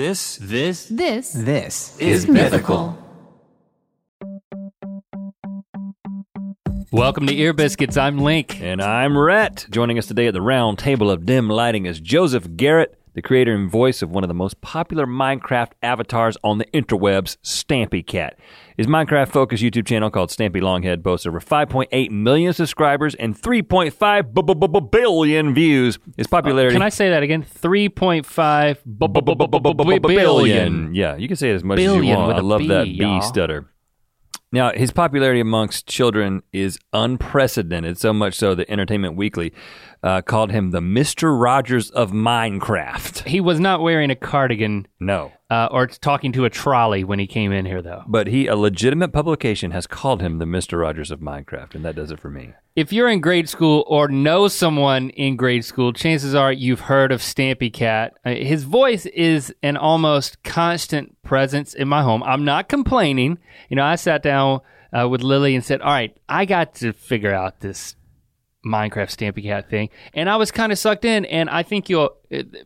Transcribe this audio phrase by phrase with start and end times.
[0.00, 2.96] This, this This This is mythical.
[6.90, 7.98] Welcome to Ear Biscuits.
[7.98, 8.62] I'm Link.
[8.62, 9.66] And I'm Rhett.
[9.70, 13.54] Joining us today at the round table of dim lighting is Joseph Garrett, the creator
[13.54, 18.38] and voice of one of the most popular Minecraft avatars on the interwebs, Stampy Cat.
[18.76, 24.32] His Minecraft focused YouTube channel called Stampy Longhead boasts over 5.8 million subscribers and 3.5
[24.34, 25.98] b- b- b- billion views.
[26.16, 26.74] His popularity.
[26.74, 27.42] Can I say that again?
[27.42, 30.94] 3.5 b- b- b- b- b- b- billion.
[30.94, 32.36] Yeah, you can say it as much as you want.
[32.36, 33.20] I love B, that B y'all.
[33.20, 33.66] stutter.
[34.52, 39.52] Now, his popularity amongst children is unprecedented, so much so that Entertainment Weekly
[40.02, 41.38] uh, called him the Mr.
[41.38, 43.26] Rogers of Minecraft.
[43.28, 45.32] He was not wearing a cardigan No.
[45.50, 48.02] uh, or talking to a trolley when he came in here, though.
[48.06, 50.80] But he, a legitimate publication, has called him the Mr.
[50.80, 52.54] Rogers of Minecraft, and that does it for me.
[52.76, 57.12] If you're in grade school or know someone in grade school, chances are you've heard
[57.12, 58.14] of Stampy Cat.
[58.24, 62.22] Uh, His voice is an almost constant presence in my home.
[62.22, 63.38] I'm not complaining.
[63.68, 64.60] You know, I sat down
[64.98, 67.96] uh, with Lily and said, "All right, I got to figure out this
[68.64, 71.24] Minecraft Stampy Cat thing," and I was kind of sucked in.
[71.26, 72.10] And I think you'll,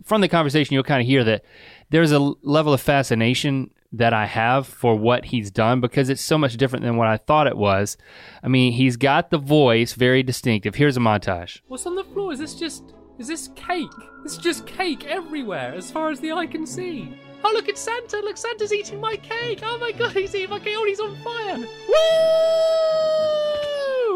[0.05, 1.45] from the conversation, you'll kind of hear that
[1.91, 6.37] there's a level of fascination that I have for what he's done because it's so
[6.37, 7.97] much different than what I thought it was.
[8.43, 10.75] I mean, he's got the voice very distinctive.
[10.75, 11.61] Here's a montage.
[11.69, 12.33] What's on the floor?
[12.33, 12.93] Is this just.
[13.17, 13.87] Is this cake?
[14.25, 17.17] It's just cake everywhere as far as the eye can see.
[17.45, 18.17] Oh, look, it's Santa.
[18.17, 19.61] Look, Santa's eating my cake.
[19.63, 20.75] Oh my god, he's eating my cake.
[20.77, 21.59] Oh, he's on fire.
[21.59, 21.65] Woo!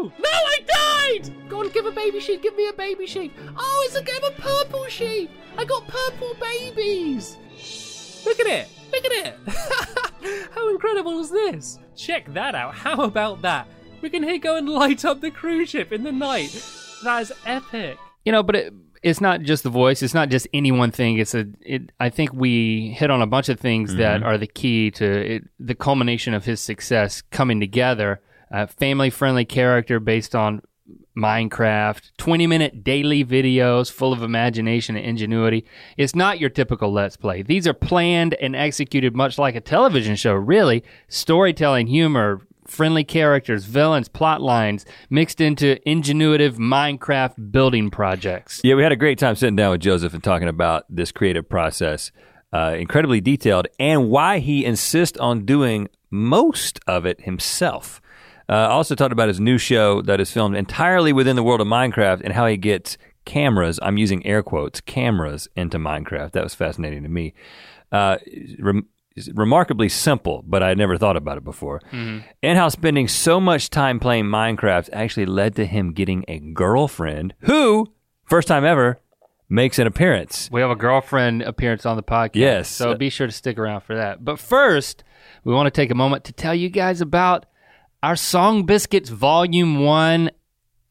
[0.03, 1.49] No, I died!
[1.49, 2.41] Go on, give a baby sheep.
[2.41, 3.33] Give me a baby sheep.
[3.57, 5.31] Oh, it's a game of purple sheep.
[5.57, 7.37] I got purple babies.
[8.25, 8.69] Look at it.
[8.91, 10.49] Look at it.
[10.51, 11.79] How incredible is this?
[11.95, 12.75] Check that out.
[12.75, 13.67] How about that?
[14.01, 16.51] We can here go and light up the cruise ship in the night.
[17.03, 17.97] That is epic.
[18.25, 20.01] You know, but it, it's not just the voice.
[20.01, 21.17] It's not just any one thing.
[21.17, 21.47] It's a.
[21.61, 24.29] It, I think we hit on a bunch of things that mm-hmm.
[24.29, 28.21] are the key to it, the culmination of his success coming together.
[28.51, 30.61] Uh, family-friendly character based on
[31.15, 35.65] Minecraft, 20-minute daily videos full of imagination and ingenuity.
[35.97, 37.41] It's not your typical Let's Play.
[37.41, 40.33] These are planned and executed much like a television show.
[40.33, 48.61] Really, storytelling, humor, friendly characters, villains, plot lines mixed into ingenuitive Minecraft building projects.
[48.63, 51.49] Yeah, we had a great time sitting down with Joseph and talking about this creative
[51.49, 52.11] process,
[52.53, 58.01] uh, incredibly detailed, and why he insists on doing most of it himself.
[58.49, 61.67] Uh, also talked about his new show that is filmed entirely within the world of
[61.67, 63.79] Minecraft and how he gets cameras.
[63.83, 66.31] I'm using air quotes, cameras into Minecraft.
[66.31, 67.33] That was fascinating to me.
[67.91, 68.17] Uh,
[68.57, 68.87] rem-
[69.33, 71.81] remarkably simple, but I had never thought about it before.
[71.91, 72.23] And
[72.57, 77.93] how spending so much time playing Minecraft actually led to him getting a girlfriend who,
[78.25, 78.99] first time ever,
[79.49, 80.49] makes an appearance.
[80.51, 82.35] We have a girlfriend appearance on the podcast.
[82.35, 82.69] Yes.
[82.69, 84.23] So be sure to stick around for that.
[84.23, 85.03] But first,
[85.43, 87.45] we want to take a moment to tell you guys about
[88.01, 90.31] our Song Biscuits Volume 1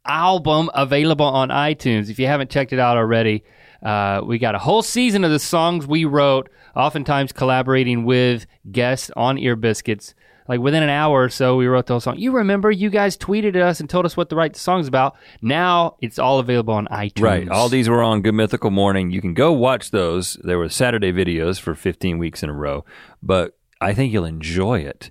[0.04, 2.10] album available on iTunes.
[2.10, 3.44] If you haven't checked it out already,
[3.82, 9.10] uh, we got a whole season of the songs we wrote, oftentimes collaborating with guests
[9.16, 10.14] on Ear Biscuits.
[10.48, 12.18] Like within an hour or so, we wrote the whole song.
[12.18, 15.16] You remember, you guys tweeted at us and told us what the songs about.
[15.42, 17.22] Now it's all available on iTunes.
[17.22, 17.48] Right.
[17.48, 19.10] All these were on Good Mythical Morning.
[19.10, 20.38] You can go watch those.
[20.44, 22.86] They were Saturday videos for 15 weeks in a row,
[23.22, 25.10] but I think you'll enjoy it.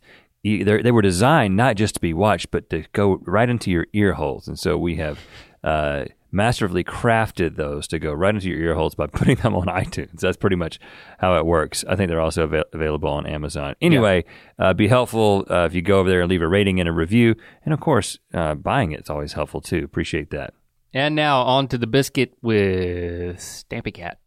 [0.63, 4.13] They were designed not just to be watched, but to go right into your ear
[4.13, 4.47] holes.
[4.47, 5.19] And so we have
[5.63, 9.68] uh, masterfully crafted those to go right into your ear holes by putting them on
[9.68, 10.19] iTunes.
[10.19, 10.80] That's pretty much
[11.19, 11.84] how it works.
[11.88, 13.75] I think they're also avail- available on Amazon.
[13.81, 14.25] Anyway,
[14.59, 16.94] uh, be helpful uh, if you go over there and leave a rating and a
[16.94, 17.35] review.
[17.66, 19.84] And of course, uh, buying it's always helpful too.
[19.84, 20.53] Appreciate that.
[20.94, 24.19] And now on to the biscuit with Stampy Cat.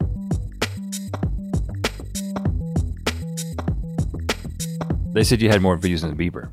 [5.12, 6.50] They said you had more views than Bieber.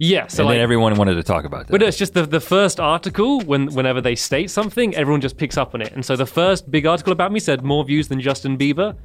[0.00, 1.72] Yeah, so and like, then everyone wanted to talk about that.
[1.72, 5.56] but it's just the, the first article, when whenever they state something, everyone just picks
[5.56, 5.92] up on it.
[5.92, 8.96] And so the first big article about me said more views than Justin Bieber,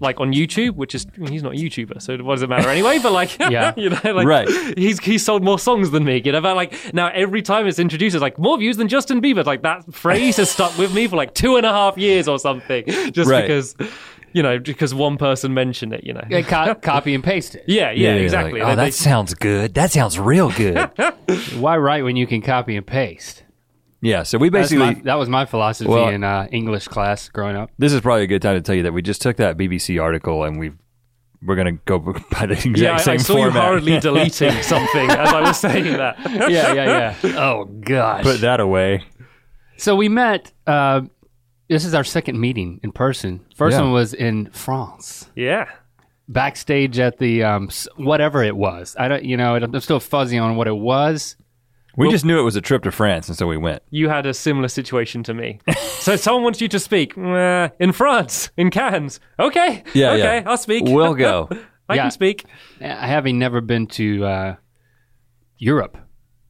[0.00, 2.98] like on YouTube, which is he's not a YouTuber, so what does it matter anyway?
[2.98, 3.74] But like, Yeah.
[3.76, 4.48] you know, like Right.
[4.76, 6.40] he's he's sold more songs than me, you know.
[6.40, 9.44] But like now every time it's introduced, it's like more views than Justin Bieber.
[9.46, 12.40] Like that phrase has stuck with me for like two and a half years or
[12.40, 13.42] something, just Right.
[13.42, 13.76] because
[14.32, 16.24] you know because one person mentioned it, you know.
[16.28, 17.64] Yeah, co- copy and paste it.
[17.66, 18.60] Yeah, yeah, like, exactly.
[18.62, 19.74] oh, They- that they- sounds good.
[19.74, 20.78] That sounds real good.
[21.58, 23.44] Why write when you can copy and paste?
[24.02, 24.22] yeah.
[24.22, 24.94] So we That's basically.
[24.96, 27.70] my, that was my philosophy Well- in uh, English class growing up.
[27.78, 30.00] this is probably a good time to tell you that we just took that BBC
[30.02, 30.76] article and we've
[31.42, 31.98] we're gonna go
[32.32, 33.64] by the exact yeah, I, same I saw you format.
[33.64, 36.18] hurriedly deleting something as I was saying that.
[36.50, 37.38] Yeah, yeah, yeah.
[37.38, 38.24] oh gosh.
[38.24, 39.04] Put that away.
[39.78, 40.52] so we met.
[40.66, 41.02] Uh,
[41.70, 43.40] this is our second meeting in person.
[43.56, 43.84] First Yeah.
[43.84, 45.30] one was in France.
[45.34, 45.66] Yeah.
[46.28, 48.94] backstage at the um, s- whatever it was.
[48.98, 51.34] I don't, you know, I'm still fuzzy on what it was.
[51.96, 53.82] We just knew it was a trip to France, and so we went.
[53.90, 55.58] You had a similar situation to me.
[55.98, 59.18] so someone wants you to speak uh, in France, in Cannes.
[59.40, 59.82] Okay.
[59.92, 60.42] Yeah, Okay, yeah.
[60.46, 60.84] I'll speak.
[60.86, 61.48] We'll go.
[61.88, 62.02] I Yeah.
[62.02, 62.44] can speak.
[62.80, 64.54] I having never been to uh,
[65.58, 65.98] Europe.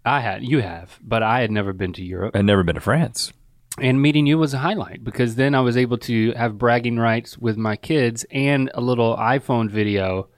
[0.05, 2.37] I had, you have, but I had never been to Europe.
[2.37, 3.33] I'd never been to France.
[3.81, 7.39] And meeting you was a highlight because then I was able to have bragging rights
[7.39, 10.29] with my kids and a little iPhone video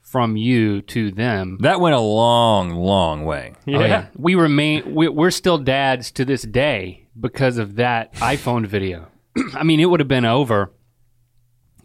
[0.00, 1.58] from you to them.
[1.60, 3.54] That went a long, long way.
[3.66, 3.78] Yeah.
[3.78, 4.06] Oh, yeah.
[4.16, 9.08] We remain, we, we're still dads to this day because of that iPhone video.
[9.54, 10.70] I mean, it would have been over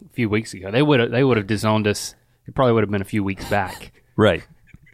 [0.04, 0.70] a few weeks ago.
[0.70, 2.14] They would have, they would have disowned us.
[2.46, 4.44] It probably would have been a few weeks back, Right.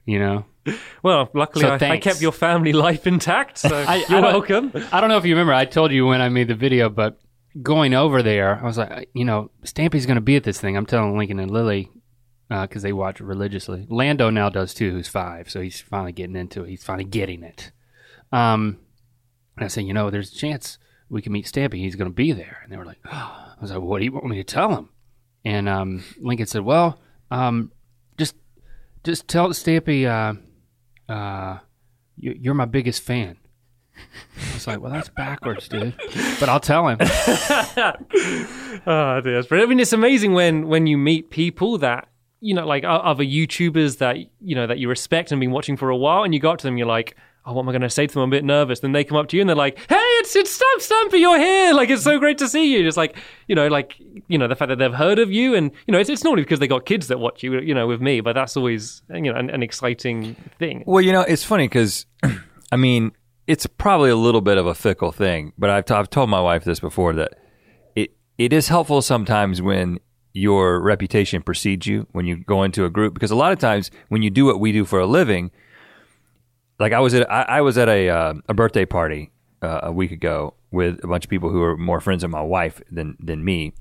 [0.07, 0.47] you know?
[1.03, 4.73] Well, luckily So I, I kept your family life intact, so I you're don't- welcome.
[4.93, 5.53] I don't know if you remember.
[5.55, 7.19] I told you when I made the video, but
[7.63, 10.77] going over there, I was like, you know, Stampy's going to be at this thing.
[10.77, 11.91] I'm telling Lincoln and Lily
[12.49, 13.87] because they watch religiously.
[13.91, 16.71] Lando now does too, who's five, so he's finally getting into it.
[16.71, 17.73] He's finally getting it.
[18.33, 18.79] Um,
[19.57, 20.79] and I said, you know, there's a chance
[21.11, 21.75] we can meet Stampy.
[21.75, 22.59] He's going to be there.
[22.63, 23.45] And they were like, oh.
[23.59, 24.89] I was like, what do you want me to tell him?
[25.45, 27.01] And um, Lincoln said, well,
[27.33, 27.73] um,
[28.17, 28.37] just
[29.03, 30.39] just tell Stampy, uh,
[31.09, 31.59] uh,
[32.17, 33.37] you, you're my biggest fan.
[33.97, 35.95] I was like, well, that's backwards, dude.
[36.39, 36.99] But I'll tell him.
[38.87, 39.21] Oh.
[39.23, 42.09] But I mean, it's amazing when when you meet people that
[42.41, 45.91] you know, like other YouTubers that you know that you respect and been watching for
[45.91, 47.17] a while, and you go up to them, you're like,
[47.47, 48.23] "Oh, what am I going to say to them?
[48.25, 50.35] I'm a bit nervous." Then they come up to you and they're like, "Hey, it's
[50.37, 51.73] it's Stamp Stampy, you're here!
[51.75, 53.97] Like, it's so great to see you." Just like you know, like
[54.29, 56.43] you know, the fact that they've heard of you, and you know, it's, it's normally
[56.43, 58.21] because they got kids that watch you, you know, with me.
[58.21, 60.85] But that's always you know an, an exciting thing.
[60.87, 62.07] Well, you know, it's funny because,
[62.73, 63.13] I mean,
[63.49, 66.41] it's probably a little bit of a fickle thing, but I've, t- I've told my
[66.41, 67.39] wife this before that
[67.97, 69.99] it it is helpful sometimes when
[70.35, 73.91] your reputation precedes you when you go into a group because a lot of times
[74.09, 75.51] when you do what we do for a living,
[76.79, 79.31] like I was at I, I was at a uh, a birthday party
[79.63, 82.43] uh, a week ago with a bunch of people who are more friends of my
[82.43, 83.73] wife than than me,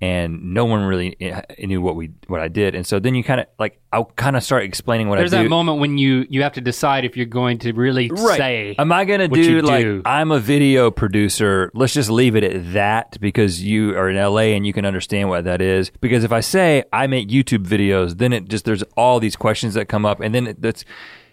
[0.00, 3.22] and no one really eh, knew what we what I did, and so then you
[3.22, 5.40] kind of like I'll kind of start explaining what There's I do.
[5.42, 8.74] There's that moment when you you have to decide if you're going to really say.
[8.76, 10.02] Am I going to do like do.
[10.04, 11.70] I'm a video producer?
[11.74, 15.28] Let's just leave it at that because you are in LA and you can understand
[15.28, 15.92] what that is.
[16.00, 19.74] Because if I say I make YouTube videos, then it just there's all these questions
[19.74, 20.84] that come up, and then it, that's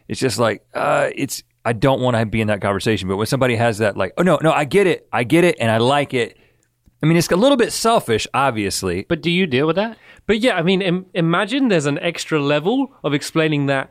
[0.10, 3.08] it's just like uh, it's I don't want to be in that conversation.
[3.08, 5.56] But when somebody has that like, oh no, no, I get it, I get it,
[5.62, 6.36] and I like it.
[7.02, 9.06] I mean, it's a little bit selfish, obviously.
[9.08, 9.98] but do you deal with that?
[10.26, 13.90] But yeah, I mean, Im- imagine there's an extra level of explaining that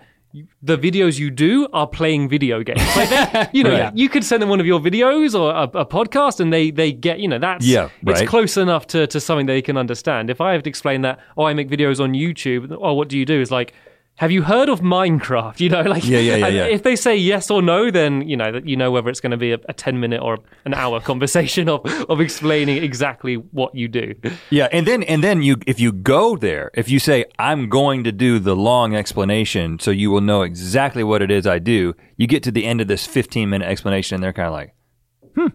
[0.62, 2.80] the videos you do are playing video games.
[2.94, 3.96] Like that, you know, Right.
[3.96, 6.92] you could send them one of your videos or a, a podcast, and they they
[6.92, 10.28] get you know that's Yeah, it's close enough to to something they can understand.
[10.28, 13.16] If I have to explain that, oh, I make videos on YouTube, oh, what do
[13.18, 13.40] you do?
[13.40, 13.72] Is like.
[14.18, 15.60] Have you heard of Minecraft?
[15.68, 16.64] You know, like Yeah, yeah, yeah, yeah.
[16.66, 19.30] If they say yes or no, then you know that you know whether it's going
[19.30, 23.74] to be a, a ten minute or an hour conversation of of explaining exactly what
[23.74, 24.14] you do.
[24.50, 28.04] Yeah, and then and then you if you go there, if you say I'm going
[28.04, 31.94] to do the long explanation so you will know exactly what it is I do,
[32.16, 34.74] you get to the end of this 15 minute explanation and they're kind of like
[35.34, 35.46] Hmm.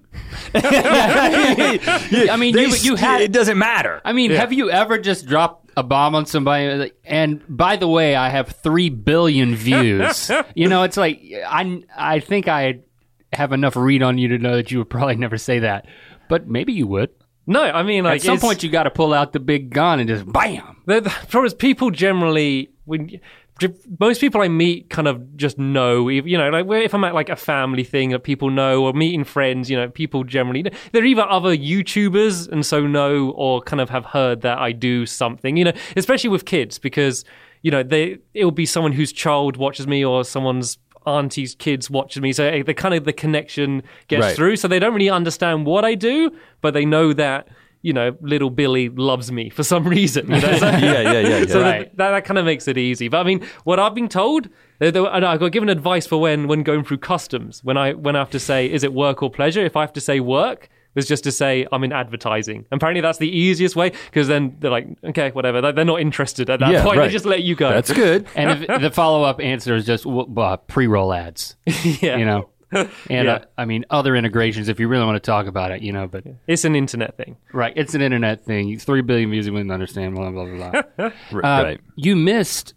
[0.56, 3.22] I mean, they you you had.
[3.22, 4.02] it doesn't matter.
[4.06, 6.92] I mean, have you ever just dropped a bomb on somebody?
[7.04, 10.32] And by the way, I have three billion views.
[10.56, 12.80] you know, it's like I I think I
[13.32, 15.86] have enough read on you to know that you would probably never say that,
[16.30, 17.10] but maybe you would.
[17.46, 20.00] No, I mean like At some point, you got to pull out the big gun
[20.00, 20.82] and just bam.
[20.86, 23.20] The, the problem is people generally when
[24.00, 27.30] most people I meet kind of just know you know like if I'm at like
[27.30, 31.22] a family thing that people know or meeting friends you know people generally they're either
[31.24, 35.66] other YouTubers and so know or kind of have heard that I do something you
[35.66, 37.24] know especially with kids because
[37.62, 42.22] you know they it'll be someone whose child watches me or someone's auntie's kids watches
[42.22, 44.36] me so eh, the kind of the connection gets Right.
[44.36, 46.32] through so they don't really understand what I do
[46.62, 47.48] but they know that
[47.84, 50.26] you know, little Billy loves me for some reason.
[50.32, 50.58] You know?
[50.58, 51.46] So, yeah, yeah, yeah, yeah.
[51.46, 51.96] so Right.
[51.98, 53.10] that, that kind of makes it easy.
[53.10, 54.48] But I mean, what I've been told,
[54.82, 57.64] uh, and I got given advice for when when going through customs.
[57.64, 59.64] When I when I have to say, is it work or pleasure?
[59.64, 62.66] If I have to say work, was just to say I'm in advertising.
[62.72, 65.60] Apparently, that's the easiest way because then they're like, okay, whatever.
[65.60, 66.98] They're they're not interested at that Yeah, point.
[67.00, 67.08] right.
[67.08, 67.70] They just let you go.
[67.70, 68.28] That's good.
[68.36, 71.56] And if, the follow up answer is just well, uh, pre roll ads.
[71.66, 72.18] yeah.
[72.18, 72.50] You know.
[73.10, 73.34] And Yeah.
[73.34, 76.08] uh, I mean, other integrations if you really want to talk about it, you know.
[76.08, 77.38] But It's an internet thing.
[77.54, 78.78] right, it's an internet thing.
[78.80, 80.16] Three billion views, you wouldn't understand.
[80.16, 80.72] Blah blah blah.
[80.72, 81.10] blah.
[81.32, 81.80] R- Uh, right.
[81.96, 82.74] You missed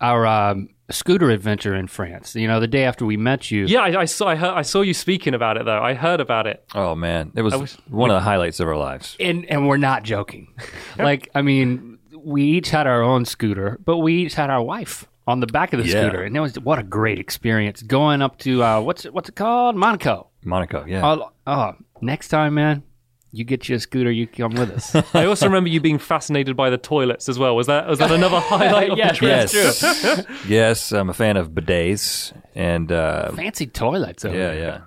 [0.00, 2.34] our um, scooter adventure in France.
[2.36, 3.64] You know, the day after we met you.
[3.66, 5.82] Yeah, I, I saw I, heard, I saw you speaking about it though.
[5.82, 6.64] I heard about it.
[6.74, 9.16] Oh man, it was was- one of the highlights of our lives.
[9.20, 10.48] And and we're not joking.
[10.98, 15.06] like, I mean, we each had our own scooter, but we each had our wife
[15.26, 16.02] on the back of the Yeah.
[16.02, 19.28] scooter, and it was what a great experience going up to uh, what's it, what's
[19.28, 20.28] it called, Monaco.
[20.44, 21.04] Monaco, yeah.
[21.04, 22.84] Oh, oh, next time, man,
[23.32, 24.94] you get your scooter, you come with us.
[25.14, 27.56] I also remember you being fascinated by the toilets as well.
[27.56, 29.52] Was that was that another highlight of Yeah, the trip?
[29.52, 30.26] yes.
[30.48, 34.24] yes, I'm a fan of bidets and uh, Fancy toilets.
[34.24, 34.58] Over yeah, there.
[34.60, 34.80] yeah.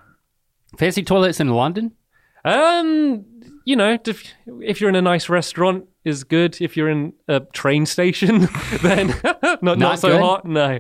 [0.78, 1.92] Fancy toilets in London.
[2.46, 3.26] Um,
[3.66, 4.24] you know, if,
[4.62, 6.58] if you're in a nice restaurant, is good.
[6.62, 8.48] If you're in a train station,
[8.82, 10.22] then not not, Not so good?
[10.22, 10.46] hot.
[10.46, 10.80] No.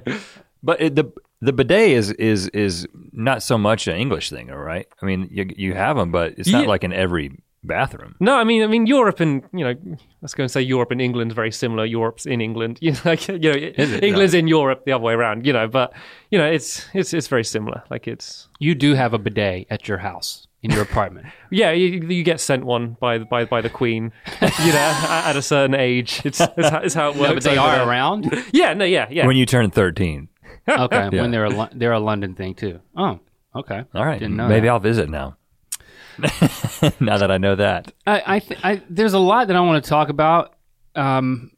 [0.64, 1.12] But it, the
[1.42, 4.88] the bidet is is is not so much an English thing, all right?
[5.02, 6.68] I mean, you you have them, but it's not Yeah.
[6.70, 7.32] like in every
[7.64, 8.16] bathroom.
[8.20, 9.76] No, I mean, I mean, Europe and you know,
[10.22, 11.86] let's go and say Europe and England very similar.
[11.86, 13.54] Europe's in England, you know, like you know,
[14.02, 15.68] England's in Europe the other way around, you know.
[15.68, 15.94] But
[16.32, 17.84] you know, it's it's it's very similar.
[17.90, 21.28] Like it's You do have a bidet at your house in your apartment.
[21.51, 24.12] yeah, you, you get sent one by by by the Queen,
[24.42, 24.78] you know,
[25.10, 26.22] at, at a certain age.
[26.25, 27.30] It's it's how, it's how it works.
[27.30, 27.88] no, but they are there.
[27.88, 28.32] around.
[28.54, 29.25] Yeah, no, yeah, yeah.
[29.25, 30.28] When you turn 13.
[30.68, 31.22] Okay, Yeah.
[31.22, 32.80] when they're a Lo- they're a London thing too.
[32.96, 33.20] Oh,
[33.56, 33.84] okay.
[33.96, 34.20] All right.
[34.20, 34.74] Didn't know Maybe that.
[34.74, 35.38] I'll visit now.
[37.00, 37.94] now that I know that.
[38.06, 40.56] I, I, th- I there's a lot that I want to talk about.
[40.96, 41.51] Um,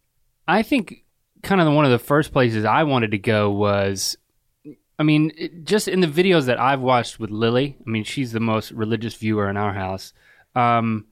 [0.48, 1.04] I think
[1.42, 4.18] kind of the, one of the first places I wanted to go was,
[5.02, 7.76] I mean, just in the videos that I've watched with Lily.
[7.80, 10.14] I mean, she's the most religious viewer in our house.
[10.56, 11.08] Um,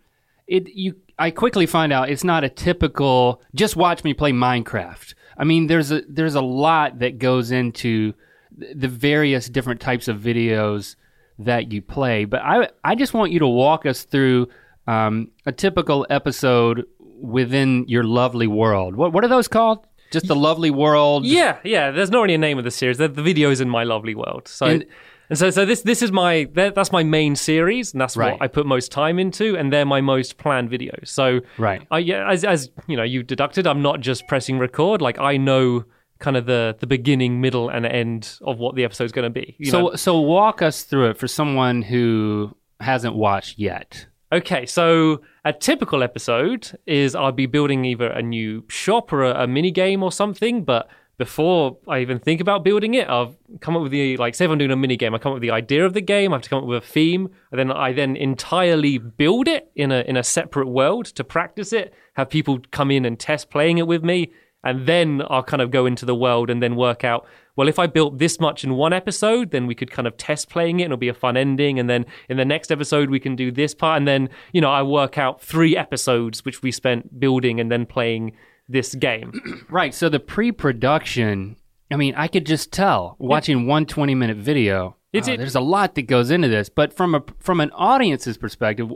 [0.45, 5.15] it you, I quickly find out it's not a typical just watch me play Minecraft.
[5.39, 8.13] I mean, there's a there's a lot that goes into
[8.55, 10.95] the various different types of videos
[11.39, 12.25] that you play.
[12.25, 14.49] But I I just want you to walk us through
[14.85, 18.95] um, a typical episode within your lovely world.
[18.95, 19.79] What what are those called?
[20.11, 21.25] Just the lovely world.
[21.25, 21.91] Yeah, yeah.
[21.91, 22.97] There's not really a name of the series.
[22.97, 24.47] The, the video is in my lovely world.
[24.47, 24.85] So, And-
[25.29, 28.31] and, so, so this this is my that, that's my main series, and that's Right.
[28.33, 31.09] what I put most time into, and they're my most planned videos.
[31.09, 31.83] So, Right.
[31.91, 35.01] I yeah, as as you know, you deducted, I'm not just pressing record.
[35.03, 35.85] Like I know
[36.17, 39.55] kind of the the beginning, middle, and end of what the episode's going to be.
[39.59, 39.95] you So know?
[39.95, 44.07] so walk us through it for someone who hasn't watched yet.
[44.31, 49.43] Okay, so a typical episode is I'll be building either a new shop or a,
[49.43, 53.75] a mini game or something, but before I even think about building it, I've come
[53.75, 55.41] up with the like say if I'm doing a mini game, I come up with
[55.41, 57.71] the idea of the game, I have to come up with a theme, and then
[57.71, 62.29] I then entirely build it in a in a separate world to practice it, have
[62.29, 64.31] people come in and test playing it with me,
[64.63, 67.25] and then I'll kind of go into the world and then work out,
[67.59, 70.49] well, if I built this much in one episode, then we could kind of test
[70.49, 71.77] playing it and it'll be a fun ending.
[71.77, 73.97] And then in the next episode, we can do this part.
[73.97, 77.85] And then, you know, I work out three episodes, which we spent building and then
[77.85, 78.31] playing
[78.69, 79.33] this game.
[79.69, 79.93] Right.
[79.93, 81.57] So the pre-production.
[81.91, 84.95] I mean, I could just tell watching one 20 minute video.
[85.11, 87.71] It's- uh, it- there's a lot that goes into this, but from a from an
[87.71, 88.89] audience's perspective,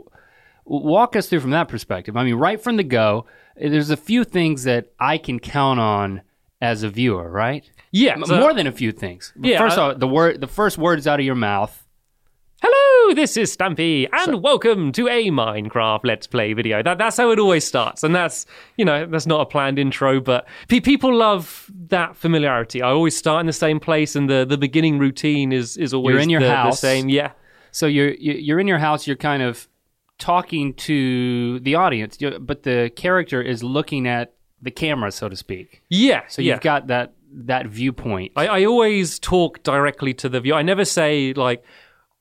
[0.64, 2.16] walk us through from that perspective.
[2.16, 6.22] I mean, right from the go, there's a few things that I can count on
[6.64, 7.28] as a viewer.
[7.30, 7.70] Right.
[7.92, 8.16] Yeah.
[8.24, 9.32] So- More than a few things.
[9.40, 11.80] Yeah, First I- off, the word, the first words out of your mouth.
[12.62, 16.82] Hello, this is Stampy, and welcome to a Minecraft Let's Play video.
[16.82, 18.46] That, that's how it always starts, and that's
[18.78, 22.80] you know that's not a planned intro, but pe- people love that familiarity.
[22.80, 26.14] I always start in the same place, and the, the beginning routine is is always
[26.14, 26.80] You're in your the, the house.
[26.80, 27.10] same.
[27.10, 27.32] Yeah,
[27.70, 29.06] So you're you- you're in your house.
[29.06, 29.68] You're kind of
[30.18, 34.32] talking to the audience, but the character is looking at
[34.64, 35.82] the camera, so to speak.
[35.88, 36.22] yeah.
[36.28, 36.54] So yeah.
[36.54, 38.32] you've got that that viewpoint.
[38.36, 40.56] I, I always talk directly to the viewer.
[40.56, 41.62] I never say like,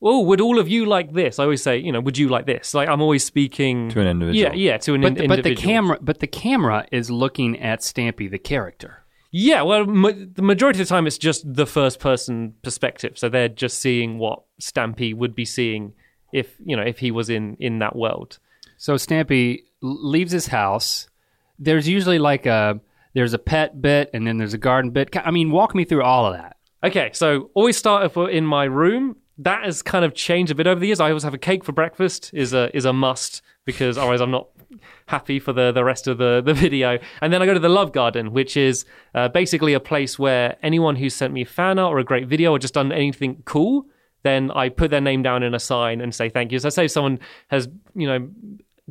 [0.01, 2.45] "Oh, would all of you like this?" I always say, you know, "Would you like
[2.45, 4.55] this?" Like I'm always speaking To an individual.
[4.55, 7.59] Yeah, yeah, to an but, in- the, but the camera but the camera is looking
[7.59, 8.99] at Stampy the character.
[9.35, 13.29] Yeah, well, ma- the majority of the time it's just the first person perspective, so
[13.29, 15.93] they're just seeing what Stampy would be seeing
[16.31, 18.39] if you know if he was in in that world.
[18.77, 21.07] So Stampy leaves his house.
[21.63, 22.79] There's usually like a
[23.13, 25.15] there's a pet bit and then there's a garden bit.
[25.15, 26.57] I mean, walk me through all of that.
[26.83, 29.15] Okay, so always start off in my room.
[29.37, 30.99] That has kind of changed a bit over the years.
[30.99, 34.31] I always have a cake for breakfast is a is a must because otherwise I'm
[34.31, 34.49] not
[35.07, 36.99] happy for the the rest of the the video.
[37.21, 40.57] And then I go to the Love Garden, which is uh, basically a place where
[40.61, 43.85] anyone who sent me fan art or a great video or just done anything cool,
[44.23, 46.59] then I put their name down in a sign and say thank you.
[46.59, 48.29] So say someone has you know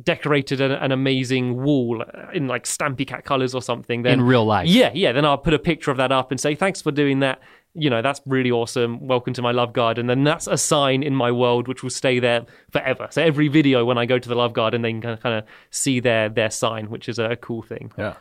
[0.01, 4.01] decorated an, an amazing wall in like Stampy Cat colors or something.
[4.03, 4.67] Then In real life.
[4.67, 5.11] yeah, yeah.
[5.11, 7.39] Then I'll put a picture of that up and say, thanks for doing that.
[7.75, 9.07] You know, that's really awesome.
[9.07, 10.09] Welcome to my love garden.
[10.09, 13.07] And that's a sign in my world which will stay there forever.
[13.11, 15.99] So every video when I go to the love garden, they can kind of see
[15.99, 17.91] their their sign, which is a cool thing.
[17.97, 18.15] Yeah.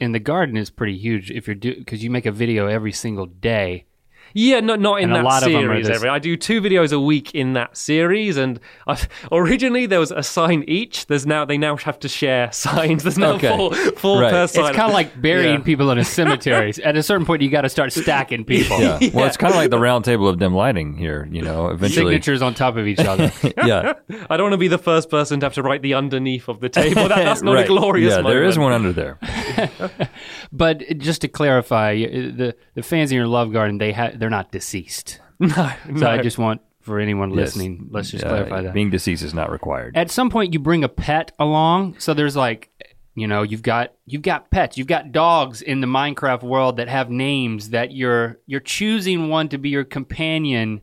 [0.00, 2.92] And the garden is pretty huge if you're do because you make a video every
[2.92, 3.86] single day.
[4.34, 5.86] Yeah, no, not in And a that lot of them series.
[5.86, 10.00] this- Every I do two videos a week in that series, and I've, originally there
[10.00, 11.06] was a sign each.
[11.06, 13.02] There's now they now have to share signs.
[13.02, 13.48] There's now Okay.
[13.56, 14.30] four, four Right.
[14.30, 14.66] per It's sign.
[14.66, 15.64] It's kind of like burying Yeah.
[15.64, 16.72] people in a cemetery.
[16.84, 18.78] At a certain point, you got to start stacking people.
[18.80, 18.98] Yeah.
[19.14, 21.28] Well, it's kind of like the round table of dim lighting here.
[21.30, 22.06] You know, eventually.
[22.12, 23.32] Signatures on top of each other.
[23.64, 23.94] Yeah.
[24.30, 26.60] I don't want to be the first person to have to write the underneath of
[26.60, 27.08] the table.
[27.08, 27.64] That, that's not Right.
[27.64, 28.14] a glorious.
[28.16, 29.18] Yeah, there is one under there.
[30.52, 34.52] but just to clarify, the the fans in your love garden they ha- they're not
[34.52, 35.20] deceased.
[35.38, 36.06] No, So no.
[36.10, 37.36] I just want for anyone Yes.
[37.38, 38.72] listening, let's just Uh, clarify that.
[38.72, 39.94] Being deceased is not required.
[39.96, 41.96] At some point, you bring a pet along.
[41.98, 42.70] So there's like,
[43.14, 46.88] you know, you've got you've got pets, you've got dogs in the Minecraft world that
[46.88, 50.80] have names that you're you're choosing one to be your companion.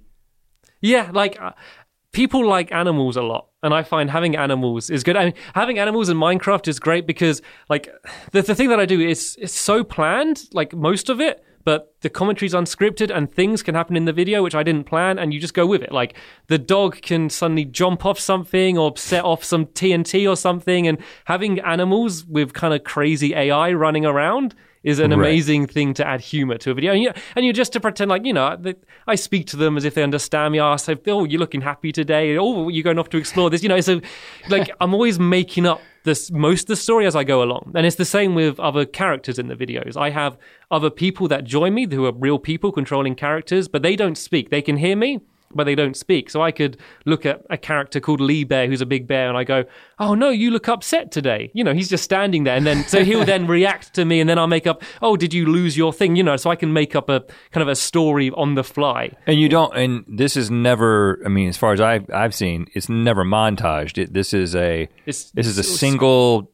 [0.81, 1.53] Yeah, like uh,
[2.13, 5.17] people like animals a lot, and I find having animals is good.
[5.17, 7.89] I mean, having animals in Minecraft is great because, like,
[8.31, 11.43] the the thing that I do is it's so planned, like most of it.
[11.65, 15.17] But the commentary's unscripted and things can happen in the video which I didn't plan
[15.17, 15.93] and you just go with it.
[15.93, 16.13] Like
[16.47, 20.97] the dog can suddenly jump off something or set off some TNT or something and
[21.23, 25.19] having animals with kind of crazy AI running around is an Right.
[25.19, 26.93] amazing thing to add humor to a video.
[26.93, 28.57] And you and you just to pretend like you know
[29.07, 30.59] I speak to them as if they understand me.
[30.59, 32.37] I say, "Oh, you're looking happy today.
[32.37, 34.01] Oh, you're going off to explore this." You know, so
[34.49, 37.85] like I'm always making up this most of the story as I go along, and
[37.85, 39.95] it's the same with other characters in the videos.
[39.95, 40.37] I have
[40.69, 44.49] other people that join me who are real people controlling characters, but they don't speak.
[44.49, 45.21] They can hear me.
[45.55, 46.29] But they don't speak.
[46.29, 49.37] So I could look at a character called Lee Bear, who's a big bear, and
[49.37, 49.63] I go,
[49.99, 51.51] Oh no, you look upset today.
[51.53, 52.55] You know, he's just standing there.
[52.55, 55.33] And then, so he'll then react to me, and then I'll make up, Oh, did
[55.33, 56.15] you lose your thing?
[56.15, 59.11] You know, so I can make up a kind of a story on the fly.
[59.27, 61.21] And you don't, and this is never.
[61.25, 63.97] I mean, as far as I've I've seen, it's never montaged.
[63.97, 66.51] It, this is a It's, this is a single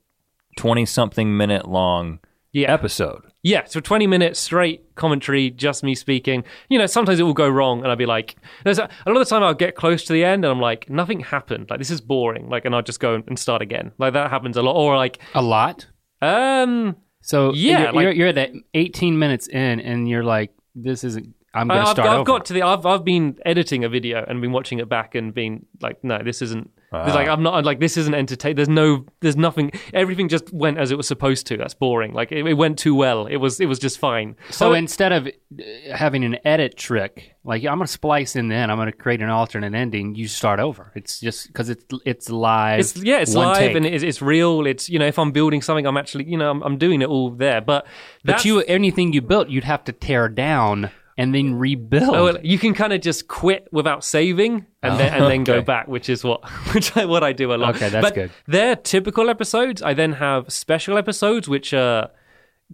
[0.58, 2.20] twenty something minute long
[2.52, 2.74] Yeah.
[2.74, 3.22] episode.
[3.42, 6.44] Yeah, so 20 minutes straight commentary, just me speaking.
[6.68, 9.22] You know, sometimes it will go wrong, and I'll be like, there's a, a lot
[9.22, 11.70] of the time I'll get close to the end, and I'm like, nothing happened.
[11.70, 12.50] Like, this is boring.
[12.50, 13.94] Like, and I'll just go and start again.
[13.98, 14.76] Like, that happens a lot.
[14.76, 15.86] Or, like, A lot.
[16.22, 20.52] um, So Yeah, you're, like- you're, you're at that 18 minutes in, and you're like,
[20.76, 21.34] this isn't.
[21.54, 22.24] I'm going to I've, start I've over.
[22.26, 22.62] got to the.
[22.62, 26.20] I've I've been editing a video and been watching it back and been like, no,
[26.24, 26.70] this isn't.
[26.92, 28.56] It's like I'm not like this isn't entertaining.
[28.56, 29.06] There's no.
[29.20, 29.72] There's nothing.
[29.94, 31.58] Everything just went as it was supposed to.
[31.58, 32.14] That's boring.
[32.14, 33.28] Like it, it went too well.
[33.28, 33.60] It was.
[33.60, 34.36] It was just fine.
[34.50, 38.48] so Oh, instead of uh, having an edit trick, like I'm going to splice in,
[38.48, 40.16] then I'm going to create an alternate ending.
[40.16, 40.92] You start over.
[40.96, 42.80] It's just because it's it's live.
[42.80, 43.76] It's yeah, it's live take.
[43.76, 44.66] and it's, it's real.
[44.66, 47.08] It's you know, if I'm building something, I'm actually you know, I'm, I'm doing it
[47.08, 47.62] all there.
[47.62, 47.86] But
[48.26, 50.90] But you, anything you built, you'd have to tear down
[51.20, 52.16] and then rebuild.
[52.16, 55.90] Oh, you can kind of just quit without saving and then and then go back,
[55.90, 57.76] which is what which I, what I do a lot.
[57.76, 58.32] Okay, that's but good.
[58.48, 59.82] They're typical episodes.
[59.82, 62.08] I then have special episodes which uh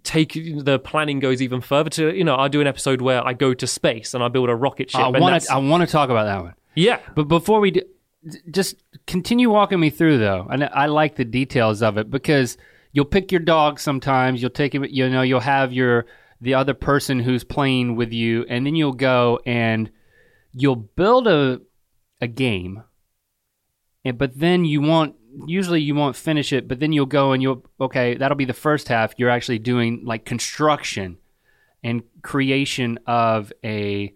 [0.04, 3.32] take the planning goes even further to you know I do an episode where I
[3.32, 5.00] go to space and I build a rocket ship.
[5.00, 5.52] I want to.
[5.52, 6.54] I want to talk about that one.
[6.76, 7.82] yeah, But before we do,
[8.52, 8.76] just
[9.08, 10.46] continue walking me through though.
[10.48, 12.56] And I like the details of it because
[12.92, 14.40] you'll pick your dog sometimes.
[14.40, 14.84] You'll take him.
[14.84, 16.06] You know, you'll have your
[16.40, 19.90] the other person who's playing with you, and then you'll go and
[20.54, 21.60] you'll build a
[22.20, 22.82] a game.
[24.04, 25.16] And but then you won't.
[25.46, 28.14] Usually you won't finish it, but then you'll go and you'll okay.
[28.14, 29.14] That'll be the first half.
[29.18, 31.18] You're actually doing like construction
[31.82, 34.14] and creation of a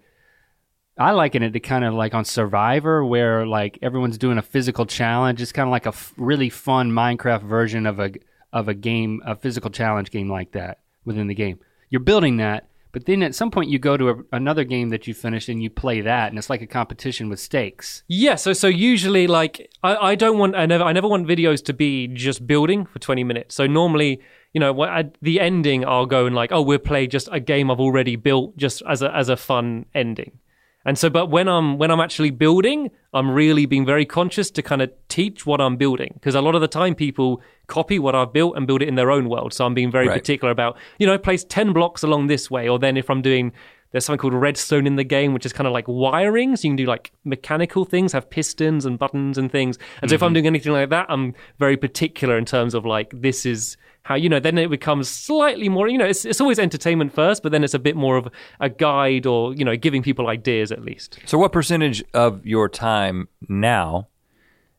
[0.98, 4.84] I liken it to kind of like on Survivor, where like everyone's doing a physical
[4.84, 5.40] challenge.
[5.40, 8.12] It's kind of like a f- really fun Minecraft version of a
[8.52, 11.58] of a game, a physical challenge game like that within the game.
[11.90, 15.06] You're building that, but then at some point you go to a, another game that
[15.06, 18.02] you finished and you play that, and it's like a competition with stakes.
[18.08, 21.64] Yeah, so so usually like I, I don't want I never I never want videos
[21.66, 23.54] to be just building for 20 minutes.
[23.54, 24.20] So normally,
[24.52, 27.70] you know, at the ending I'll go and like, oh, we'll play just a game
[27.70, 30.38] I've already built just as a as a fun ending.
[30.84, 34.62] And so but when I'm when I'm actually building, I'm really being very conscious to
[34.62, 38.14] kind of teach what I'm building because a lot of the time people copy what
[38.14, 39.52] I've built and build it in their own world.
[39.52, 40.18] So I'm being very Right.
[40.18, 43.52] particular about, you know, place 10 blocks along this way or then if I'm doing
[43.92, 46.54] there's something called redstone in the game, which is kind of like wiring.
[46.56, 49.78] So you can do like mechanical things, have pistons and buttons and things.
[50.00, 50.34] And so if I'm mm-hmm.
[50.34, 54.28] doing anything like that, I'm very particular in terms of like, this is how, you
[54.28, 57.62] know, then it becomes slightly more, you know, it's, it's always entertainment first, but then
[57.62, 61.18] it's a bit more of a guide or, you know, giving people ideas at least.
[61.26, 64.08] So, what percentage of your time now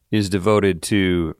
[0.09, 1.35] is devoted to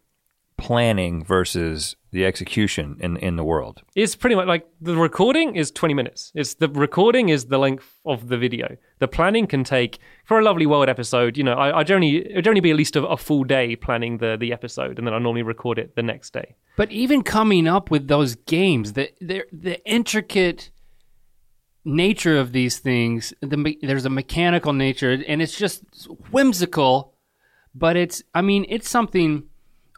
[0.58, 3.82] planning versus the execution in in the world?
[3.96, 6.32] It's pretty much like the recording is 20 minutes.
[6.36, 8.78] It's the recording is the length of the video.
[9.00, 11.38] The planning can take for a lovely world episode.
[11.38, 14.18] You know, I, I generally it generally be at least a, a full day planning
[14.18, 16.56] the the episode, and then I normally record it the next day.
[16.78, 20.72] But even coming up with those games, the the, the intricate
[21.86, 23.34] nature of these things.
[23.42, 25.84] The there's a mechanical nature, and it's just
[26.32, 27.16] whimsical,
[27.74, 28.24] but it's.
[28.34, 29.44] I mean, it's something.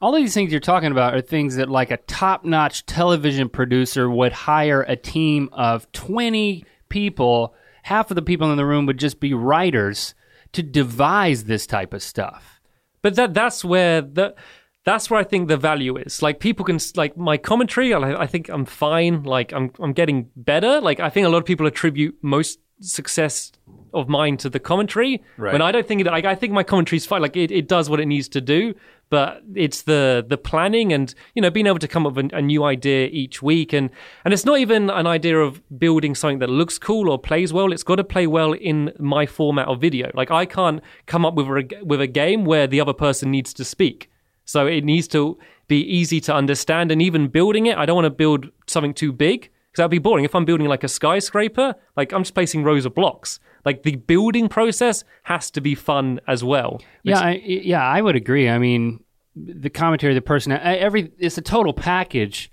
[0.04, 4.10] All of these things you're talking about are things that like a top-notch television producer
[4.10, 7.56] would hire a team of 20 people.
[7.84, 10.14] Half of the people in the room would just be writers
[10.52, 12.60] to devise this type of stuff.
[13.02, 14.36] But that that's where the
[14.84, 16.22] that's where I think the value is.
[16.22, 17.94] Like people can like my commentary.
[17.94, 19.24] I, I think I'm fine.
[19.24, 20.82] Like I'm I'm getting better.
[20.82, 23.54] Like I think a lot of people attribute most success
[23.94, 25.24] of mine to the commentary.
[25.38, 25.54] Right.
[25.54, 26.08] When I don't think it.
[26.08, 27.22] Like I think my commentary is fine.
[27.22, 28.74] Like it, it does what it needs to do.
[29.10, 32.38] But it's the the planning and you know being able to come up with a,
[32.38, 33.92] a new idea each week and
[34.26, 37.72] and it's not even an idea of building something that looks cool or plays well.
[37.72, 40.10] It's got to play well in my format of video.
[40.16, 43.54] Like I can't come up with a with a game where the other person needs
[43.54, 44.10] to speak.
[44.46, 46.92] So it needs to be easy to understand.
[46.92, 50.00] And even building it, I don't want to build something too big because that'd be
[50.00, 50.26] boring.
[50.26, 53.40] If I'm building like a skyscraper, like I'm just placing rows of blocks.
[53.66, 56.82] Like the building process has to be fun as well.
[57.04, 58.50] Yeah, I, yeah, I would agree.
[58.50, 59.04] I mean,
[59.36, 62.52] the commentary, the person, every it's a total package,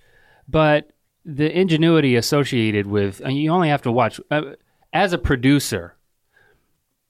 [0.49, 0.93] but
[1.25, 4.43] the ingenuity associated with and you only have to watch uh,
[4.93, 5.97] as a producer.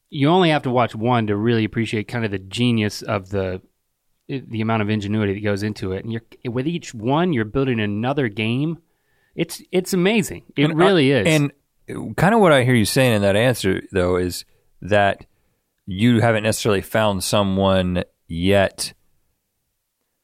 [0.08, 3.62] You only have to watch one to really appreciate kind of the genius of the
[4.28, 6.04] the amount of ingenuity that goes into it.
[6.04, 8.78] And you're with each one, you're building another game.
[9.34, 10.44] It's it's amazing.
[10.56, 11.26] It And, uh, really is.
[11.26, 11.52] And
[12.16, 14.44] kind of what I hear you saying in that answer, though, is
[14.82, 15.26] that
[15.86, 18.92] you haven't necessarily found someone yet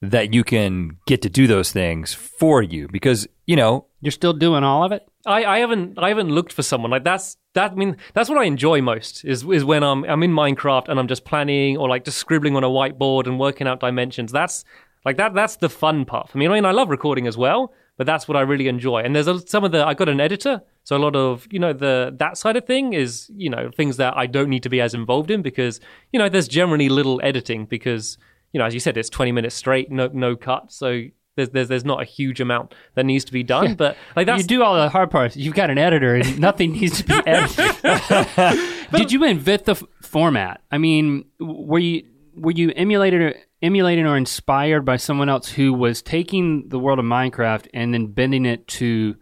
[0.03, 4.33] that you can get to do those things for you because you know you're still
[4.33, 5.03] doing all of it.
[5.25, 8.39] I, I haven't I haven't looked for someone like that's that I mean that's what
[8.39, 11.89] I enjoy most is is when I'm I'm in Minecraft and I'm just planning or
[11.89, 14.31] like just scribbling on a whiteboard and working out dimensions.
[14.31, 14.65] That's
[15.05, 16.47] like that that's the fun part for me.
[16.47, 18.99] I mean I love recording as well, but that's what I really enjoy.
[18.99, 21.59] And there's a, some of the I got an editor, so a lot of you
[21.59, 24.69] know the that side of thing is you know things that I don't need to
[24.69, 25.81] be as involved in because
[26.13, 28.19] you know there's generally little editing because
[28.53, 31.03] you know as you said it's 20 minutes straight, no no cut, so
[31.37, 34.43] there's, there's there's not a huge amount that needs to be done, but like that's
[34.43, 35.37] you do all the hard parts.
[35.37, 38.91] You've got an editor, and nothing needs to be edited.
[38.93, 40.63] Did you invent the f- format?
[40.71, 42.05] I mean, were you
[42.37, 46.99] were you emulated or emulating or inspired by someone else who was taking the world
[46.99, 49.17] of Minecraft and then bending it to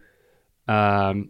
[0.67, 1.29] um,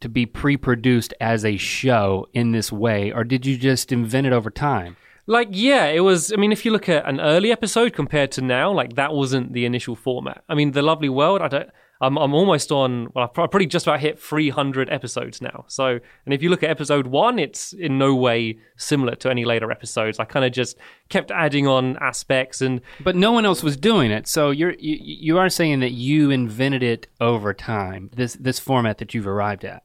[0.00, 4.32] to be pre-produced as a show in this way, or did you just invent it
[4.32, 4.96] over time?
[5.26, 6.32] Like, yeah, it was.
[6.32, 9.52] I mean, if you look at an early episode compared to now, like that wasn't
[9.52, 10.42] the initial format.
[10.48, 11.70] I mean, The Lovely World, I don't.
[12.00, 13.08] I'm, I'm almost on.
[13.14, 15.64] Well, I've probably just about hit 300 episodes now.
[15.68, 19.44] So, and if you look at episode one, it's in no way similar to any
[19.44, 20.18] later episodes.
[20.20, 20.76] I kind of just
[21.08, 24.98] kept adding on aspects and But no one else was doing it, so you're you,
[25.00, 28.10] you are saying that you invented it over time.
[28.14, 29.82] This this format that you've arrived at.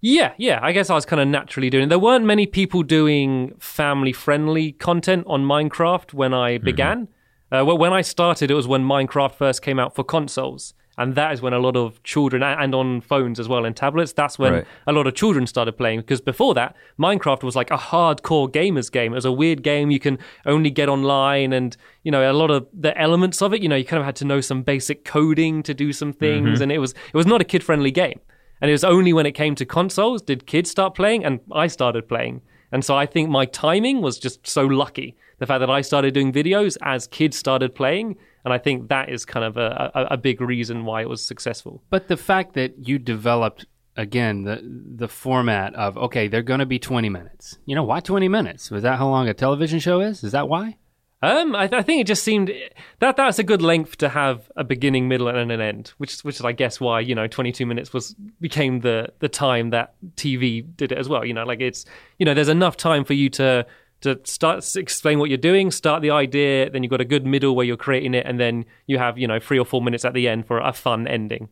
[0.00, 0.60] Yeah, yeah.
[0.62, 1.84] I guess I was kind of naturally doing.
[1.84, 1.88] It.
[1.88, 7.08] There weren't many people doing family-friendly content on Minecraft when I began.
[7.50, 11.14] Uh, well, when I started, it was when Minecraft first came out for consoles, and
[11.14, 14.12] that is when a lot of children and on phones as well and tablets.
[14.12, 14.64] That's when Right.
[14.86, 16.00] a lot of children started playing.
[16.00, 19.12] Because before that, Minecraft was like a hardcore gamers game.
[19.12, 22.50] It was a weird game you can only get online, and you know a lot
[22.50, 23.62] of the elements of it.
[23.62, 26.48] You know, you kind of had to know some basic coding to do some things,
[26.48, 26.62] mm-hmm.
[26.62, 28.20] and it was it was not a kid-friendly game.
[28.60, 31.66] And it was only when it came to consoles did kids start playing, and I
[31.66, 32.40] started playing.
[32.72, 35.14] And so I think my timing was just so lucky.
[35.38, 39.08] The fact that I started doing videos as kids started playing, and I think that
[39.08, 41.82] is kind of a, a, a big reason why it was successful.
[41.90, 46.66] But the fact that you developed again the the format of okay, they're going to
[46.66, 47.58] be 20 minutes.
[47.66, 48.70] You know, why 20 minutes?
[48.70, 50.22] Was that how long a television show is?
[50.22, 50.76] Is that why?
[51.22, 52.52] Um, I, th- I think it just seemed
[53.00, 56.36] that that's a good length to have a beginning, middle, and an end, which which
[56.36, 60.64] is I guess why you know 22 minutes was became the the time that TV
[60.76, 61.24] did it as well.
[61.24, 61.84] You know, like it's
[62.20, 63.66] you know there's enough time for you to
[64.02, 67.56] to start explain what you're doing, start the idea, then you've got a good middle
[67.56, 70.14] where you're creating it, and then you have you know three or four minutes at
[70.14, 71.48] the end for a fun ending.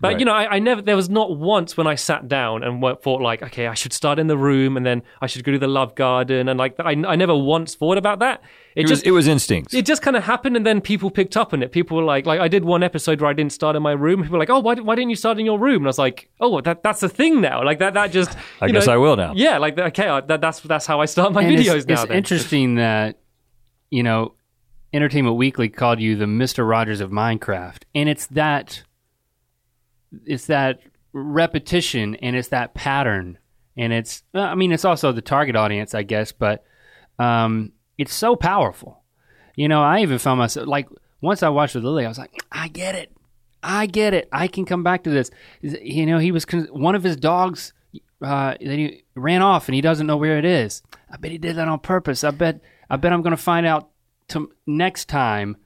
[0.00, 0.18] But Right.
[0.20, 0.82] you know, I, I never.
[0.82, 4.18] There was not once when I sat down and thought like, okay, I should start
[4.18, 6.90] in the room, and then I should go to the love garden, and like, I,
[6.90, 8.42] I never once thought about that.
[8.74, 9.72] It, it was just it was instinct.
[9.72, 11.72] it just kind of happened, and then people picked up on it.
[11.72, 14.20] People were like, like I did one episode where I didn't start in my room.
[14.20, 15.76] People were like, oh, why, why didn't you start in your room?
[15.78, 17.64] And I was like, oh, that that's a thing now.
[17.64, 18.36] Like that that just.
[18.60, 19.32] I guess know- I will now.
[19.34, 21.94] Yeah, like okay, I, that, that's that's how I start my And videos it's, now.
[21.94, 22.16] it's then.
[22.18, 23.18] interesting that
[23.88, 24.34] you know
[24.92, 28.82] Entertainment Weekly called you the Mister Rogers of Minecraft, and it's that
[30.24, 30.80] it's that
[31.12, 33.38] repetition and it's that pattern,
[33.76, 36.64] and it's I mean it's also the target audience, I guess, but
[37.18, 39.02] um, it's so powerful.
[39.54, 40.88] You know, I even found myself like
[41.20, 43.12] once I watched with Lily, I was like, I get it.
[43.62, 44.28] I get it.
[44.30, 45.30] I can come back to this.
[45.60, 47.72] You know, he was con- one of his dogs.
[48.22, 50.82] Uh, then he ran off, and he doesn't know where it is.
[51.10, 52.22] I bet he did that on purpose.
[52.24, 52.60] I bet.
[52.88, 53.90] I bet I'm to find out
[54.28, 55.56] to next time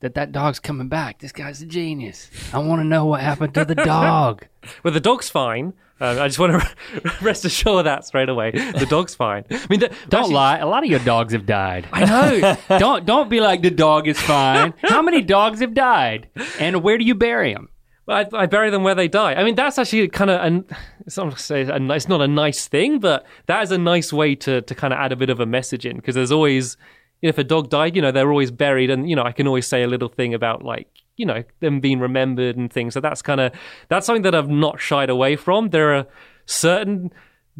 [0.00, 1.18] that that dog's coming back.
[1.18, 2.30] This guy's a genius.
[2.52, 4.46] I want to know what happened to the dog.
[4.82, 5.72] Well, the dog's fine.
[5.98, 8.50] Uh, I just want to rest assured of that straight away.
[8.50, 9.44] The dog's fine.
[9.50, 10.58] I mean, the, Don't actually- lie.
[10.58, 11.88] A lot of your dogs have died.
[11.90, 12.56] I know.
[12.78, 14.74] don't don't be like the dog is fine.
[14.82, 16.28] How many dogs have died,
[16.60, 17.70] and where do you bury them?
[18.08, 19.34] I, I bury them where they die.
[19.34, 20.64] I mean, that's actually kind of an.
[21.06, 24.34] It's not, say a, it's not a nice thing, but that is a nice way
[24.34, 26.76] to to kind of add a bit of a message in because there's always,
[27.22, 29.66] if a dog died, you know, they're always buried, and you know, I can always
[29.66, 32.94] say a little thing about like you know them being remembered and things.
[32.94, 33.52] So that's kind of
[33.88, 35.70] that's something that I've not shied away from.
[35.70, 36.06] There are
[36.46, 37.10] certain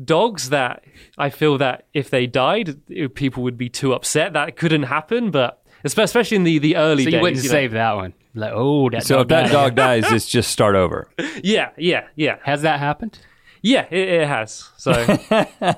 [0.04, 0.84] dogs that
[1.18, 2.76] I feel that if they died,
[3.14, 4.32] people would be too upset.
[4.34, 7.14] That couldn't happen, but especially in the the early So days.
[7.16, 7.50] you wouldn't know.
[7.50, 8.14] save that one.
[8.34, 9.52] Like, oh, that So dog if that died.
[9.52, 11.08] dog dies, it's just start over.
[11.42, 12.36] Yeah, yeah, yeah.
[12.44, 13.18] has that happened?
[13.62, 14.70] Yeah, it, it has.
[14.76, 14.92] So,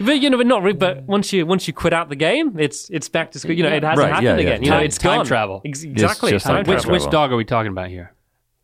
[0.00, 0.62] but you know, but not.
[0.62, 3.52] Re- but once you once you quit out the game, it's it's back to school.
[3.52, 4.40] You know, it hasn't Right, happened yeah, yeah.
[4.54, 4.62] again.
[4.62, 5.26] You know, Time- it's time gone.
[5.26, 5.62] travel.
[5.64, 6.30] Ex- exactly.
[6.30, 6.92] just time like Which travel.
[6.92, 8.12] which dog are we talking about here?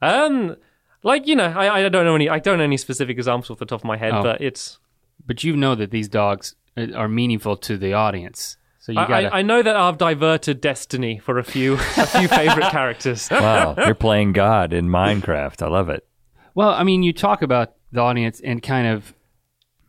[0.03, 0.57] Um,
[1.03, 3.59] like you know, I I don't know any I don't know any specific examples off
[3.59, 4.23] the top of my head, Oh.
[4.23, 4.79] but it's.
[5.27, 8.57] But you know that these dogs uh, are meaningful to the audience.
[8.79, 9.35] So you I, got to.
[9.35, 13.29] I, I know that I've diverted destiny for a few a few favorite characters.
[13.31, 15.63] Wow, you're playing God in Minecraft.
[15.63, 16.07] I love it.
[16.55, 19.13] Well, I mean, you talk about the audience and kind of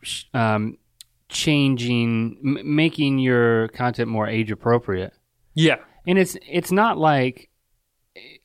[0.01, 0.77] sh- um,
[1.31, 5.13] changing, m- making your content more age appropriate.
[5.53, 7.49] Yeah, And it's it's not like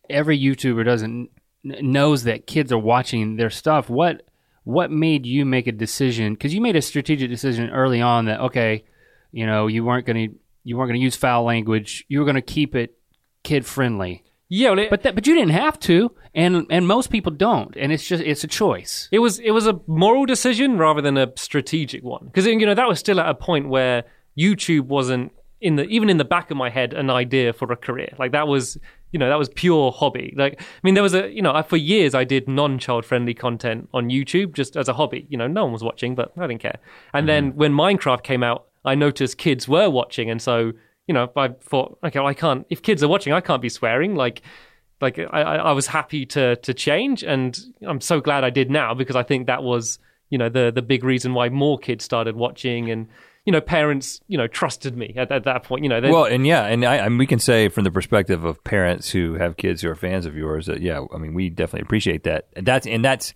[0.09, 1.31] every YouTuber doesn't
[1.63, 3.89] knows that kids are watching their stuff.
[3.91, 4.23] What
[4.65, 6.35] what made you make a decision?
[6.35, 8.85] Because you made a strategic decision early on that okay,
[9.31, 12.05] you know, you weren't going to you weren't going to use foul language.
[12.09, 12.99] You were going to keep it
[13.45, 14.25] kid friendly.
[14.49, 14.71] Yeah.
[14.71, 17.77] Well, it, But that, but you didn't have to, and and most people don't.
[17.77, 19.09] And it's just it's a choice.
[19.11, 22.75] It was it was a moral decision rather than a strategic one because you know
[22.75, 24.05] that was still at a point where
[24.37, 27.77] YouTube wasn't in the even in the back of my head an idea for a
[27.77, 28.77] career like that was
[29.13, 31.63] you know that was pure hobby like I mean there was a you know I,
[31.63, 35.39] for years I did non child friendly content on YouTube just as a hobby you
[35.39, 36.79] know no one was watching but I didn't care
[37.15, 37.27] and mm-hmm.
[37.27, 40.73] then when Minecraft came out I noticed kids were watching and so
[41.07, 43.69] you know I thought okay well, I can't if kids are watching I can't be
[43.69, 44.43] swearing like
[45.01, 48.95] like I, I was happy to to change, and I'm so glad I did now
[48.95, 49.99] because I think that was
[50.31, 53.09] you know the the big reason why more kids started watching, and
[53.45, 55.85] you know parents you know trusted me at, at that point.
[55.85, 58.45] You know, Well, and yeah, and I, I mean, we can say from the perspective
[58.45, 61.51] of parents who have kids who are fans of yours that yeah, I mean, we
[61.51, 62.49] definitely appreciate that.
[62.57, 63.35] That's and that's,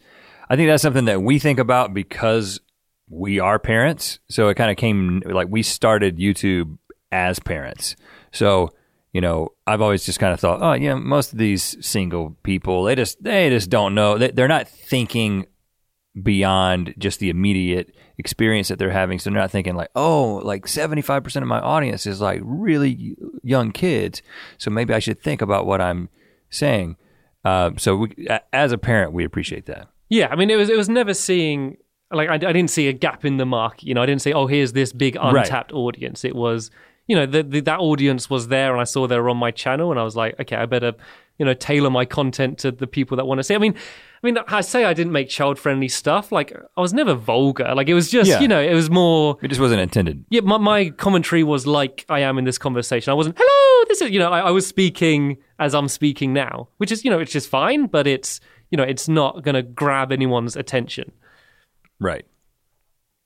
[0.48, 2.58] I think that's something that we think about because
[3.10, 4.18] we are parents.
[4.30, 6.78] So it kind of came like we started YouTube
[7.12, 7.96] as parents.
[8.32, 8.70] So
[9.12, 12.84] you know, I've always just kind of thought, oh yeah, most of these single people,
[12.84, 14.18] they just they just don't know.
[14.18, 15.46] They, they're not thinking
[16.20, 19.18] beyond just the immediate experience that they're having.
[19.18, 23.72] So they're not thinking like, oh, like 75% of my audience is like really young
[23.72, 24.22] kids.
[24.58, 26.08] So maybe I should think about what I'm
[26.50, 26.96] saying.
[27.44, 29.88] Uh, so we, as a parent, we appreciate that.
[30.08, 31.78] yeah, I mean it was it was never seeing
[32.12, 33.84] like I, I didn't see a gap in the market.
[33.84, 36.24] You know, I didn't say oh here's this big untapped audience.
[36.24, 36.70] It was
[37.10, 39.50] you know the, the, that audience was there, and I saw they were on my
[39.50, 40.92] channel, and I was like okay, I better
[41.38, 43.54] you know tailor my content to the people that want to see.
[43.54, 43.74] I mean.
[44.22, 46.30] I mean, I say I didn't make child-friendly stuff.
[46.30, 47.74] Like, I was never vulgar.
[47.74, 48.40] Like, it was just, Yeah.
[48.40, 49.38] you know, it was more.
[49.40, 50.26] It just wasn't intended.
[50.28, 53.10] Yeah, my, my commentary was like I am in this conversation.
[53.10, 56.68] I wasn't, hello, this is, you know, I, I was speaking as I'm speaking now,
[56.76, 59.62] which is, you know, it's just fine, but it's, you know, it's not going to
[59.62, 61.12] grab anyone's attention.
[61.98, 62.26] Right.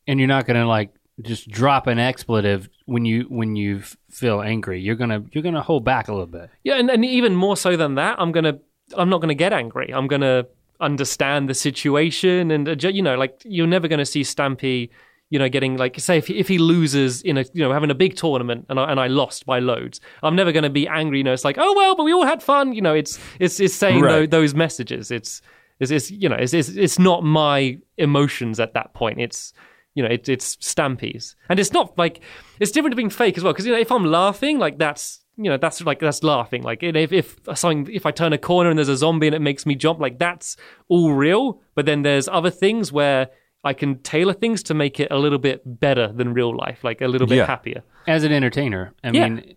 [0.06, 0.90] and you're not gonna like
[1.22, 4.80] just drop an expletive when you when you feel angry.
[4.80, 6.50] You're gonna you're gonna hold back a little bit.
[6.64, 8.60] Yeah, and, and even more so than that, I'm to,
[8.96, 9.92] I'm not going to get angry.
[9.92, 10.46] I'm going to
[10.80, 12.50] understand the situation.
[12.50, 14.90] And, uh, you know, like, you're never going to see Stampy,
[15.30, 17.90] you know, getting, like, say, if he, if he loses in a, you know, having
[17.90, 20.86] a big tournament and I, and I lost by loads, I'm never going to be
[20.86, 21.18] angry.
[21.18, 22.74] You know, it's like, oh, well, but we all had fun.
[22.74, 24.30] You know, it's, it's, it's saying Right.
[24.30, 25.10] tho- those messages.
[25.10, 25.40] It's,
[25.80, 29.20] it's, it's, you know, it's, it's, it's not my emotions at that point.
[29.20, 29.54] It's,
[29.94, 32.20] you know, it, it's Stampy's, and it's not like
[32.60, 33.52] it's different to being fake as well.
[33.52, 36.62] Because you know, if I'm laughing, like that's you know, that's like that's laughing.
[36.62, 39.40] Like if if something, if I turn a corner and there's a zombie and it
[39.42, 40.56] makes me jump, like that's
[40.88, 41.60] all real.
[41.74, 43.28] But then there's other things where
[43.64, 47.00] I can tailor things to make it a little bit better than real life, like
[47.00, 47.46] a little bit Yeah.
[47.46, 47.82] happier.
[48.06, 49.28] As an entertainer, I Yeah.
[49.28, 49.54] mean,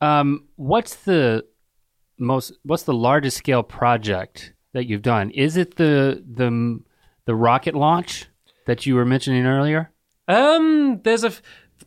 [0.00, 1.44] um, what's the
[2.18, 5.30] most what's the largest scale project that you've done?
[5.30, 6.80] Is it the the
[7.26, 8.26] the rocket launch
[8.66, 9.90] that you were mentioning earlier?
[10.28, 11.32] Um, there's a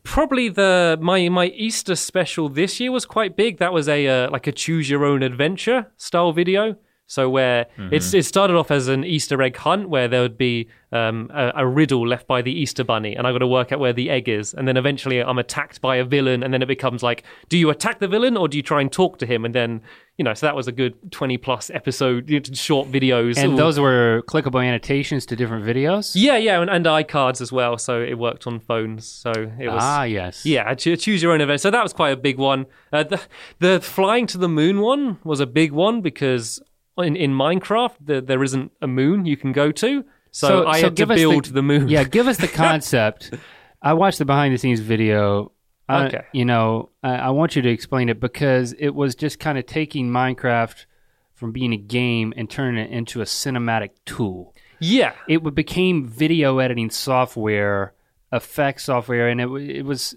[0.04, 3.58] probably the my my Easter special this year was quite big.
[3.58, 6.78] That was a uh, like a choose your own adventure style video.
[7.10, 10.67] So where it's it started off as an Easter egg hunt where there would be
[10.91, 13.80] um, a, a riddle left by the Easter bunny, and I got to work out
[13.80, 16.67] where the egg is, and then eventually I'm attacked by a villain, and then it
[16.67, 19.46] becomes like, do you attack the villain or do you try and talk to him?
[19.46, 19.82] And then
[20.17, 23.38] you know, so that was a good twenty plus episode short videos.
[23.38, 26.12] And all- those were clickable annotations to different videos.
[26.15, 27.78] yeah, yeah, and, and iCards as well.
[27.78, 29.08] So it worked on phones.
[29.08, 30.46] So it was ah, yes.
[30.46, 31.62] yeah, choose your own event.
[31.62, 32.65] So that was quite a big one.
[32.91, 33.22] Uh, the
[33.60, 36.60] the flying to the moon one was a big one because
[37.00, 40.04] in, in Minecraft the, there isn't a moon you can go to.
[40.32, 41.88] So, I had to build the, moon.
[41.88, 43.34] Yeah, give us the concept.
[43.82, 45.52] I watched the behind the scenes video.
[45.90, 46.26] I- Okay.
[46.34, 49.66] you know, I, I want you to explain it because it was just kind of
[49.66, 50.86] taking Minecraft
[51.34, 54.54] from being a game and turning it into a cinematic tool.
[54.80, 57.94] yeah, It became video editing software,
[58.34, 60.16] effects software, and it it was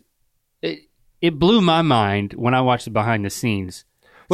[0.61, 0.81] it,
[1.21, 3.85] it blew my mind when I watched the behind the scenes.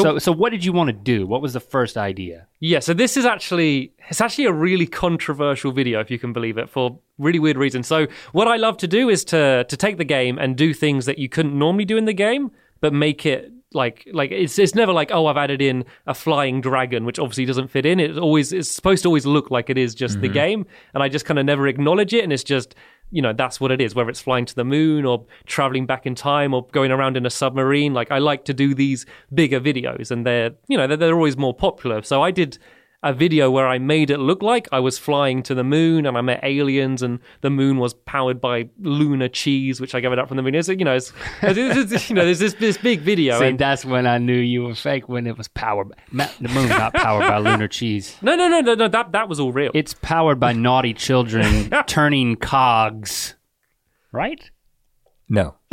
[0.02, 1.26] So, so what did you want to do?
[1.26, 2.46] What was the first idea?
[2.60, 2.80] yeah.
[2.80, 6.68] So this is actually it's actually a really controversial video if you can believe it
[6.68, 7.86] for really weird reasons.
[7.86, 11.06] So what I love to do is to to take the game and do things
[11.06, 14.74] that you couldn't normally do in the game, but make it like like it's it's
[14.74, 18.16] never like oh I've added in a flying dragon which obviously doesn't fit in it
[18.16, 20.34] always it's supposed to always look like it is just the mm-hmm.
[20.34, 22.74] game and I just kind of never acknowledge it and it's just
[23.10, 26.06] you know that's what it is whether it's flying to the moon or traveling back
[26.06, 27.94] in time or going around in a submarine.
[27.94, 31.36] Like I like to do these bigger videos and they're you know they're, they're always
[31.36, 32.02] more popular.
[32.02, 32.58] So I did
[33.02, 36.16] a video where I made it look like I was flying to the moon and
[36.18, 40.28] I met aliens and the moon was powered by lunar cheese, which I gathered up
[40.28, 40.54] from the moon.
[40.54, 43.38] It's, you know, it's, it's- it's- you know, there's this, this big video.
[43.38, 45.88] See, and- that's when I knew you were fake when it was powered.
[46.10, 48.16] ma- The moon not powered by lunar cheese.
[48.22, 49.70] no, no, no, no, no, that, that was all real.
[49.74, 53.34] It's powered by naughty children turning cogs,
[54.12, 54.50] right?
[55.28, 55.54] No.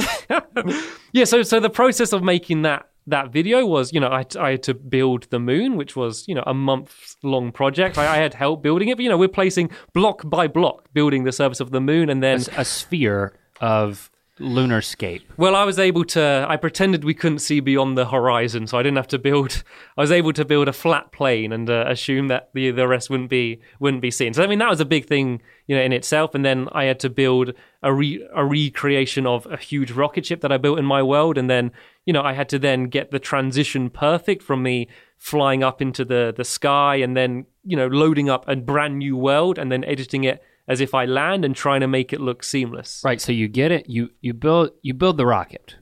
[1.14, 4.52] Yeah, so so the process of making that that video was, you know, I, I
[4.52, 7.98] had to build the moon, which was, you know, a month long project.
[7.98, 11.24] I, I had help building it, but you know, we're placing block by block, building
[11.24, 15.22] the surface of the moon, and then A sphere of lunarscape.
[15.38, 16.46] Well, I was able to.
[16.48, 19.64] I pretended we couldn't see beyond the horizon, so I didn't have to build.
[19.98, 23.10] I was able to build a flat plane and uh, assume that the the rest
[23.10, 24.34] wouldn't be wouldn't be seen.
[24.34, 26.34] So I mean, that was a big thing, you know, in itself.
[26.34, 30.42] And then I had to build a re, a recreation of a huge rocket ship
[30.42, 31.72] that I built in my world, and then
[32.06, 34.88] you know I had to then get the transition perfect from me
[35.18, 39.16] flying up into the the sky and then you know loading up a brand new
[39.18, 42.42] world and then editing it as if I land and trying to make it look
[42.44, 43.02] seamless.
[43.04, 43.20] Right.
[43.20, 43.90] So you get it.
[43.90, 45.76] You you build you build the rocket.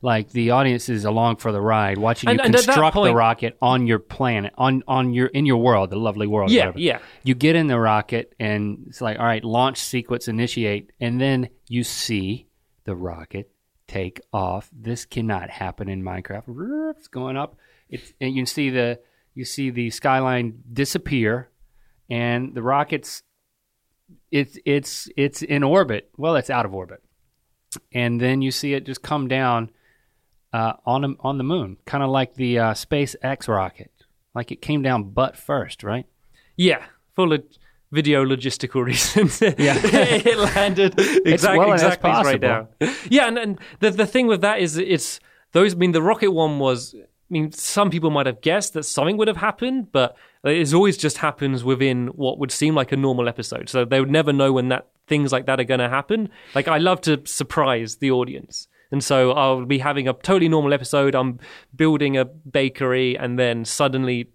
[0.00, 2.94] Like the audience is along for the ride, watching And- you and at that construct
[3.02, 6.52] the rocket on your planet, on on your in your world, the lovely world.
[6.52, 6.78] Yeah, whatever.
[6.78, 6.98] yeah.
[7.24, 11.48] You get in the rocket, and it's like, all right, launch sequence initiate, and then
[11.66, 12.46] you see
[12.84, 13.50] the rocket
[13.88, 14.70] take off.
[14.72, 16.94] This cannot happen in Minecraft.
[16.96, 17.56] It's going up.
[17.88, 19.00] It's and you can see the
[19.34, 21.48] you see the skyline disappear,
[22.08, 23.22] and the rocket's
[24.30, 26.10] it's it's it's in orbit.
[26.16, 27.02] Well, it's out of orbit,
[27.92, 29.70] and then you see it just come down
[30.52, 33.90] uh, on a, on the moon, kind of like the uh, SpaceX rocket.
[34.34, 36.06] Like it came down butt first, right?
[36.56, 37.38] Yeah, for lo-
[37.90, 39.40] video logistical reasons.
[39.40, 39.78] Yeah.
[39.84, 40.94] it landed
[41.26, 42.68] exactly, well exactly right possible.
[43.08, 45.20] Yeah, and, and the the thing with that is it's
[45.52, 45.74] those.
[45.74, 46.94] I mean, the rocket one was.
[46.94, 50.96] I mean, some people might have guessed that something would have happened, but it always
[50.96, 53.68] just happens within what would seem like a normal episode.
[53.68, 56.30] So they would never know when that things like that are going to happen.
[56.54, 58.66] Like I love to surprise the audience.
[58.90, 61.14] And so I'll be having a totally normal episode.
[61.14, 61.38] I'm
[61.76, 64.30] building a bakery, and then suddenly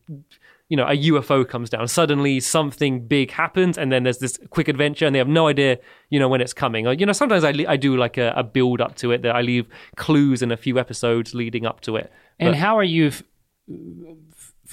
[0.74, 1.88] you know, a UFO comes down.
[1.88, 5.78] Suddenly something big happens, and then there's this quick adventure, and they have no idea,
[6.10, 6.88] you know, when it's coming.
[6.88, 9.36] Or, you know, sometimes I, I do like a, a build up to it that
[9.36, 12.12] I leave clues in a few episodes leading up to it.
[12.40, 13.08] And But- how are you?
[13.10, 13.24] F-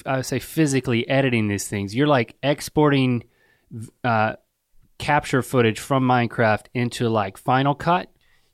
[0.06, 1.94] I would say physically editing these things.
[1.94, 3.24] You're like exporting
[4.02, 4.36] uh,
[4.96, 8.10] capture footage from Minecraft into like Final Cut.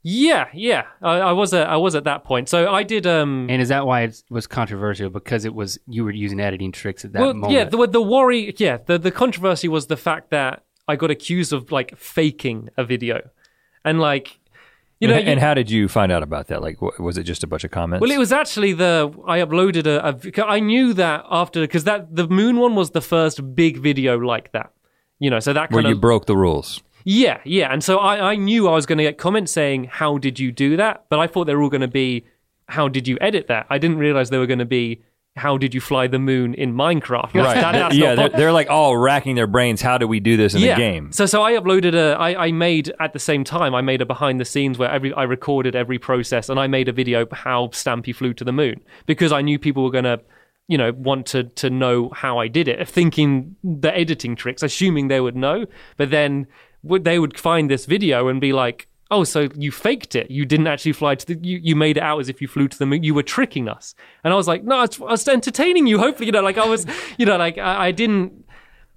[0.09, 2.49] Yeah, yeah, I, I was a, I was at that point.
[2.49, 3.07] So I did.
[3.09, 5.11] um And is that why it was controversial?
[5.11, 7.53] Because it was you were using editing tricks at that well, moment.
[7.53, 11.53] yeah, the the worry, yeah, the the controversy was the fact that I got accused
[11.53, 13.17] of like faking a video,
[13.85, 14.39] and like.
[14.99, 16.63] You know, and, you- and how did you find out about that?
[16.63, 18.01] Like, wh- was it just a bunch of comments?
[18.01, 19.97] Well, it was actually the I uploaded a.
[20.09, 24.17] a I knew that after because that the moon one was the first big video
[24.17, 24.71] like that.
[25.19, 26.83] You know, so that where kind you broke the rules.
[27.09, 30.19] Yeah, yeah, and so I I knew I was going to get comments saying how
[30.19, 32.27] did you do that, but I thought they were all going to be
[32.67, 33.65] how did you edit that.
[33.71, 35.05] I didn't realize they were going to be
[35.37, 37.33] how did you fly the moon in Minecraft.
[37.35, 39.81] That's- that- that's yeah, they're, they're like all racking their brains.
[39.81, 40.75] How do we do this in yeah.
[40.75, 41.13] the game?
[41.13, 44.07] So so I uploaded a I, I made at the same time I made a
[44.07, 47.69] behind the scenes where every I recorded every process and I made a video how
[47.69, 50.19] Stampy flew to the moon because I knew people were gonna
[50.67, 55.07] you know want to to know how I did it, thinking the editing tricks, assuming
[55.07, 55.67] they would know.
[55.97, 56.49] But then
[56.83, 60.31] would they would find this video and be like, "Oh, so you faked it?
[60.31, 61.39] You didn't actually fly to the?
[61.47, 63.03] You, you made it out as if you flew to the moon.
[63.03, 65.99] You were tricking us." And I was like, "No, I was, I was entertaining you.
[65.99, 66.87] Hopefully, you know, like I was,
[67.19, 68.45] you know, like I, I didn't."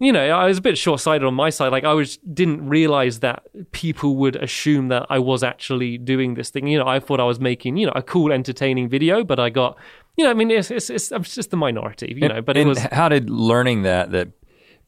[0.02, 1.74] You know, I was a bit short-sighted on my side.
[1.74, 6.50] Like I was didn't realize that people would assume that I was actually doing this
[6.50, 6.68] thing.
[6.68, 9.50] You know, I thought I was making you know a cool, entertaining video, but I
[9.50, 9.78] got
[10.20, 12.42] you know, I mean, it's it's, it's, it's just the minority, you know.
[12.42, 14.30] But it And was how did learning that that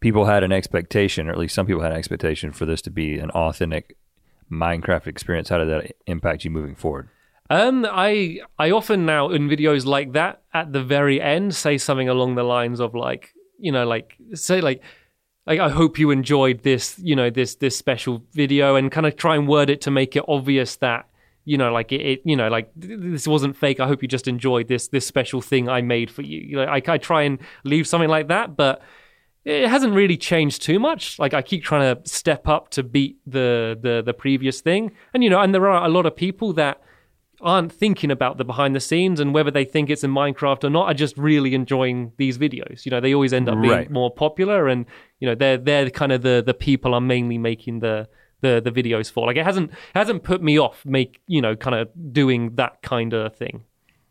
[0.02, 2.91] people had an expectation, or at least some people had an expectation for this to
[2.91, 3.95] be an authentic
[4.52, 5.47] Minecraft experience?
[5.47, 7.08] How did that impact you moving forward?
[7.49, 12.10] Um, I I often now in videos like that at the very end say something
[12.10, 14.82] along the lines of like you know like say like
[15.45, 19.18] like I hope you enjoyed this you know this this special video and kind of
[19.18, 21.10] try and word it to make it obvious that
[21.43, 23.82] you know like it, it you know like this wasn't fake.
[23.82, 26.39] I hope you just enjoyed this this special thing I made for you.
[26.39, 28.82] You know I I try and leave something like that, but
[29.46, 31.18] it hasn't really changed too much.
[31.20, 35.24] Like I keep trying to step up to beat the the the previous thing, and
[35.24, 36.82] you know, and there are a lot of people that
[37.44, 40.70] aren't thinking about the behind the scenes and whether they think it's in Minecraft or
[40.70, 42.86] not are just really enjoying these videos.
[42.86, 43.89] You know, they always end up being Right.
[43.89, 44.86] more popular, and
[45.20, 48.08] you know, they're they're kind of the the people I'm mainly making the.
[48.44, 51.76] The, the videos for like it hasn't hasn't put me off make you know kind
[51.76, 53.66] of doing that kind of thing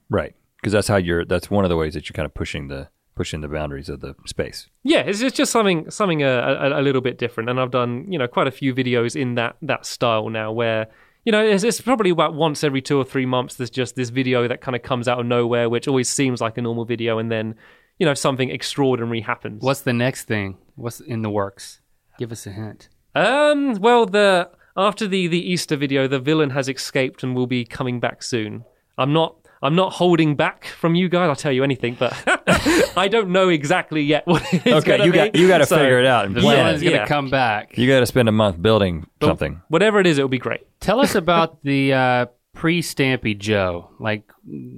[0.08, 1.24] Right, because that's how you're.
[1.24, 4.00] That's one of the ways that you're kind of pushing the pushing the boundaries of
[4.00, 4.70] the space.
[4.82, 8.10] yeah, it's just, just something something a, a, a little bit different, and I've done
[8.10, 10.86] you know quite a few videos in that that style now, where
[11.26, 13.56] you know it's, it's probably about once every two or three months.
[13.56, 16.56] There's just this video that kind of comes out of nowhere, which always seems like
[16.56, 17.56] a normal video, and then
[17.98, 19.62] you know something extraordinary happens.
[19.62, 20.56] What's the next thing?
[20.76, 21.82] What's in the works?
[22.18, 22.88] Give us a hint.
[23.14, 24.48] Um, well, the
[24.78, 28.64] after the the Easter video, the villain has escaped and will be coming back soon.
[28.96, 29.39] I'm not.
[29.62, 31.28] I'm not holding back from you guys.
[31.28, 32.14] I'll tell you anything, but
[32.96, 35.66] I don't know exactly yet what it is Okay, gonna you got you got to
[35.66, 36.56] So- figure it out and The plan.
[36.56, 36.84] villain's it.
[36.86, 37.06] gonna yeah.
[37.06, 37.76] come back.
[37.76, 39.60] You got to spend a month building something.
[39.68, 40.60] Whatever it is, it'll be great.
[40.80, 44.30] Tell us about the uh, pre-Stampy Joe, like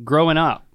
[0.04, 0.66] growing up.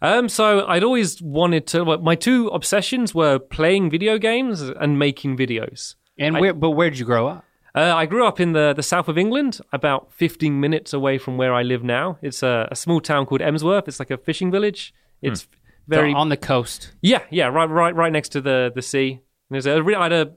[0.00, 1.84] Um, so I'd always wanted to.
[1.84, 5.94] well, My two obsessions were playing video games and making videos.
[6.18, 6.52] And where?
[6.54, 7.44] But where'd you grow up?
[7.74, 11.38] Uh, I grew up in the, the south of England, about 15 minutes away from
[11.38, 12.18] where I live now.
[12.20, 13.88] It's a, a small town called Emsworth.
[13.88, 14.92] It's like a fishing village.
[15.22, 15.48] It's
[15.88, 16.92] very on the coast.
[17.00, 19.20] yeah, yeah, right, right, right next to the the sea.
[19.50, 20.32] And There's a re- I had a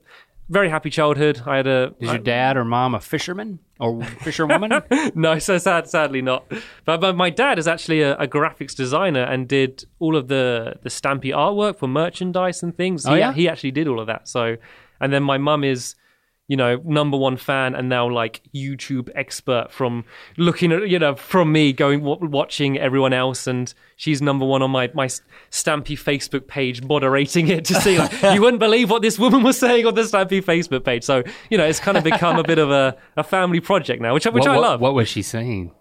[0.50, 1.42] very happy childhood.
[1.46, 4.84] I had a Is your dad or mom a fisherman or fisherwoman?
[5.16, 6.46] no, so sad, sadly not.
[6.86, 10.76] But, but my dad is actually a, a graphics designer and did all of the
[10.84, 13.06] the stampy artwork for merchandise and things.
[13.06, 13.34] Oh, he, yeah?
[13.34, 14.28] he actually did all of that.
[14.28, 14.58] So,
[15.02, 15.96] and then my mum is,
[16.48, 20.06] you know, number one fan and now like YouTube expert from
[20.38, 24.62] looking at you know from me going w- watching everyone else and she's number one
[24.62, 29.02] on my my stampy Facebook page moderating it to see like you wouldn't believe what
[29.02, 31.04] this woman was saying on the stampy Facebook page.
[31.04, 34.14] So you know it's kind of become a bit of a, a family project now,
[34.14, 34.82] which I- which what, I love.
[34.82, 35.72] What was she saying?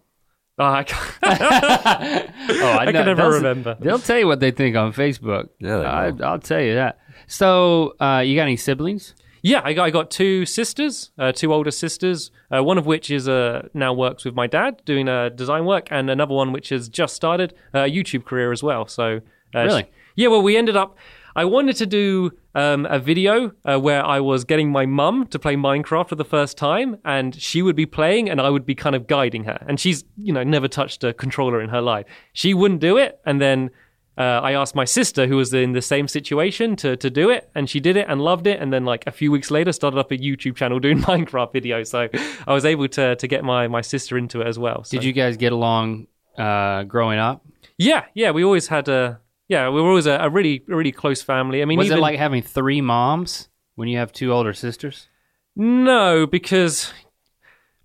[0.57, 1.01] Oh, I can't-
[2.49, 3.77] Oh, I, I can never remember.
[3.81, 5.49] They'll tell you what they think on Facebook.
[5.59, 6.25] Yeah, I, will.
[6.25, 6.99] I'll tell you that.
[7.27, 9.15] So, uh, you got any siblings?
[9.51, 12.31] Yeah, I got, I got two sisters, uh, two older sisters.
[12.51, 15.87] Uh, one of which is uh, now works with my dad doing uh, design work,
[15.91, 18.87] and another one which has just started a YouTube career as well.
[18.87, 19.21] So
[19.55, 19.83] uh, Really?
[19.83, 20.29] she- yeah.
[20.29, 20.97] Well, we ended up.
[21.37, 25.39] I wanted to do um, a video uh, where I was getting my mum to
[25.41, 28.77] play Minecraft for the first time, and she would be playing, and I would be
[28.77, 29.59] kind of guiding her.
[29.69, 32.07] And she's, you know, never touched a controller in her life.
[32.33, 33.71] She wouldn't do it, and then
[34.17, 37.51] uh, I asked my sister, who was in the same situation, to to do it,
[37.55, 38.61] and she did it and loved it.
[38.61, 41.89] And then, like a few weeks later, started up a YouTube channel doing Minecraft videos.
[41.89, 42.09] So
[42.47, 44.85] I was able to to get my my sister into it as well.
[44.85, 44.97] So.
[44.97, 46.07] Did you guys get along
[46.39, 47.45] uh, growing up?
[47.77, 48.31] Yeah, yeah.
[48.31, 49.69] We always had a yeah.
[49.69, 51.61] We were always a, a really really close family.
[51.61, 55.09] I mean, Was even, it like having three moms when you have two older sisters?
[55.57, 56.93] No, because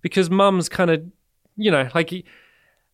[0.00, 1.02] because mum's kind of
[1.56, 2.12] you know like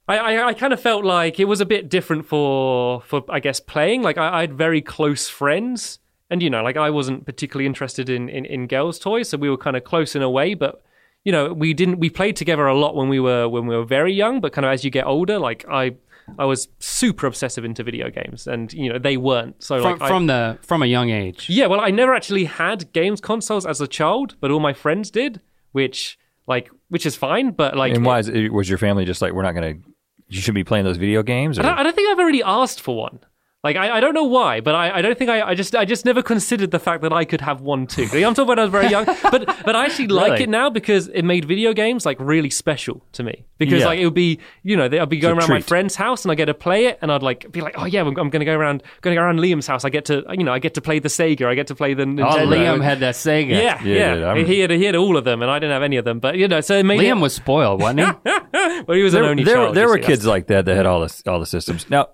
[0.09, 3.41] I, I I kind of felt like it was a bit different for for I
[3.41, 4.03] guess playing.
[4.03, 5.99] Like I, I had very close friends,
[6.31, 9.51] and you know like I wasn't particularly interested in in, in girls' toys, so we
[9.51, 10.83] were kind of close in a way, but.
[11.25, 11.99] You know, we didn't.
[11.99, 14.65] We played together a lot when we were when we were very young, but kind
[14.65, 15.97] of as you get older, like I,
[16.39, 19.61] I was super obsessive into video games, and you know they weren't.
[19.61, 21.51] So From, like I- from the from a young age.
[21.51, 25.11] yeah, well, I never actually had games consoles as a child, but all my friends
[25.11, 25.41] did,
[25.73, 27.51] which like which is fine.
[27.51, 29.89] But like, And why is it, was your family just like we're not going to?
[30.29, 31.59] You should be playing those video games.
[31.59, 33.21] I don't, I don't think I've already asked for one.
[33.67, 35.85] Like I, I don't know why, but I, I don't think I, I just I
[35.85, 38.05] just never considered the fact that I could have one too.
[38.05, 39.05] I'm talking about when I was very young,
[39.35, 40.45] but but I actually like Really?
[40.45, 43.45] it now because it made video games like really special to me.
[43.59, 43.87] Because Yeah.
[43.91, 46.37] like it would be you know I'd be going around my friend's house and I
[46.37, 48.51] get to play it and I'd like be like oh yeah I'm, I'm going to
[48.53, 49.85] go around going go around Liam's house.
[49.85, 51.47] I get to you know I get to play the Sega.
[51.47, 52.47] I get to play the Oh, Nintendo.
[52.55, 53.51] Liam had that Sega.
[53.51, 54.45] yeah, Yeah, yeah.
[54.45, 56.21] he had he had all of them, and I didn't have any of them.
[56.21, 58.05] But you know, so it made Liam it, was spoiled, wasn't he?
[58.87, 59.75] well, he was an there, only there, child.
[59.75, 61.89] there were see, that's- kids like that that had all the all the systems.
[61.91, 62.09] Now,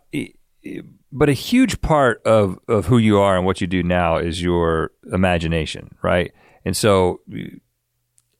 [1.13, 4.43] but a huge part of of who you are and what you do now is
[4.43, 6.33] your imagination, right?
[6.65, 7.21] And so,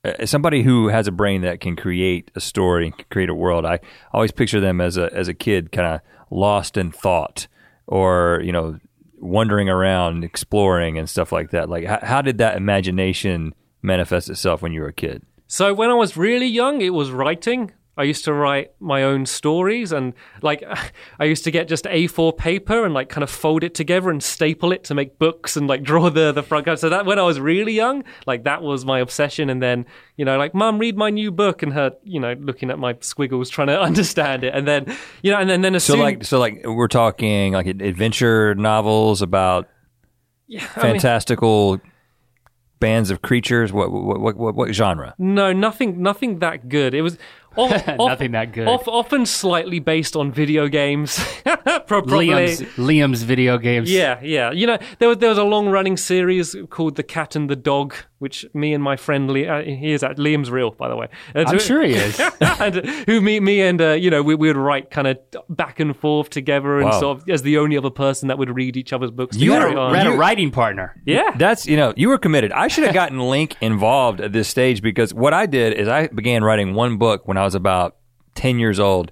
[0.03, 3.35] uh, as somebody who has a brain that can create a story and create a
[3.35, 3.79] world, I
[4.11, 6.01] always picture them as a as a kid, kind of
[6.31, 7.47] lost in thought,
[7.85, 8.79] or you know,
[9.19, 11.69] wandering around, exploring, and stuff like that.
[11.69, 15.23] Like, how, how did that imagination manifest itself when you were a kid?
[15.47, 17.71] So when I was really young, it was writing.
[17.95, 20.63] I used to write my own stories and like
[21.19, 24.21] I used to get just A4 paper and like kind of fold it together and
[24.23, 26.77] staple it to make books and like draw the the front cover.
[26.77, 29.49] So that when I was really young, like that was my obsession.
[29.49, 29.85] And then
[30.17, 32.95] you know like mum read my new book and her you know looking at my
[33.01, 34.53] squiggles trying to understand it.
[34.55, 37.67] And then you know and then then as So like so like we're talking like
[37.67, 39.67] adventure novels about
[40.49, 41.79] I mean- fantastical
[42.83, 43.71] bands of creatures.
[43.71, 45.15] What what what what, what genre?
[45.17, 46.93] No, nothing, nothing that good.
[46.93, 47.17] It was
[47.57, 48.67] of, of- Nothing that good.
[48.67, 51.23] of- often slightly based on video games.
[51.87, 52.27] Probably.
[52.27, 53.91] Liam's Liam's video games.
[53.91, 54.51] Yeah, yeah.
[54.51, 57.55] You know, there was there was a long running series called The Cat and the
[57.55, 60.95] Dog, which me and my friend Liam, uh, he is at Liam's real, by the
[60.95, 61.07] way.
[61.35, 62.19] And I'm so- sure he is.
[62.41, 62.75] and
[63.07, 65.17] who me me and uh, you know we, we would write kind of
[65.49, 66.99] back and forth together and Wow.
[66.99, 69.37] sort of as the only other person that would read each other's books.
[69.37, 69.91] You to had a- on.
[69.91, 70.99] We had a writing partner.
[71.05, 71.31] yeah.
[71.37, 72.51] That's you know you were committed.
[72.51, 76.07] I should have gotten Link involved at this stage because what I did is I
[76.07, 77.97] began writing one book when I was about
[78.35, 79.11] ten years old,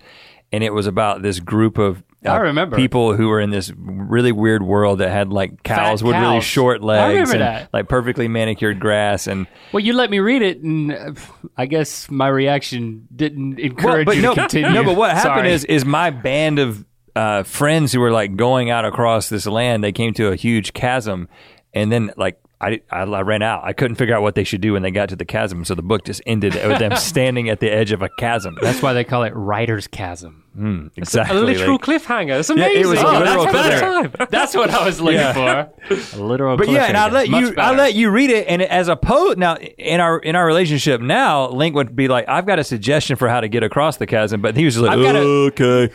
[0.52, 2.04] and it was about this group of.
[2.26, 2.76] uh, I remember.
[2.76, 6.42] people who were in this really weird world that had like cows Fat with really
[6.42, 7.70] short I legs and that.
[7.74, 11.14] like perfectly manicured grass and Well, you let me read it, and uh,
[11.58, 14.72] I guess my reaction didn't Well, encourage but you no, to continue.
[14.72, 15.52] No, but what happened Sorry.
[15.52, 19.84] is is my band of uh, friends who were like going out across this land.
[19.84, 21.28] They came to a huge chasm,
[21.74, 22.41] and then like.
[22.62, 23.64] I, I, I ran out.
[23.64, 25.74] I couldn't figure out what they should do when they got to the chasm, so
[25.76, 28.58] the book just ended with them standing at the edge of a chasm.
[28.62, 30.38] that's why they call it writer's chasm.
[30.56, 31.38] Hmm, exactly.
[31.38, 32.38] a literal like- cliffhanger.
[32.40, 32.82] It's Yeah, amazing.
[32.82, 34.18] it was a Oh, literal that's better cliffhanger.
[34.18, 34.28] time.
[34.32, 35.70] That's what I was looking for.
[36.20, 36.58] A literal.
[36.58, 37.14] but yeah, and I cliffhanger.
[37.14, 37.78] let you, I better.
[37.78, 41.48] let you read it, and as a poet now in our in our relationship now,
[41.50, 44.42] Link would be like, "I've got a suggestion for how to get across the chasm,"
[44.42, 45.90] but he was like, I've got a- "Okay,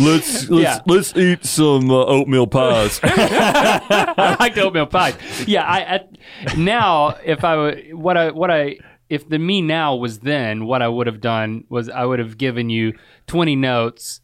[0.00, 0.80] let's let's Yeah.
[0.86, 5.16] let's eat some uh, oatmeal pies." I like the oatmeal pies.
[5.46, 8.78] Yeah, I, I now if I what I what I
[9.08, 12.38] if the me now was then, what I would have done was I would have
[12.38, 12.92] given you
[13.26, 14.20] twenty notes.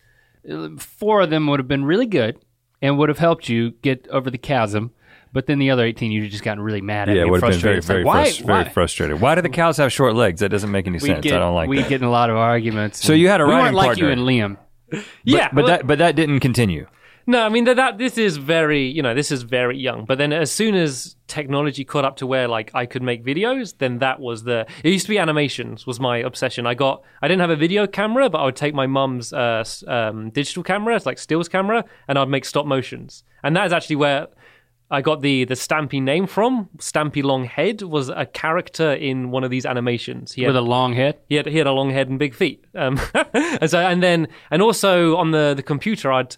[0.78, 2.36] Four of them would have been really good
[2.80, 4.90] and would have helped you get over the chasm.
[5.34, 7.42] But then the other eighteen, you'd just gotten really mad at Yeah, me, it would
[7.42, 7.78] have been very, frustrated.
[7.78, 8.72] It's like, very, why, very why?
[8.72, 9.20] frustrated.
[9.20, 10.40] Why do the cows have short legs?
[10.40, 11.20] That doesn't make any We sense.
[11.22, 11.88] get, I don't like we that.
[11.88, 13.02] get in a lot of arguments.
[13.02, 14.58] So you had a we weren't like you and Liam.
[15.24, 16.86] yeah, but well- that but that didn't continue.
[17.26, 20.04] No, I mean that, that this is very, you know, this is very young.
[20.04, 23.78] But then as soon as technology caught up to where like I could make videos,
[23.78, 24.66] then that was the.
[24.82, 26.66] It used to be animations was my obsession.
[26.66, 29.64] I got, I didn't have a video camera, but I would take my mum's uh,
[29.86, 33.22] um, digital camera, it's like stills camera, and I'd make stop motions.
[33.44, 34.26] And that is actually where
[34.92, 36.68] I got the the Stampy name from.
[36.78, 40.32] Stampy Longhead was a character in one of these animations.
[40.32, 41.18] He had With a long head.
[41.28, 42.64] he had he had a long head and big feet.
[42.74, 43.00] Um,
[43.34, 46.36] and so and then and also on the the computer, I'd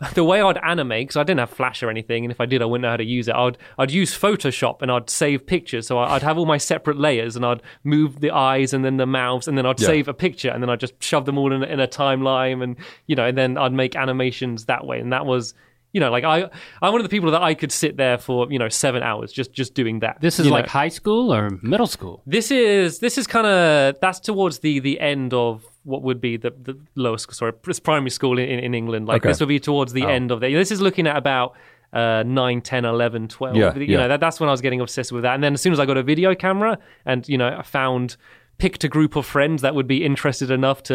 [0.14, 2.62] the way I'd animate because I didn't have Flash or anything, and if I did,
[2.62, 3.34] I wouldn't know how to use it.
[3.34, 5.86] I'd I'd use Photoshop and I'd save pictures.
[5.86, 9.04] So I'd have all my separate layers, and I'd move the eyes and then the
[9.04, 9.86] mouths, and then I'd Yeah.
[9.88, 12.62] save a picture, and then I'd just shove them all in, a- in a timeline,
[12.62, 12.76] and
[13.06, 15.52] you know, and then I'd make animations that way, and that was.
[15.92, 16.42] You know, like I,
[16.82, 19.32] I'm one of the people that I could sit there for you know seven hours
[19.32, 20.20] just just doing that.
[20.20, 20.70] This is you like know.
[20.70, 22.22] high school or middle school.
[22.26, 26.36] This is this is kind of that's towards the the end of what would be
[26.36, 29.08] the the lowest school, sorry, it's primary school in, in England.
[29.08, 29.30] Like Okay.
[29.30, 30.08] this would be towards the Oh.
[30.08, 30.52] end of the.
[30.54, 31.56] This is looking at about
[31.92, 33.96] uh 9 10 11 12 Yeah, you yeah.
[33.96, 35.80] know that, that's when i was getting obsessed with that and then as soon as
[35.80, 38.16] i got a video camera and you know i found
[38.60, 40.94] picked a group of friends that would be interested enough to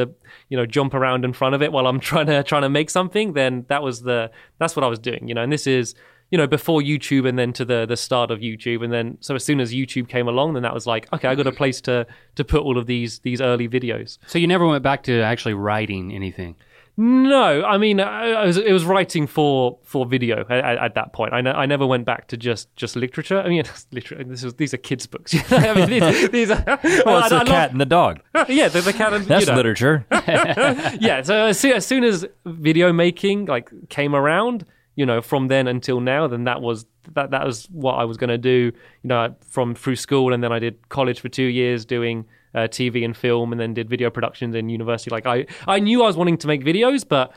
[0.49, 2.89] you know jump around in front of it while i'm trying to trying to make
[2.89, 5.95] something then that was the that's what i was doing you know and this is
[6.32, 9.36] you know before youtube and then to the the start of youtube and then so
[9.36, 11.82] as soon as youtube came along then that was like okay i got a place
[11.82, 12.05] to
[12.36, 15.53] to put all of these these early videos So you never went back to actually
[15.53, 16.55] writing anything.
[16.97, 20.95] No, I mean, I, I was, it was writing for for video at, at, at
[20.95, 21.33] that point.
[21.33, 23.39] I, ne- I never went back to just just literature.
[23.41, 24.23] I mean, literature.
[24.29, 25.35] This was these are kids' books.
[25.51, 26.63] I mean, these, these are.
[26.65, 28.21] Well, it's I- I the cat and the dog.
[28.47, 29.57] yeah, the, the cat and That's you know.
[29.57, 30.05] literature.
[30.11, 34.65] Yeah, so as soon, as soon as video making like came around,
[34.95, 38.17] you know, from then until now, then that was that that was what I was
[38.17, 38.71] going to do.
[39.03, 42.25] You know, from through school, and then I did college for two years doing
[42.55, 45.11] uh, TV and film, and then did video productions in university.
[45.11, 47.33] Like I, I knew I was wanting to make videos, but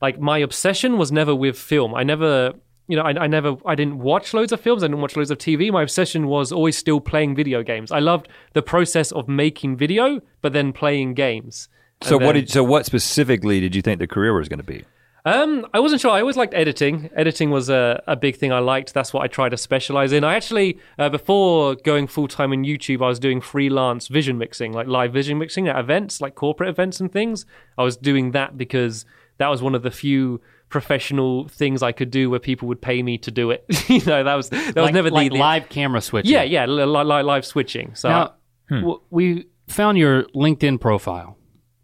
[0.00, 1.94] like my obsession was never with film.
[1.94, 2.54] I never.
[2.86, 4.82] You know, I, I never, I didn't watch loads of films.
[4.82, 5.70] I didn't watch loads of TV.
[5.70, 7.92] My obsession was always still playing video games.
[7.92, 11.68] I loved the process of making video, but then playing games.
[12.02, 14.84] So what did so what specifically did you think the career was going to be?
[15.24, 16.10] Um, I wasn't sure.
[16.10, 17.10] I always liked editing.
[17.14, 18.94] Editing was a, a big thing I liked.
[18.94, 20.24] That's what I tried to specialize in.
[20.24, 24.72] I actually, uh, before going full time in YouTube, I was doing freelance vision mixing,
[24.72, 27.44] like live vision mixing at events, like corporate events and things.
[27.76, 29.04] I was doing that because
[29.38, 30.40] that was one of the few
[30.70, 33.64] professional things I could do where people would pay me to do it.
[33.90, 36.32] you know, that was that was like, never the, like the live camera switching.
[36.32, 37.94] Yeah, yeah, li- li- li- live switching.
[37.94, 38.34] So Now,
[38.80, 41.36] w- we found your LinkedIn profile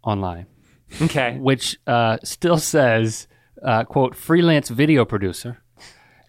[0.03, 0.45] online,
[1.01, 3.27] okay, which uh, still says,
[3.63, 5.61] uh, "quote freelance video producer,"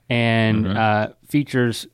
[0.08, 1.86] and uh, features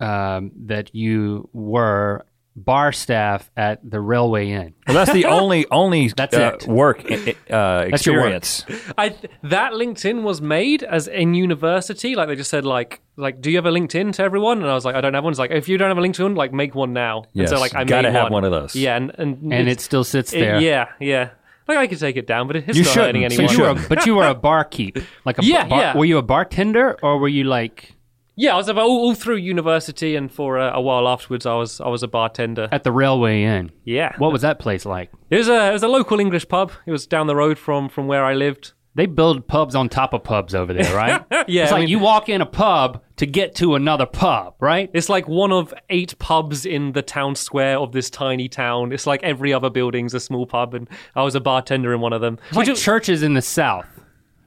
[0.00, 2.24] um, that you were
[2.58, 4.72] bar staff at the Railway Inn.
[4.86, 6.66] Well, that's the only only That's uh, it.
[6.66, 7.18] work uh,
[7.50, 8.32] That's your work.
[8.32, 8.92] experience.
[8.96, 12.14] I th- that LinkedIn was made as in university.
[12.14, 14.62] Like they just said, like, like, do you have a LinkedIn to everyone?
[14.62, 15.32] And I was like, I don't have one.
[15.32, 17.24] It's like, if you don't have a LinkedIn, like, make one now.
[17.34, 18.74] Yes, and so like, I gotta made have one of those.
[18.74, 20.58] Yeah, and and, and it still sits it- there.
[20.58, 21.30] yeah, yeah.
[21.68, 23.16] Like I could take it down, but it's You not shouldn't.
[23.24, 23.56] hurting So So anyone.
[23.56, 25.96] you were, a, but you were a barkeep, like a Yeah, bar- yeah.
[25.96, 27.92] Were you a bartender or were you like
[28.38, 31.54] yeah, I was about all, all through university, and for a, a while afterwards, I
[31.54, 32.68] was I was a bartender.
[32.70, 33.72] at the Railway Inn?
[33.84, 35.10] Yeah, What was that place like?
[35.30, 36.70] it was a it was a local English pub.
[36.84, 38.74] It was down the road from from where I lived.
[38.96, 41.22] They build pubs on top of pubs over there, right?
[41.48, 44.54] Yeah, it's I like mean- you walk in a pub to get to another pub,
[44.58, 44.90] right?
[44.92, 48.92] It's like one of eight pubs in the town square of this tiny town.
[48.92, 52.12] It's like every other building's a small pub, and I was a bartender in one
[52.12, 52.38] of them.
[52.48, 53.86] It's like churches in the South.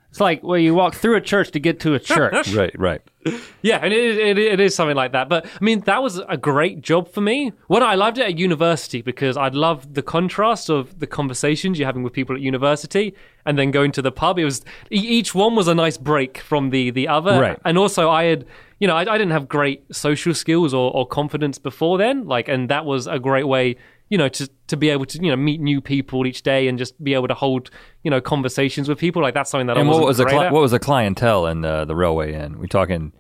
[0.10, 2.53] It's like where you walk through a church to get to a church.
[2.55, 3.01] Right, right.
[3.62, 5.30] Yeah, and it, it, it is something like that.
[5.30, 7.51] But I mean, that was a great job for me.
[7.68, 11.86] What I loved it at university because I'd love the contrast of the conversations you're
[11.86, 13.14] having with people at university,
[13.45, 14.39] and then going to the pub.
[14.39, 17.39] It was e- each one was a nice break from the the other.
[17.39, 17.60] Right.
[17.66, 18.45] And also, I had
[18.80, 22.26] you know I, I didn't have great social skills or, or confidence before then.
[22.26, 23.76] Like, and that was a great way.
[24.10, 26.78] You know, to to be able to you know meet new people each day and
[26.80, 27.70] just be able to hold
[28.03, 30.24] you know conversations with people like that's something that And I what wasn't was the
[30.26, 30.51] great cli- at.
[30.53, 32.60] what was the clientele in uh, the railway inn?
[32.60, 33.14] We talking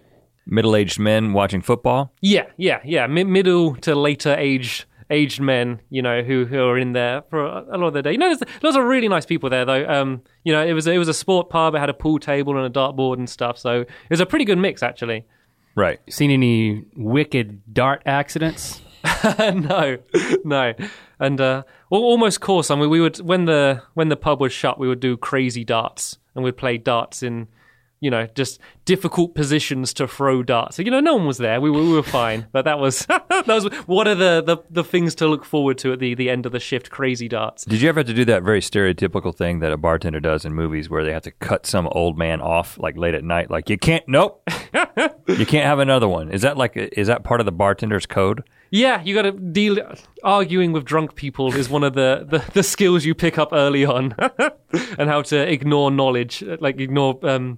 [0.47, 2.11] middle aged men watching football?
[2.21, 3.05] Yeah, yeah, yeah.
[3.07, 7.45] Mi- middle to later age aged men, you know, who who are in there for
[7.45, 8.11] a, a lot of the day.
[8.13, 9.87] You know, there's lots of really nice people there, though.
[9.87, 11.75] Um, you know, it was it was a sport pub.
[11.75, 13.57] It had a pool table and a dartboard and stuff.
[13.59, 15.25] So it was a pretty good mix, actually.
[15.75, 15.99] Right.
[16.09, 18.81] Seen any wicked dart accidents?
[19.39, 19.97] no,
[20.43, 20.73] no,
[21.19, 22.69] and uh, al- almost course.
[22.69, 25.63] I mean, we would when the when the pub was shut, we would do crazy
[25.63, 27.47] darts, and we'd play darts in,
[27.99, 30.77] you know, just difficult positions to throw darts.
[30.77, 31.59] So you know, no one was there.
[31.59, 34.83] We were, we were fine, but that was that was one of the, the the
[34.83, 36.89] things to look forward to at the the end of the shift.
[36.89, 37.65] Crazy darts.
[37.65, 40.53] Did you ever have to do that very stereotypical thing that a bartender does in
[40.53, 43.49] movies where they have to cut some old man off like late at night?
[43.51, 44.41] Like you can't, nope,
[45.27, 46.31] you can't have another one.
[46.31, 48.43] Is that like is that part of the bartender's code?
[48.71, 49.77] Yeah, you got to deal.
[50.23, 53.83] Arguing with drunk people is one of the, the, the skills you pick up early
[53.83, 54.13] on,
[54.97, 57.57] and how to ignore knowledge, like ignore um,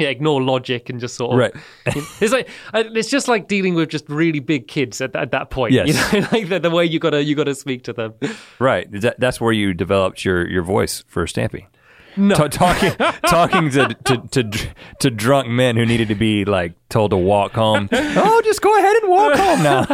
[0.00, 1.54] yeah, ignore logic and just sort of Right.
[2.20, 5.50] it's like uh, it's just like dealing with just really big kids at, at that
[5.50, 5.72] point.
[5.72, 5.88] Yes.
[6.12, 8.14] you know, like the, the way you gotta you gotta speak to them.
[8.58, 8.90] Right.
[8.90, 11.66] That, that's where you developed your, your voice for Stampy.
[12.16, 12.34] No.
[12.34, 12.92] Ta- talking
[13.28, 17.52] talking to, to to to drunk men who needed to be like told to walk
[17.52, 17.88] home.
[17.92, 19.86] oh, just go ahead and walk home now.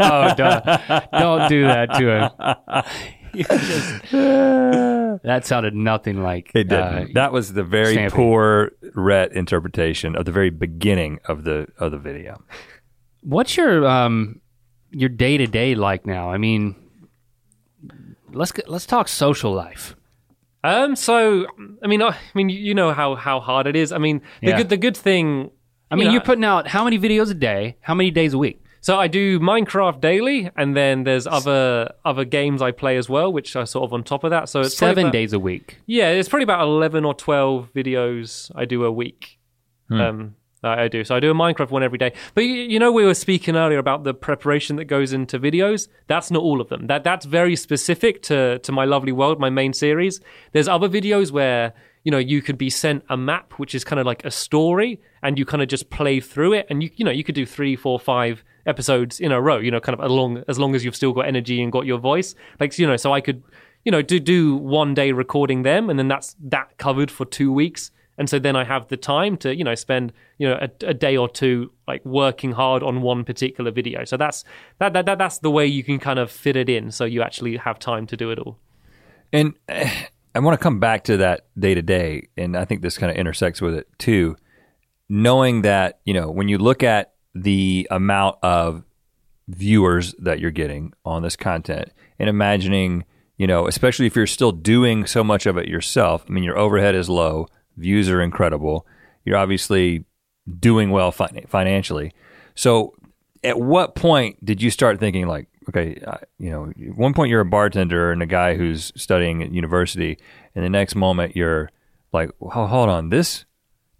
[0.00, 3.19] Oh, don't, don't do that to him.
[3.34, 6.82] You just- that sounded nothing like It didn't.
[6.82, 8.10] uh, that was the very Stampy.
[8.10, 12.42] poor Rhett interpretation of the very beginning of the of the video.
[13.22, 14.40] What's your um
[14.90, 16.30] your day to day like now?
[16.32, 16.74] I mean,
[18.32, 19.94] let's get, let's talk social life.
[20.62, 20.96] Um.
[20.96, 21.46] So
[21.82, 23.92] I mean, I, I mean, you- you know how how hard it is.
[23.92, 24.56] I mean, the Yeah.
[24.58, 25.50] good the good thing.
[25.90, 27.76] I mean, know, you're putting out how many videos a day?
[27.80, 28.62] How many days a week?
[28.82, 33.30] So I do Minecraft daily, and then there's other other games I play as well,
[33.32, 34.48] which are sort of on top of that.
[34.48, 35.78] So it's Seven about- days a week.
[35.86, 39.38] Yeah, it's probably about eleven or twelve videos I do a week.
[39.90, 41.04] Um, I I do.
[41.04, 42.12] So I do a Minecraft one every day.
[42.34, 45.88] But you, you know, we were speaking earlier about the preparation that goes into videos.
[46.06, 46.86] That's not all of them.
[46.86, 50.20] That that's very specific to to my lovely world, my main series.
[50.52, 51.72] There's other videos where
[52.04, 55.00] you know you could be sent a map, which is kind of like a story,
[55.22, 57.44] and you kind of just play through it, and you you know you could do
[57.44, 59.58] three, four, five episodes in a row.
[59.58, 61.98] You know, kind of along as long as you've still got energy and got your
[61.98, 62.34] voice.
[62.58, 63.42] Like you know, so I could
[63.84, 67.52] you know do do one day recording them, and then that's that covered for two
[67.52, 67.90] weeks
[68.20, 70.92] and so then I have the time to you know spend you know a, a
[70.92, 74.04] day or two like working hard on one particular video.
[74.04, 74.44] So that's
[74.78, 77.22] that, that that that's the way you can kind of fit it in, so you
[77.22, 78.58] actually have time to do it all.
[79.32, 82.98] And I want to come back to that day to day, and I think this
[82.98, 84.36] kind of intersects with it too.
[85.08, 88.84] Knowing that, you know, when you look at the amount of
[89.48, 93.04] viewers that you're getting on this content and imagining,
[93.36, 96.58] you know, especially if you're still doing so much of it yourself, I mean, your
[96.58, 98.86] overhead is low, views are incredible,
[99.24, 100.04] you're obviously
[100.58, 102.12] doing well fin- financially.
[102.54, 102.94] So,
[103.42, 107.40] at what point did you start thinking, like, okay, uh, you know, one point you're
[107.40, 110.18] a bartender and a guy who's studying at university,
[110.54, 111.70] and the next moment you're
[112.12, 113.46] like, "Ho- hold on, this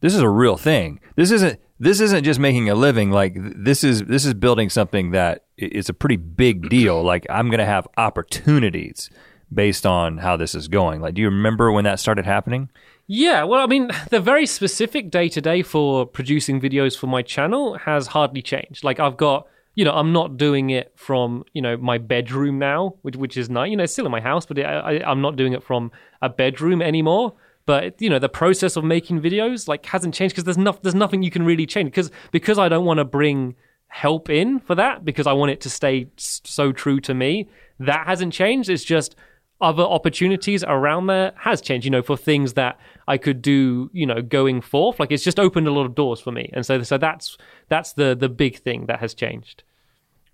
[0.01, 1.01] this is a real thing.
[1.17, 3.11] This isn't this isn't just making a living.
[3.11, 7.03] Like this is this is building something that is a pretty big deal.
[7.11, 9.11] Like I'm going to have opportunities
[9.53, 11.01] based on how this is going.
[11.01, 12.69] Like, do you remember when that started happening?
[13.09, 17.23] Yeah, well, I mean, the very specific day to day for producing videos for my
[17.23, 18.85] channel has hardly changed.
[18.85, 22.95] Like, I've got, you know, I'm not doing it from, you know, my bedroom now,
[23.03, 23.71] which which is nice.
[23.71, 25.91] You know, it's still in my house, but it, I, I'm not doing it from
[26.23, 27.35] a bedroom anymore.
[27.67, 30.95] But you know, the process of making videos like hasn't changed because there's no, there's
[30.95, 33.55] nothing you can really change because because I don't want to bring
[33.89, 37.49] help in for that because I want it to stay so true to me.
[37.79, 38.71] That hasn't changed.
[38.71, 39.17] It's just
[39.61, 44.07] other opportunities around there has changed, you know, for things that I could do, you
[44.07, 44.99] know, going forth.
[44.99, 46.51] Like it's just opened a lot of doors for me.
[46.55, 47.37] And so so that's
[47.69, 49.63] that's the the big thing that has changed.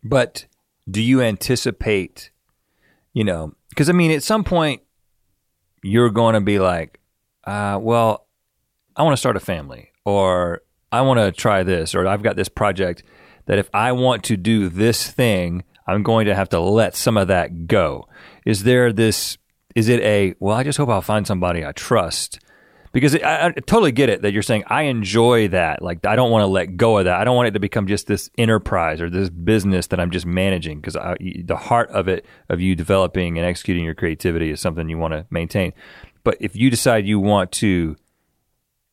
[0.04, 0.46] But
[0.88, 2.30] do you anticipate,
[3.12, 4.82] you know, because I mean, at some point
[5.82, 7.00] you're going to be like,
[7.46, 8.26] uh, well,
[8.96, 12.36] I want to start a family, or I want to try this, or I've got
[12.36, 13.02] this project
[13.46, 17.16] that if I want to do this thing, I'm going to have to let some
[17.16, 18.08] of that go.
[18.44, 19.38] Is there this,
[19.74, 22.40] is it a, well, I just hope I'll find somebody I trust?
[22.92, 25.82] Because I, I totally get it that you're saying I enjoy that.
[25.82, 27.20] Like I don't want to let go of that.
[27.20, 30.24] I don't want it to become just this enterprise or this business that I'm just
[30.24, 30.80] managing.
[30.80, 34.96] Because the heart of it, of you developing and executing your creativity, is something you
[34.96, 35.74] want to maintain.
[36.26, 37.94] But if you decide you want to,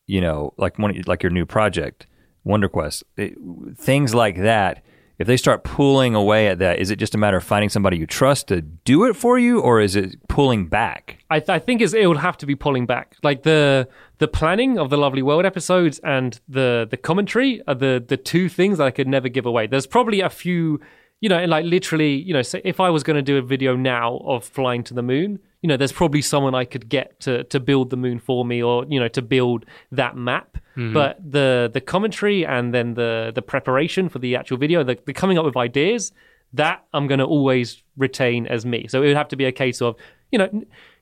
[0.06, 2.06] you know, like one like your new project,
[2.44, 3.34] Wonder Quest, it,
[3.76, 4.84] things like that.
[5.18, 7.96] If they start pulling away at that, is it just a matter of finding somebody
[7.96, 11.24] you trust to do it for you, or is it pulling back?
[11.28, 13.16] I, th- I think it would have to be pulling back.
[13.24, 18.04] Like the the planning of the Lovely World episodes and the the commentary are the
[18.06, 19.66] the two things that I could never give away.
[19.66, 20.80] There's probably a few,
[21.20, 23.74] you know, like literally, you know, say if I was going to do a video
[23.74, 27.44] now of flying to the moon, you know, there's probably someone I could get to
[27.44, 30.58] to build the moon for me, or you know, to build that map.
[30.76, 30.92] Mm-hmm.
[30.92, 35.14] But the the commentary and then the the preparation for the actual video, the, the
[35.14, 36.12] coming up with ideas,
[36.52, 38.88] that I'm going to always retain as me.
[38.88, 39.96] So it would have to be a case of,
[40.30, 40.50] you know,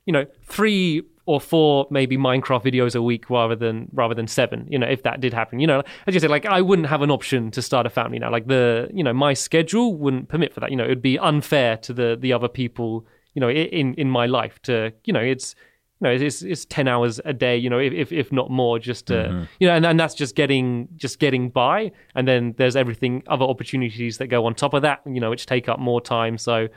[0.05, 4.65] you know, three or four maybe Minecraft videos a week rather than rather than seven.
[4.69, 7.01] You know, if that did happen, you know, as you said, like I wouldn't have
[7.01, 8.31] an option to start a family now.
[8.31, 10.71] Like the, you know, my schedule wouldn't permit for that.
[10.71, 14.09] You know, it would be unfair to the the other people, you know, in in
[14.09, 15.55] my life to, you know, it's.
[16.01, 17.55] You know, it's, it's ten hours a day.
[17.55, 20.35] You know, if if, if not more, just to, you know, and, and that's just
[20.35, 21.93] getting just getting by.
[22.13, 24.99] And then there's everything other opportunities that go on top of that.
[25.05, 26.37] You know, which take up more time.
[26.37, 26.67] So,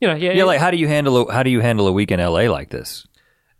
[0.00, 1.92] you know, yeah, Yeah, like how do you handle a, how do you handle a
[1.92, 3.06] week in LA like this?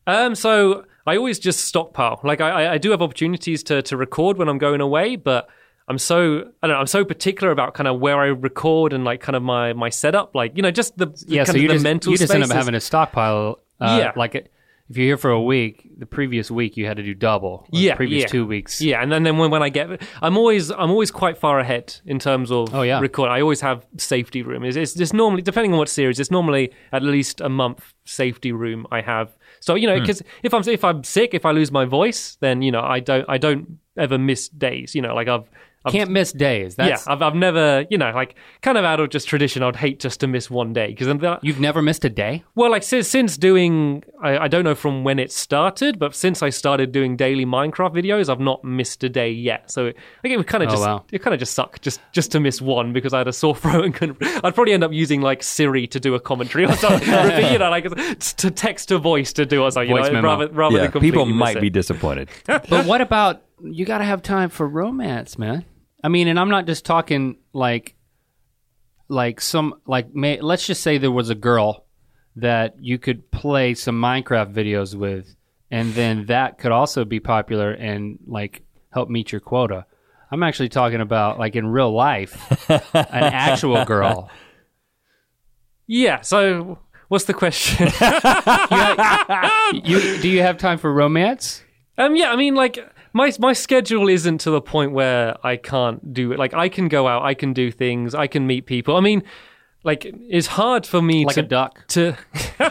[0.09, 2.21] um, so I always just stockpile.
[2.25, 5.47] Like I, I- I do have opportunities to to record when I'm going away, but
[5.89, 6.81] I'm so I don't know.
[6.81, 9.91] I'm so particular about kind of where I record and like kind of my my
[9.91, 10.35] setup.
[10.35, 12.33] Like you know, just the Yeah, kind so of you the just, mental you just
[12.35, 13.59] end up having a stockpile.
[13.81, 14.13] Uh, Yeah.
[14.17, 14.51] Like it,
[14.91, 17.67] if you're here for a week, the previous week you had to do double.
[17.73, 18.29] Yeah, previous yeah.
[18.29, 18.83] two weeks.
[18.83, 21.97] Yeah, and then, then when, when I get, I'm always I'm always quite far ahead
[22.07, 23.01] in terms of Oh, yeah.
[23.01, 23.31] record.
[23.31, 24.63] I always have safety room.
[24.65, 26.21] It's, it's just normally depending on what series.
[26.21, 29.31] It's normally at least a month safety room I have.
[29.61, 30.03] So you know, Hmm.
[30.03, 33.01] because if I'm if I'm sick, if I lose my voice, then you know I
[33.01, 34.95] don't I don't ever miss days.
[34.95, 35.49] You know, like I've.
[35.85, 36.77] I've Can't miss days.
[36.77, 39.77] That's, yeah, I've, I've never, you know, like kind of out of just tradition, I'd
[39.77, 41.09] hate just to miss one day because
[41.43, 42.43] You've never missed a day?
[42.55, 46.43] well, like since, since doing, I, I don't know from when it started, but since
[46.43, 49.71] I started doing daily Minecraft videos, I've not missed a day yet.
[49.71, 49.97] So like,
[50.33, 51.05] it would kind of Oh, just, wow.
[51.13, 53.55] it kind of just suck just just to miss one because I had a sore
[53.55, 54.17] throat and couldn't.
[54.23, 57.07] I'd probably end up using like Siri to do a commentary or something,
[57.53, 57.85] you know, like
[58.39, 60.29] to text to voice to do or something, you Voice know, memo.
[60.29, 61.61] rather rather yeah, than people might it.
[61.61, 62.31] be disappointed.
[62.47, 65.65] but what about you got to have time for romance, man?
[66.05, 67.97] I mean, and I'm not just talking like
[69.09, 71.87] like some like may, let's just say there was a girl
[72.37, 75.35] that you could play some Minecraft videos with
[75.71, 79.87] and then that could also be popular and like help meet your quota.
[80.31, 84.31] I'm actually talking about like in real life, an actual girl.
[85.87, 86.21] Yeah.
[86.21, 87.89] So what's the question?
[89.83, 91.65] You, do you have time for romance?
[91.97, 92.79] Um, yeah, I mean, like,
[93.15, 96.39] my my schedule isn't to the point where I can't do it.
[96.39, 98.97] Like I can go out, I can do things, I can meet people.
[98.97, 99.23] I mean,
[99.85, 101.87] like it's hard for me Like to a duck.
[101.89, 102.17] to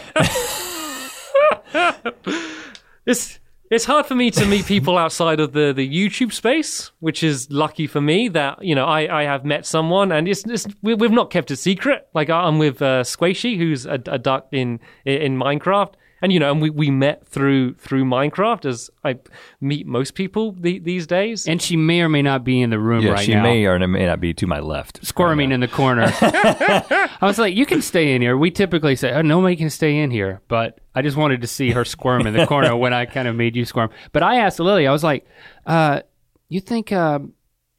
[3.06, 3.39] it's
[3.72, 7.50] it's hard for me to meet people outside of the, the YouTube space, which is
[7.50, 10.94] lucky for me that you know I, I have met someone and it's, it's we,
[10.94, 12.08] we've not kept it secret.
[12.14, 16.51] Like I'm with uh, Squishy, who's a, a duck in in Minecraft, and you know,
[16.51, 19.19] and we, we met through through Minecraft as I
[19.61, 21.47] meet most people the, these days.
[21.47, 23.43] And she may or may not be in the room Yeah, right she now.
[23.43, 25.05] She may or may not be to my left.
[25.05, 26.05] squirming in the corner.
[26.21, 29.97] I was like, "You can stay in here." We typically say, "Oh, nobody can stay
[29.97, 33.05] in here," but I just wanted to see her squirm in the corner when I
[33.05, 33.89] kind of made you squirm.
[34.13, 35.28] But I asked Lily, I was like,
[35.65, 36.01] uh,
[36.49, 37.34] "You think um,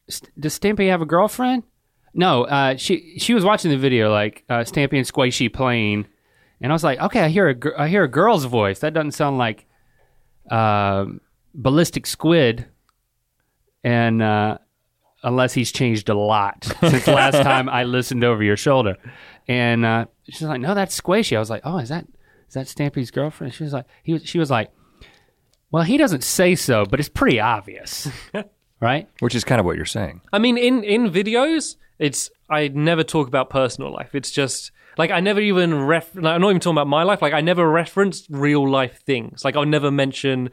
[0.08, 1.62] St- does Stampy have a girlfriend?"
[2.12, 6.06] No, uh, she she was watching the video like uh, Stampy and Squishy playing,
[6.60, 8.78] and I was like, "Okay, I hear a gir- I hear a girl's voice.
[8.80, 9.66] That doesn't sound like
[10.50, 11.20] um
[11.54, 12.66] ballistic squid."
[13.82, 14.58] And uh,
[15.22, 18.96] unless he's changed a lot since last time I listened over your shoulder.
[19.46, 22.06] And uh, she's like, "No, that's Squishy." I was like, "Oh, is that
[22.48, 24.70] is that Stampy's girlfriend?" She was like, "He was." She was like,
[25.70, 28.08] "Well, he doesn't say so, but it's pretty obvious,
[28.80, 30.22] right?" Which is kind of what you're saying.
[30.32, 34.14] I mean, in in videos, it's I never talk about personal life.
[34.14, 36.14] It's just like I never even ref.
[36.14, 37.20] Like, I'm not even talking about my life.
[37.22, 39.44] Like I never reference real life things.
[39.44, 40.50] Like I'll never mention.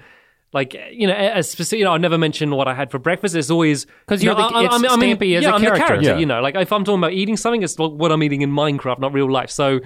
[0.53, 1.79] Like you know, a specific.
[1.79, 3.35] You know, I'll never mention what I had for breakfast.
[3.35, 5.85] It's always because you're the- it's Stampy as yeah, a I'm character.
[5.87, 6.09] character.
[6.09, 6.17] Yeah.
[6.17, 8.99] You know, like if I'm talking about eating something, it's what I'm eating in Minecraft,
[8.99, 9.49] not real life.
[9.49, 9.79] So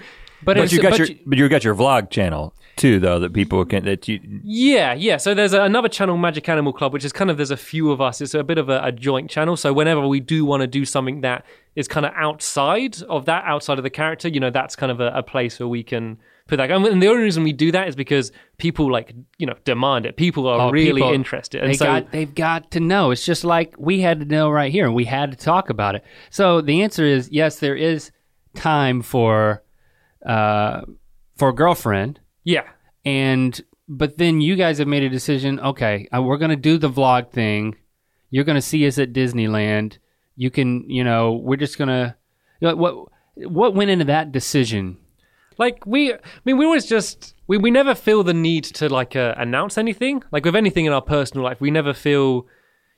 [0.44, 3.20] But, But you got but your you- but you got your vlog channel too, though
[3.20, 5.18] that people can that you Yeah, yeah.
[5.18, 7.92] So there's a, another channel, Magic Animal Club, which is kind of there's a few
[7.92, 8.22] of us.
[8.22, 9.56] It's a bit of a, a joint channel.
[9.58, 11.46] So whenever we do want to do something that
[11.76, 15.00] is kind of outside of that, outside of the character, you know, that's kind of
[15.00, 16.18] a, a place where we can
[16.48, 16.70] put that.
[16.72, 20.16] And the only reason we do that is because people like you know demand it.
[20.18, 23.12] People are Oh, really people- interested, and They so got they've got to know.
[23.12, 25.96] It's just like we had to know right here, and we had to talk about
[25.96, 26.04] it.
[26.30, 27.60] So the answer is yes.
[27.60, 28.12] There is
[28.54, 29.64] time for
[30.26, 30.82] uh,
[31.38, 32.20] for a girlfriend.
[32.46, 32.64] Yeah,
[33.04, 36.90] and but then you guys have made a decision okay uh, we're to do the
[36.90, 37.76] vlog thing.
[38.30, 39.98] You're to see us at disneyland.
[40.38, 42.16] You can you know we're just to
[42.62, 44.98] what what went into that decision?
[45.58, 49.16] Like we, I mean, we always just we, we never feel the need to like
[49.16, 50.24] uh, announce anything.
[50.32, 52.48] Like with anything in our personal life, we never feel,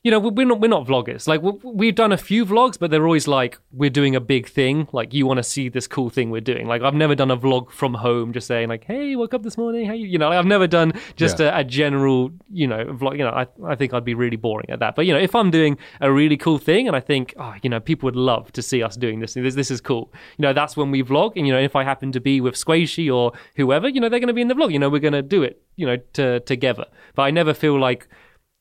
[0.04, 1.28] you know, we're not we're not vloggers.
[1.28, 4.48] Like we, we've done a few vlogs, but they're always like we're doing a big
[4.48, 4.88] thing.
[4.93, 6.68] Like you want to see this cool thing we're doing.
[6.68, 9.58] Like I've never done a vlog from home, just saying like, hey, woke up this
[9.58, 9.88] morning.
[9.88, 13.18] How you, you know, like, I've never done just a, a general, you know, vlog.
[13.18, 14.95] You know, I I think I'd be really boring at that.
[14.95, 17.70] But you know, if I'm doing a really cool thing and I think, oh, you
[17.70, 19.34] know, people would love to see us doing this.
[19.34, 20.14] This this is cool.
[20.38, 21.34] You know, that's when we vlog.
[21.36, 24.20] And you know, if I happen to be with Squishy or whoever, you know, they're
[24.20, 24.72] going to be in the vlog.
[24.72, 25.62] You know, we're going to do it.
[25.76, 26.86] You know, to, together.
[27.14, 28.08] But I never feel like,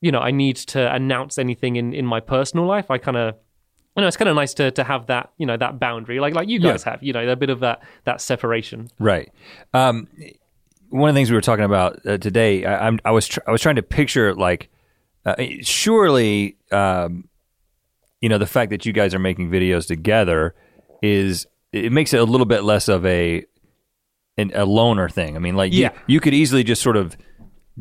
[0.06, 2.90] you know, I need to announce anything in in my personal life.
[2.90, 3.34] I kind of.
[3.98, 6.34] You know, it's kind of nice to, to have that, you know, that boundary, like
[6.34, 8.88] like you guys have, you know, a bit of that that separation.
[8.98, 9.32] Right.
[9.72, 10.06] Um,
[10.90, 13.40] one of the things we were talking about uh, today, I, I'm, I was tr-
[13.48, 14.68] I was trying to picture like,
[15.24, 17.24] uh, surely, um,
[18.20, 20.54] you know, the fact that you guys are making videos together
[21.00, 23.46] is it makes it a little bit less of a
[24.36, 25.36] an, a loner thing.
[25.36, 25.92] I mean, like, you- Yeah.
[26.06, 27.16] you, could easily just sort of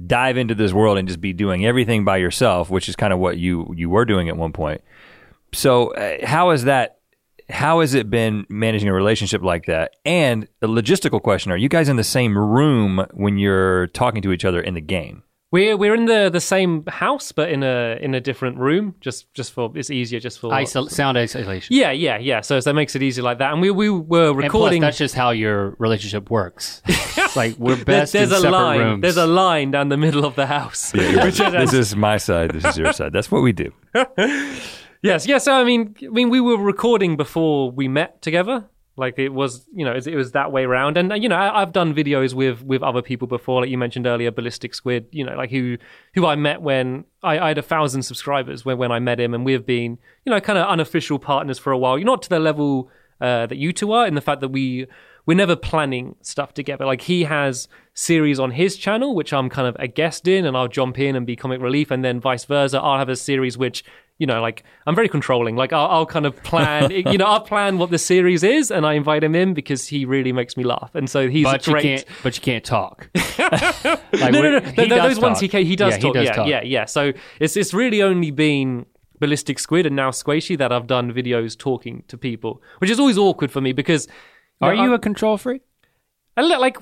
[0.08, 3.20] dive into this world and just be doing everything by yourself, which is kind of
[3.20, 4.82] what you you were doing at one point.
[5.54, 7.00] So, uh, how is that?
[7.50, 9.96] How has it been managing a relationship like that?
[10.04, 14.32] And a logistical question: Are you guys in the same room when you're talking to
[14.32, 15.24] each other in the game?
[15.52, 18.96] We're we're in the the same house, but in a in a different room.
[19.00, 20.20] Just just for it's easier.
[20.20, 22.41] Just for Isol- sound isolation Yeah, yeah, yeah.
[22.41, 23.54] So, so that makes it easy like that.
[23.54, 24.82] And we we were and plus recording.
[24.82, 26.82] that's just how your relationship works
[27.36, 28.80] it's like we're there's best there's in a separate line.
[28.80, 30.93] rooms There's a line down the middle of the house.
[30.93, 32.52] which is, this is my side.
[32.52, 33.14] This is your side.
[33.14, 33.72] That's what we do.
[35.02, 35.46] yes, yes.
[35.46, 38.66] So I mean, I mean, we were recording before we met together.
[38.98, 40.96] Like it was, you know, it, was that way around.
[40.98, 44.08] And you know, I, I've done videos with with other people before, like you mentioned
[44.08, 45.08] earlier, Ballistic Squid.
[45.12, 45.78] You know, like who
[46.14, 49.34] who I met when I, I had a thousand subscribers when when I met him,
[49.34, 51.98] and we've been, you know, kind of unofficial partners for a while.
[51.98, 52.89] You're not to the level
[53.20, 54.88] uh, that you two are in the fact that we
[55.26, 56.86] we're never planning stuff together.
[56.86, 60.56] Like he has series on his channel, which I'm kind of a guest in, and
[60.56, 62.80] I'll jump in and be comic relief, and then vice versa.
[62.80, 63.84] I'll have a series which,
[64.18, 65.55] you know, like I'm very controlling.
[65.55, 68.86] Like I'll, I'll kind of plan, you know, I'll plan what the series is, and
[68.86, 71.74] I invite him in because he really makes me laugh, and so he's but you
[71.74, 71.84] great.
[71.84, 74.59] can't but you can't talk Like, no, no, no.
[74.61, 76.16] he Th- does those ones he ca- he does yeah, talk.
[76.16, 76.47] he does yeah, talk.
[76.47, 76.86] yeah, yeah.
[76.86, 78.86] So it's it's really only been
[79.20, 83.18] Ballistic Squid and now Squishy that I've done videos talking to people, which is always
[83.18, 84.07] awkward for me because
[84.61, 85.61] are know, you a control freak
[86.38, 86.78] I li- like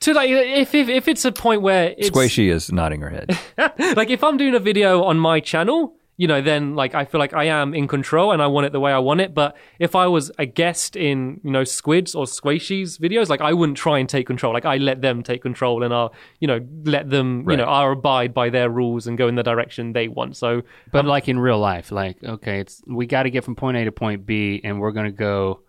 [0.00, 3.38] to like if if if it's a point where it's Squishy is nodding her head.
[3.96, 7.18] like if I'm doing a video on my channel, you know, then like I feel
[7.18, 9.34] like I am in control and I want it the way I want it.
[9.34, 13.52] But if I was a guest in, you know, Squids or Squishy's videos, like I
[13.52, 14.52] wouldn't try and take control.
[14.52, 17.92] Like I let them take control and I'll, you know, let them, you know, I'll
[17.92, 20.36] abide by their rules and go in the direction they want.
[20.36, 20.62] So
[20.92, 23.84] But like in real life, like okay, it's we got to get from point A
[23.84, 25.62] to point B, and we're gonna go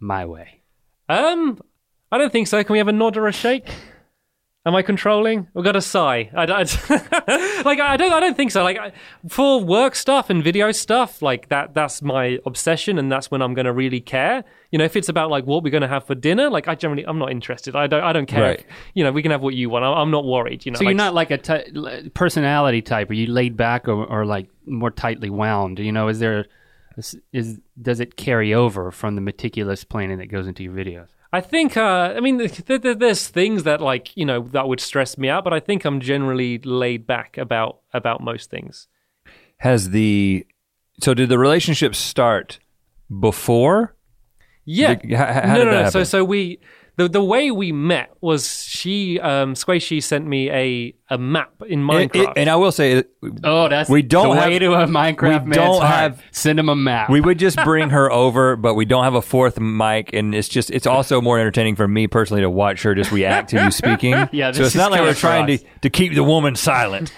[0.00, 0.62] my way.
[1.08, 1.60] Um,
[2.10, 2.62] I don't think so.
[2.64, 3.68] Can we have a nod or a shake?
[4.64, 5.48] Am I controlling?
[5.54, 6.30] We've got a sigh.
[6.32, 8.12] I, I- like I don't.
[8.12, 8.62] I don't think so.
[8.62, 8.92] Like I,
[9.28, 11.74] for work stuff and video stuff, like that.
[11.74, 14.44] That's my obsession, and that's when I'm going to really care.
[14.70, 16.76] You know, if it's about like what we're going to have for dinner, like I
[16.76, 17.74] generally, I'm not interested.
[17.74, 18.04] I don't.
[18.04, 18.42] I don't care.
[18.42, 18.60] Right.
[18.60, 19.84] If, you know, we can have what you want.
[19.84, 20.64] I'm, I'm not worried.
[20.64, 21.38] You know, So you're not like a
[22.14, 23.10] personality type.
[23.10, 25.80] Are you laid back or, or like more tightly wound?
[25.80, 26.46] You know, is there
[27.32, 31.08] is does it carry over from the meticulous planning that goes into your videos?
[31.34, 34.80] I think, uh, I mean, th- th- there's things that like you know that would
[34.80, 38.88] stress me out, but I think I'm generally laid back about about most things.
[39.58, 40.46] Has the
[41.00, 42.58] so did the relationship start
[43.20, 43.94] before?
[44.64, 44.94] Yeah.
[44.96, 45.90] Did- how- how no, no, no.
[45.90, 46.58] So, so we
[46.96, 51.80] the the way we met was she um Squishy sent me a a map in
[51.80, 52.16] And, Minecraft.
[52.16, 53.10] it- and I will say it-
[53.44, 55.86] Oh, that's We don't the have- way to a Minecraft we don't heart.
[56.00, 57.10] have- send him a map.
[57.10, 60.48] we would just bring her over, but we don't have a fourth mic, and it's
[60.48, 63.70] just it's also more entertaining for me personally to watch her just react to you
[63.82, 64.12] speaking.
[64.32, 65.64] Yeah, so it's is not like we're trying to us.
[65.82, 67.12] to keep the woman silent.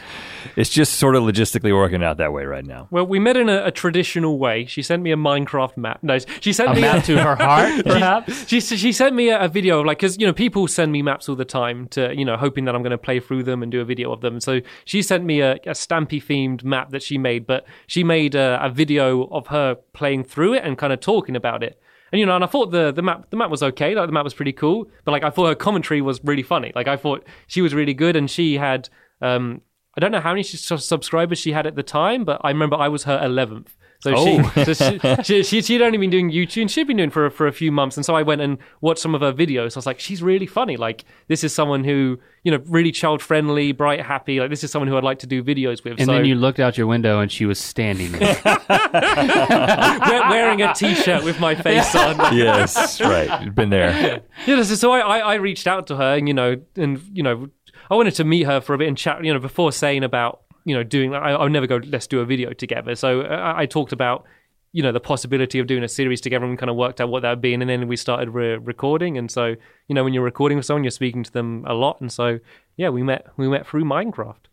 [0.56, 2.88] It's just sort of logistically working out that way right now.
[2.90, 4.66] well, we met in a, a traditional way.
[4.66, 6.02] She sent me a Minecraft map.
[6.02, 8.48] No, she sent a me map to her heart, perhaps.
[8.48, 11.02] She she sent me a, a video of like because you know people send me
[11.02, 13.62] maps all the time to you know hoping that I'm going to play through them
[13.62, 14.40] and do a video of them.
[14.40, 18.34] So she sent me a, a Stampy themed map that she made, but she made
[18.34, 21.80] a, a video of her playing through it and kind of talking about it.
[22.12, 24.12] And you know, and I thought the the map the map was okay, like the
[24.12, 26.70] map was pretty cool, but like I thought her commentary was really funny.
[26.74, 28.88] Like I thought she was really good, and she had
[29.20, 29.62] um
[29.96, 32.88] I don't know how many subscribers she had at the time, but I remember I
[32.88, 33.76] was her eleventh.
[34.04, 34.52] So Oh.
[34.54, 37.30] she, so she, she, she, she'd only been doing YouTube and she'd been doing for,
[37.30, 37.96] for a few months.
[37.96, 39.76] And so I went and watched some of her videos.
[39.76, 40.76] I was like, she's really funny.
[40.76, 44.40] Like, this is someone who, you know, really child friendly, bright, happy.
[44.40, 45.94] Like, this is someone who I'd like to do videos with.
[45.98, 48.36] And so then you looked out your window and she was standing there.
[50.28, 52.36] wearing a t shirt with my face on.
[52.36, 53.54] Yes, right.
[53.54, 54.20] Been there.
[54.46, 57.22] Yeah, so, so I, I, I reached out to her and, you know, and, you
[57.22, 57.48] know,
[57.90, 60.42] I wanted to meet her for a bit and chat, you know, before saying about,
[60.64, 62.94] you know, doing, I, I'll never go, let's do a video together.
[62.94, 64.24] So uh, I, I talked about,
[64.72, 67.08] you know, the possibility of doing a series together and we kind of worked out
[67.08, 67.54] what that would be.
[67.54, 69.16] And then we started re- recording.
[69.16, 69.54] And so,
[69.88, 72.00] you know, when you're recording with someone, you're speaking to them a lot.
[72.00, 72.40] And so,
[72.76, 74.46] yeah, we met, we met through Minecraft.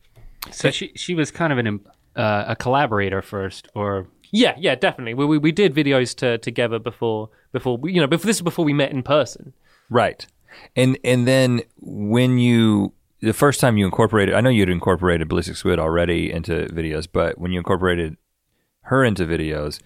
[0.51, 1.79] so she she was kind of an
[2.15, 5.13] uh, a collaborator first, or Yeah, yeah, definitely.
[5.13, 8.41] We, we, we did videos to, together before, before, we, you know, before, this is
[8.41, 9.53] before we met in person.
[9.89, 10.25] Right.
[10.75, 15.55] And and then when you the first time you incorporated, I know you'd incorporated Ballistic
[15.55, 18.17] Squid already into videos, but when you incorporated
[18.83, 19.79] her into videos,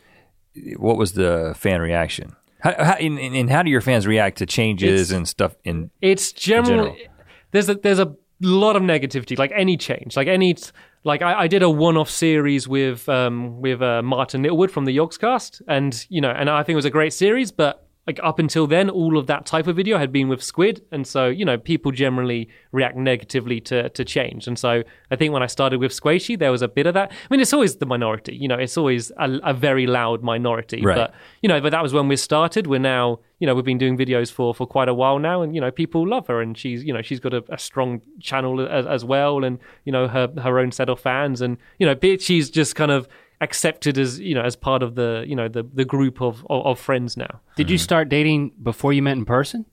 [0.77, 2.35] what was the fan reaction?
[2.59, 5.55] How, how, and, and how do your fans react to changes It's- and stuff?
[5.63, 7.13] In it's generally general.
[7.51, 10.55] there's a there's a lot of negativity like any change like any
[11.03, 14.95] like I, I did a one-off series with um with uh, Martin Littlewood from the
[14.97, 18.39] Yogscast and you know and I think it was a great series but like up
[18.39, 21.43] until then all of that type of video had been with Squid and so you
[21.43, 24.47] know people generally react negatively to to change.
[24.47, 27.11] And so I think when I started with Squishy there was a bit of that.
[27.11, 30.81] I mean it's always the minority you know it's always a, a very loud minority.
[30.81, 30.95] Right.
[30.95, 32.67] but you know but that was when we started.
[32.67, 35.53] We're now you know we've been doing videos for for quite a while now and
[35.55, 38.61] you know people love her and she's you know she's got a, a strong channel
[38.61, 41.41] as, as well and you know her her own set of fans.
[41.41, 43.07] And you know she's just kind of
[43.41, 46.65] accepted as you know as part of the you know the the group of of,
[46.65, 49.65] of friends now did you start dating before you met in person?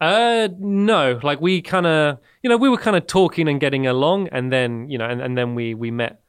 [0.00, 3.86] uh no like we kind of you know we were kind of talking and getting
[3.86, 6.20] along and then you know and, and then we we met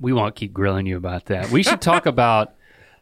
[0.00, 1.50] We won't keep grilling you about that.
[1.50, 2.52] We should talk about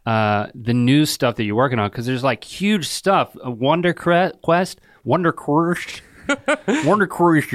[0.07, 3.35] uh, the new stuff that you're working on because there's like huge stuff.
[3.45, 6.03] Uh, Wonder Cre- Quest, Wonder Quest,
[6.85, 7.51] Wonder Quest.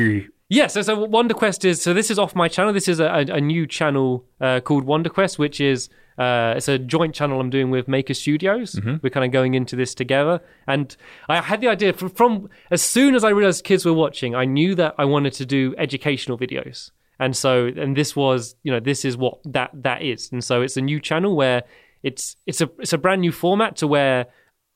[0.49, 2.71] Yes, so, so Wonder Quest is so this is off my channel.
[2.71, 6.69] This is a, a, a new channel uh, called Wonder Quest, which is uh, it's
[6.69, 8.79] a joint channel I'm doing with Maker Studios.
[9.01, 10.95] We're kind of going into this together, and
[11.27, 14.45] I had the idea from, from as soon as I realized kids were watching, I
[14.45, 18.79] knew that I wanted to do educational videos, and so and this was you know
[18.79, 21.63] this is what that that is, and so it's a new channel where
[22.03, 24.27] it's it's a it's a brand new format to where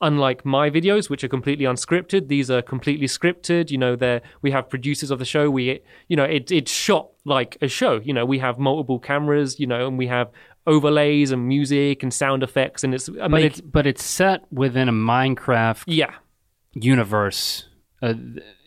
[0.02, 4.52] unlike my videos which are completely unscripted these are completely scripted you know there we
[4.52, 8.14] have producers of the show we you know it, it's shot like a show you
[8.14, 10.30] know we have multiple cameras you know and we have
[10.68, 14.94] overlays and music and sound effects and it's But it's but it's set within a
[14.94, 16.14] Minecraft yeah
[16.74, 17.68] universe
[18.04, 18.16] uh,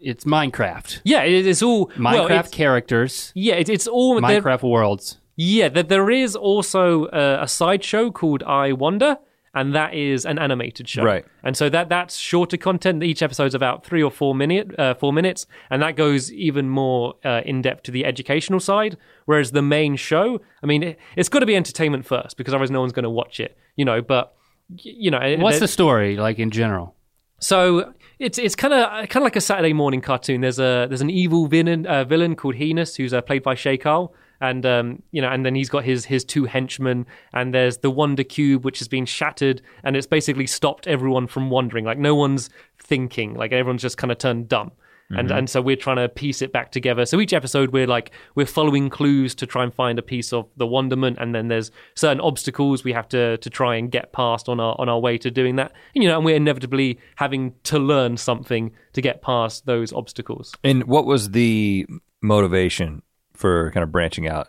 [0.00, 1.00] it's Minecraft.
[1.02, 5.18] Yeah, it, it's all well, Minecraft it's- characters, yeah, it, it's all Minecraft worlds.
[5.36, 9.16] Yeah, there, there is also uh, a sideshow called I Wonder,
[9.54, 11.02] and that is an animated show.
[11.02, 11.24] Right.
[11.42, 13.02] And so that that's shorter content.
[13.02, 17.14] Each episode's about three or four minute, uh, four minutes, and that goes even more
[17.24, 18.96] uh, in depth to the educational side.
[19.26, 22.70] Whereas the main show, I mean, it, it's got to be entertainment first because otherwise
[22.70, 24.02] no one's going to watch it, you know.
[24.02, 24.34] But
[24.78, 26.94] you know, What's the story like in general?
[27.40, 30.40] so it's it's kind of kind of like a Saturday morning cartoon.
[30.40, 33.76] There's a there's an evil villain uh, villain called Heinous who's uh, played by Shay
[33.76, 34.14] Carl,
[34.44, 37.90] and um, you know, and then he's got his his two henchmen, and there's the
[37.90, 41.84] Wonder Cube which has been shattered, and it's basically stopped everyone from wandering.
[41.84, 44.72] Like no one's thinking, like everyone's just kind of turned dumb.
[45.16, 47.06] And and so we're trying to piece it back together.
[47.06, 50.48] So each episode we're like we're following clues to try and find a piece of
[50.56, 54.48] the wonderment, and then there's certain obstacles we have to to try and get past
[54.48, 55.72] on our on our way to doing that.
[55.94, 60.52] And, you know, and we're inevitably having to learn something to get past those obstacles.
[60.64, 61.86] And what was the
[62.22, 63.02] motivation
[63.44, 64.48] for kind of branching out?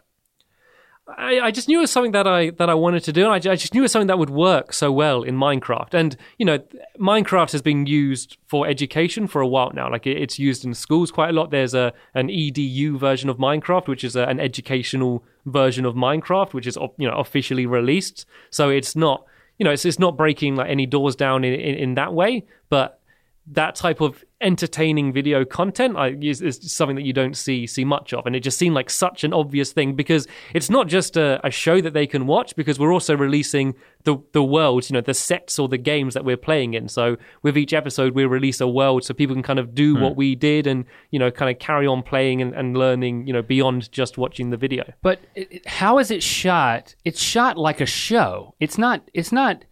[1.06, 3.34] I, I just knew it was something that I that I wanted to do, and
[3.34, 5.94] I, I just knew it was something that would work so well in Minecraft.
[5.94, 6.60] And you know,
[6.98, 9.92] Minecraft has been used for education for a while now.
[9.92, 11.52] Like it, it's used in schools quite a lot.
[11.52, 16.54] There's a an EDU version of Minecraft, which is a, an educational version of Minecraft,
[16.54, 18.26] which is you know officially released.
[18.50, 19.26] So it's not
[19.60, 22.46] you know it's it's not breaking like any doors down in in, in that way,
[22.70, 23.02] but
[23.48, 27.86] that type of entertaining video content I, is, is something that you don't see see
[27.86, 31.16] much of, and it just seemed like such an obvious thing because it's not just
[31.16, 34.96] a, a show that they can watch because we're also releasing the the worlds, you
[34.96, 36.88] know, the sets or the games that we're playing in.
[36.88, 40.14] So with each episode, we release a world so people can kind of do what
[40.14, 40.18] hmm.
[40.18, 43.44] we did and you know kind of carry on playing and, and learning, you know,
[43.44, 44.92] beyond just watching the video.
[45.02, 46.96] But it, it- how is it shot?
[47.06, 48.56] It's shot like a show.
[48.60, 49.10] It's not.
[49.14, 49.66] It's not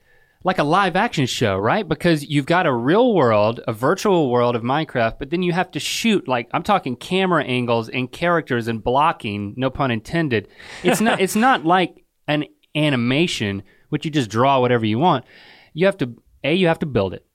[0.43, 1.87] like a live action show, right?
[1.87, 5.71] Because you've got a real world, a virtual world of Minecraft, but then you have
[5.71, 9.53] to shoot like I'm talking camera angles and characters and blocking.
[9.55, 10.49] No pun intended.
[10.83, 11.21] It's not.
[11.21, 15.25] it's not like an animation, which you just draw whatever you want.
[15.73, 16.53] You have to a.
[16.53, 17.25] You have to build it.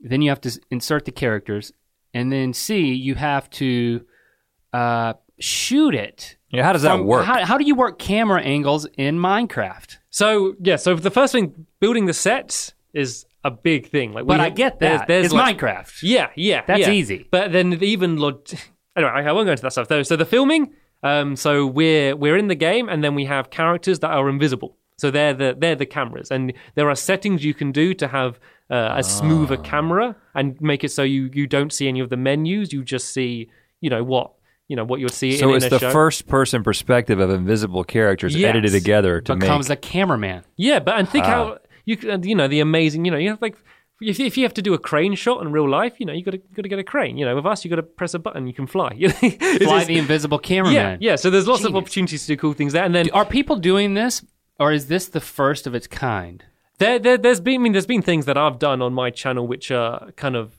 [0.00, 1.72] Then you have to insert the characters,
[2.14, 2.92] and then C.
[2.92, 4.04] You have to
[4.72, 6.36] uh, shoot it.
[6.50, 7.24] Yeah, how does that From- work?
[7.24, 9.98] How, how do you work camera angles in Minecraft?
[10.20, 14.14] So yeah, so the first thing, building the sets is a big thing.
[14.14, 15.08] Like, But I get there's- that.
[15.08, 15.98] There's it's like- Minecraft.
[16.02, 16.90] Yeah, yeah, That's yeah.
[16.90, 17.28] easy.
[17.30, 18.48] But then even log-
[18.96, 20.02] anyway, I won't go into that stuff though.
[20.02, 23.98] So the filming, um, so we're we're in the game, and then we have characters
[23.98, 24.78] that are invisible.
[24.96, 28.40] So they're the they're the cameras, and there are settings you can do to have
[28.70, 32.16] uh, a smoother camera and make it so you you don't see any of the
[32.16, 32.72] menus.
[32.72, 33.50] You just see
[33.82, 34.32] you know what
[34.68, 35.36] you know what you'll see.
[35.36, 35.90] so in, it's in a the show.
[35.90, 38.48] first person perspective of invisible characters Yes.
[38.50, 39.78] edited together to Becomes make.
[39.78, 40.44] a cameraman.
[40.56, 41.30] Yeah, but and think Wow.
[41.30, 43.56] how you you know the amazing you know you have like
[44.00, 46.22] if, if you have to do a crane shot in real life, you know you
[46.22, 47.16] got to got to get a crane.
[47.16, 48.92] You know, with us you got to press a button, you can fly.
[48.96, 50.74] You know, Fly just- the invisible cameraman.
[50.74, 51.16] yeah, yeah.
[51.16, 53.94] So there's lots of opportunities to do cool things there, and then Are people doing
[53.94, 54.22] this,
[54.60, 56.44] or is this the first of its kind?
[56.78, 59.46] there, there there's been I mean there's been things that I've done on my channel
[59.46, 60.52] which are kind of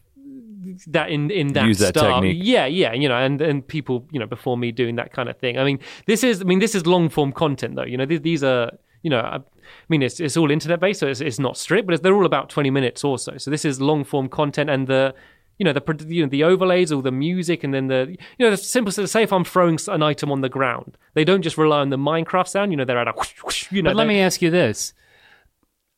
[0.88, 2.22] that in in that Use that style.
[2.22, 2.42] technique.
[2.42, 5.38] Yeah, yeah, you know, and and people you know before me doing that kind of
[5.38, 5.58] thing.
[5.58, 7.86] I mean, this is I mean this is long form content though.
[7.86, 8.72] You know, these, these are
[9.04, 9.20] you know.
[9.20, 12.02] I, I mean, it's it's all internet based, so it's, it's not strict, but it's,
[12.02, 13.38] they're all about twenty minutes or so.
[13.38, 15.14] So this is long form content, and the
[15.58, 18.52] you know the you know the overlays, all the music, and then the you know
[18.52, 21.80] the simple say if I'm throwing an item on the ground, they don't just rely
[21.80, 22.72] on the Minecraft sound.
[22.72, 23.90] You know, they're at a whoosh, whoosh, you know.
[23.90, 24.94] But let me ask you this: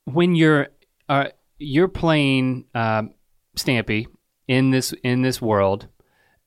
[0.06, 0.70] When you're
[1.10, 3.14] uh, you're playing um,
[3.58, 4.08] Stampy
[4.50, 5.88] in this in this world,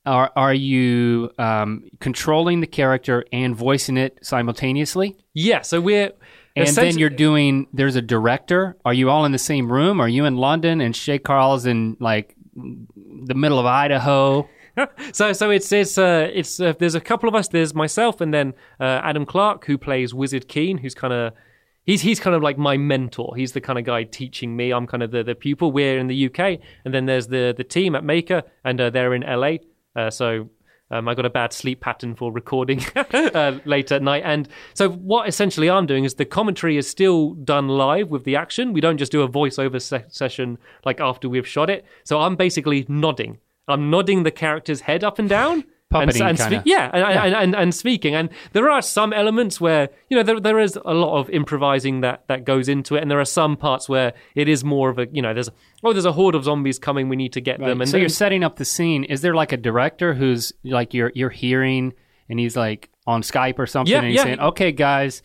[0.05, 5.17] are are you um, controlling the character and voicing it simultaneously?
[5.33, 6.11] Yeah, so we're
[6.57, 7.69] And then you're doing.
[7.73, 8.77] There's a director.
[8.85, 10.01] Are you all in the same room?
[10.01, 14.49] Are you in London and Shay Carl's in like the middle of Idaho?
[15.13, 17.47] so so it's it's uh, it's uh, there's a couple of us.
[17.49, 21.35] There's myself and then uh, Adam Clark who plays Wizard Keen, who's kind of
[21.85, 23.35] he's he's kind of like my mentor.
[23.37, 24.73] He's the kind of guy teaching me.
[24.73, 25.73] I'm kind of the the pupil.
[25.73, 29.15] We're in the UK, and then there's the the team at Maker, and uh, they're
[29.15, 29.57] in LA.
[29.95, 30.51] Uh, so.
[30.91, 32.85] Um, I got a bad sleep pattern for recording
[33.15, 37.33] uh, late at night, and so what essentially I'm doing is the commentary is still
[37.33, 38.75] done live with the action.
[38.75, 41.87] We don't just do a voiceover se- session like after we've shot it.
[42.05, 43.39] So I'm basically nodding.
[43.69, 45.65] I'm nodding the character's head up and down.
[45.95, 46.61] And, Puppeting and kinda.
[46.61, 48.15] spe- yeah, and, And, and, and speaking.
[48.15, 52.01] And there are some elements where, you know, there, there is a lot of improvising
[52.01, 53.03] that, that goes into it.
[53.03, 55.51] And there are some parts where it is more of a, you know, there's,
[55.85, 57.09] oh, there's a horde of zombies coming.
[57.09, 57.81] We need to get them.
[57.81, 59.05] And so you're setting up the scene.
[59.05, 61.93] Is there like a director who's like you're you're hearing
[62.29, 64.23] and he's like on Skype or something Yeah, and he's yeah.
[64.25, 65.23] saying, "Okay, guys,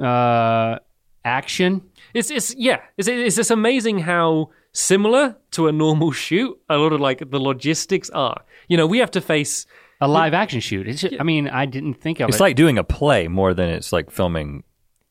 [0.00, 0.78] uh,
[1.24, 1.82] action."
[2.14, 2.80] It's it's yeah.
[2.96, 6.58] It's it's just amazing how similar to a normal shoot.
[6.68, 8.42] A lot of like the logistics are.
[8.68, 9.66] You know, we have to face.
[10.00, 10.86] A live action shoot.
[10.88, 12.28] It's just, I mean, I didn't think of it.
[12.30, 12.42] It's it.
[12.42, 14.62] like doing a play more than it's like filming.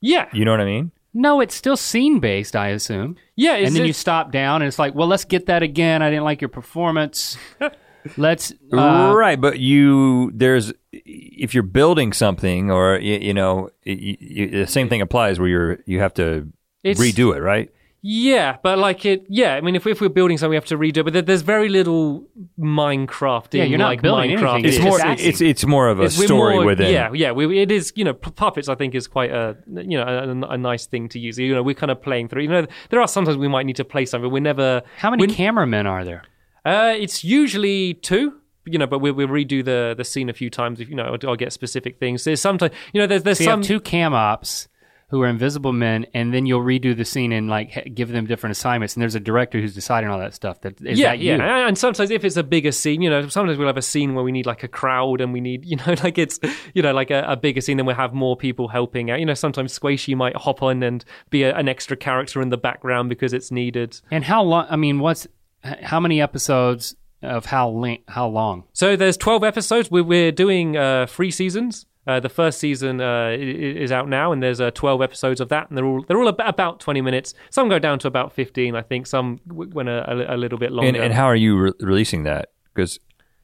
[0.01, 0.91] Yeah, You know what I mean?
[1.14, 3.15] no, it's still scene based, I assume.
[3.35, 3.55] yeah.
[3.55, 6.01] And then you stop down, and it's like, well, let's get that again.
[6.03, 7.38] I didn't like your performance.
[8.18, 8.53] let's.
[8.72, 14.45] Uh, right, but you there's if you're building something or you, you know y y
[14.51, 16.47] the same thing applies where you're you have to
[16.84, 17.72] It's- redo it, right?
[18.10, 19.56] Yeah, but like it, yeah.
[19.56, 21.04] I mean, if, if we're building something, we have to redo it.
[21.04, 22.26] But there, there's very little
[22.58, 23.54] Minecraft.
[23.54, 24.54] Yeah, you're not like building Minecraft.
[24.54, 24.66] anything.
[24.66, 25.28] It's It's more acting.
[25.28, 26.94] it's it's more of a It's- we're story more- within.
[26.94, 27.32] Yeah, yeah.
[27.34, 27.92] We, it is.
[27.96, 28.70] You know, pu- puppets.
[28.70, 31.38] I think is quite a you know a, a nice thing to use.
[31.38, 32.44] You know, we're kind of playing through.
[32.44, 34.32] You know, there are sometimes we might need to play something.
[34.32, 34.84] We're never.
[35.00, 36.24] How many cameramen are there?
[36.66, 38.34] Uh, it's usually two.
[38.66, 40.80] You know, but we we redo the the scene a few times.
[40.80, 42.24] If you know, I'll get specific things.
[42.24, 44.68] There's sometimes you know there's there's So you some have two cam ops
[45.10, 48.52] who are invisible men, and then you'll redo the scene and like give them different
[48.52, 48.94] assignments.
[48.94, 50.60] And there's a director who's deciding all that stuff.
[50.62, 51.42] That is yeah, that yeah, you?
[51.42, 54.16] And- and sometimes if it's a bigger scene, you know, sometimes we'll have a scene
[54.16, 56.40] where we need like a crowd and we need, you know, like it's,
[56.74, 59.20] you know, like a, a bigger scene, then we'll have more people helping out.
[59.20, 62.58] You know, sometimes Squishy might hop on and be a, an extra character in the
[62.58, 64.02] background because it's needed.
[64.12, 64.68] And how long?
[64.70, 65.26] I mean, what's
[65.64, 68.04] how many episodes of how length?
[68.10, 68.66] How long?
[68.74, 69.90] So there's 12 episodes.
[69.90, 71.86] We're, we're doing uh, three seasons.
[72.08, 75.68] Uh, the first season uh, is out now, and there's uh, 12 episodes of that,
[75.70, 77.34] and they're all they're all about 20 minutes.
[77.50, 79.08] Some go down to about 15, I think.
[79.08, 80.88] Some went a, a, a little bit longer.
[80.88, 82.52] And and how are you re- releasing that?
[82.74, 83.00] Because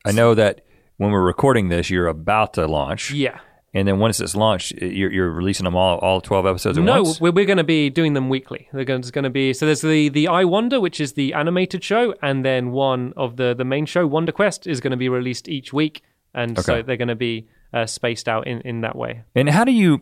[0.06, 0.61] I know that
[0.98, 3.11] when we're recording this, you're about to launch.
[3.11, 3.40] yeah.
[3.76, 7.02] And then once it's launched, you're, you're releasing them all all twelve episodes at No,
[7.02, 7.19] once.
[7.19, 8.69] we're, we're going to be doing them weekly.
[8.72, 11.34] They're going, there's going to be so there's the the I Wonder, which is the
[11.34, 14.98] animated show, and then one of the the main show, Wonder Quest, is going to
[14.98, 16.03] be released each week,
[16.35, 19.23] and so they're going to be uh, spaced out in in that way.
[19.35, 20.01] And how do you?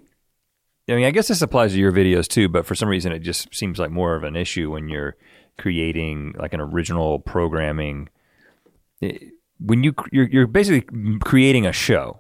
[0.90, 3.20] I mean, I guess this applies to your videos too, but for some reason, it
[3.20, 5.16] just seems like more of an issue when you're
[5.58, 8.10] creating like an original programming.
[9.60, 10.88] When you you're, you're basically
[11.24, 12.20] creating a show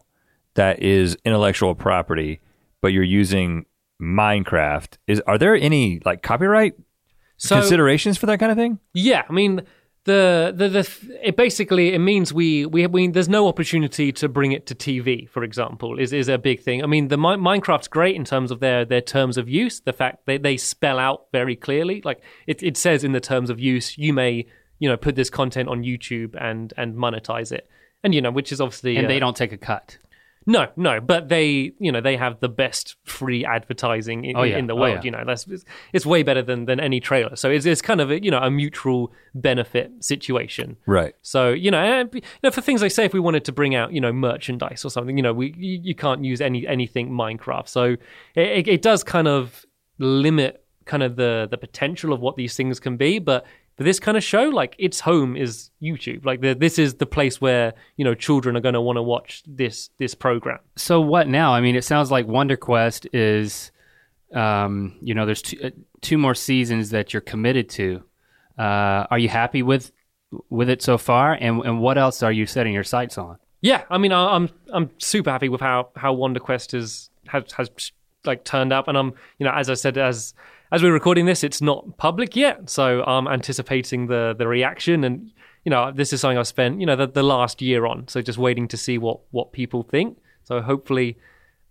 [0.53, 2.39] that is intellectual property,
[2.81, 3.65] but you're using
[4.01, 4.97] Minecraft.
[5.07, 6.73] Is are there any like copyright
[7.37, 8.79] So considerations for that kind of thing?
[8.93, 9.61] yeah, I mean.
[10.03, 14.51] The, the the it basically it means we we we there's no opportunity to bring
[14.51, 16.83] it to TV for example is is a big thing.
[16.83, 19.93] I mean the Mi- Minecraft's great in terms of their their terms of use the
[19.93, 22.01] fact they they spell out very clearly.
[22.03, 24.47] Like it it says in the terms of use you may
[24.79, 27.69] you know put this content on YouTube and and monetize it.
[28.03, 29.99] And you know which is obviously And uh, they don't take a cut.
[30.47, 34.57] No, no, but they, you know, they have the best free advertising in, Oh, yeah.
[34.57, 34.95] in the Oh, world.
[34.95, 35.01] yeah.
[35.03, 35.63] You know, that's it's,
[35.93, 37.35] it's way better than than any trailer.
[37.35, 40.77] So it's it's kind of a you know a mutual benefit situation.
[40.87, 41.13] Right.
[41.21, 43.75] So you know, eh, you know, for things like say if we wanted to bring
[43.75, 47.11] out you know merchandise or something, you know, we you, you can't use any anything
[47.11, 47.67] Minecraft.
[47.67, 47.83] So
[48.35, 49.65] it, it, it does kind of
[49.99, 53.45] limit kind of the the potential of what these things can be, but.
[53.77, 56.25] For this kind of show, like its home is YouTube.
[56.25, 59.01] Like the, this is the place where you know children are going to want to
[59.01, 60.59] watch this this program.
[60.75, 61.53] So what now?
[61.53, 63.71] I mean, it sounds like Wonder Quest is,
[64.33, 65.69] um, you know, there's two, uh,
[66.01, 68.03] two more seasons that you're committed to.
[68.57, 69.91] Uh, are you happy with
[70.49, 71.33] with it so far?
[71.33, 73.37] And and what else are you setting your sights on?
[73.61, 77.51] Yeah, I mean, I, I'm I'm super happy with how how Wonder Quest has has
[77.53, 77.69] has
[78.25, 80.33] like turned up, and I'm you know as I said as
[80.71, 85.31] as we're recording this, it's not public yet, so I'm anticipating the the reaction, and
[85.65, 88.21] you know this is something I've spent you know the, the last year on, so
[88.21, 90.17] just waiting to see what what people think.
[90.43, 91.17] So hopefully.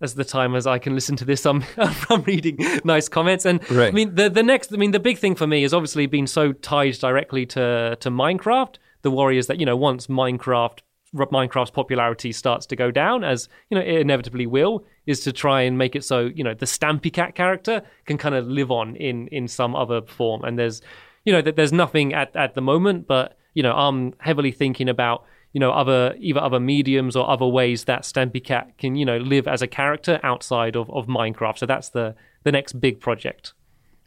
[0.02, 3.60] As the time as I can listen to this, I'm, I'm reading nice comments, and
[3.70, 4.72] I mean the the next.
[4.72, 8.10] I mean the big thing for me is obviously being so tied directly to to
[8.10, 8.76] Minecraft.
[9.02, 10.78] The worry is that you know once Minecraft
[11.14, 15.62] Minecraft's popularity starts to go down, as you know it inevitably will, is to try
[15.62, 18.96] and make it so you know the Stampy Cat character can kind of live on
[18.96, 20.44] in in some other form.
[20.44, 20.82] And there's
[21.24, 25.24] you know there's nothing at at the moment, but you know I'm heavily thinking about
[25.52, 29.18] you know other either other mediums or other ways that Stampy Cat can you know
[29.18, 31.58] live as a character outside of of Minecraft.
[31.58, 32.14] So that's the
[32.44, 33.54] the next big project.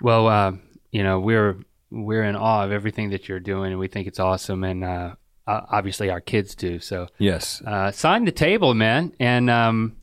[0.01, 0.53] Well, uh,
[0.91, 1.59] you know, we're
[1.91, 5.15] we're in awe of everything that you're doing, and we think it's awesome, and uh,
[5.47, 6.79] uh, obviously our kids do.
[6.79, 7.61] So Yes.
[7.65, 9.97] uh, sign the table, man, and um,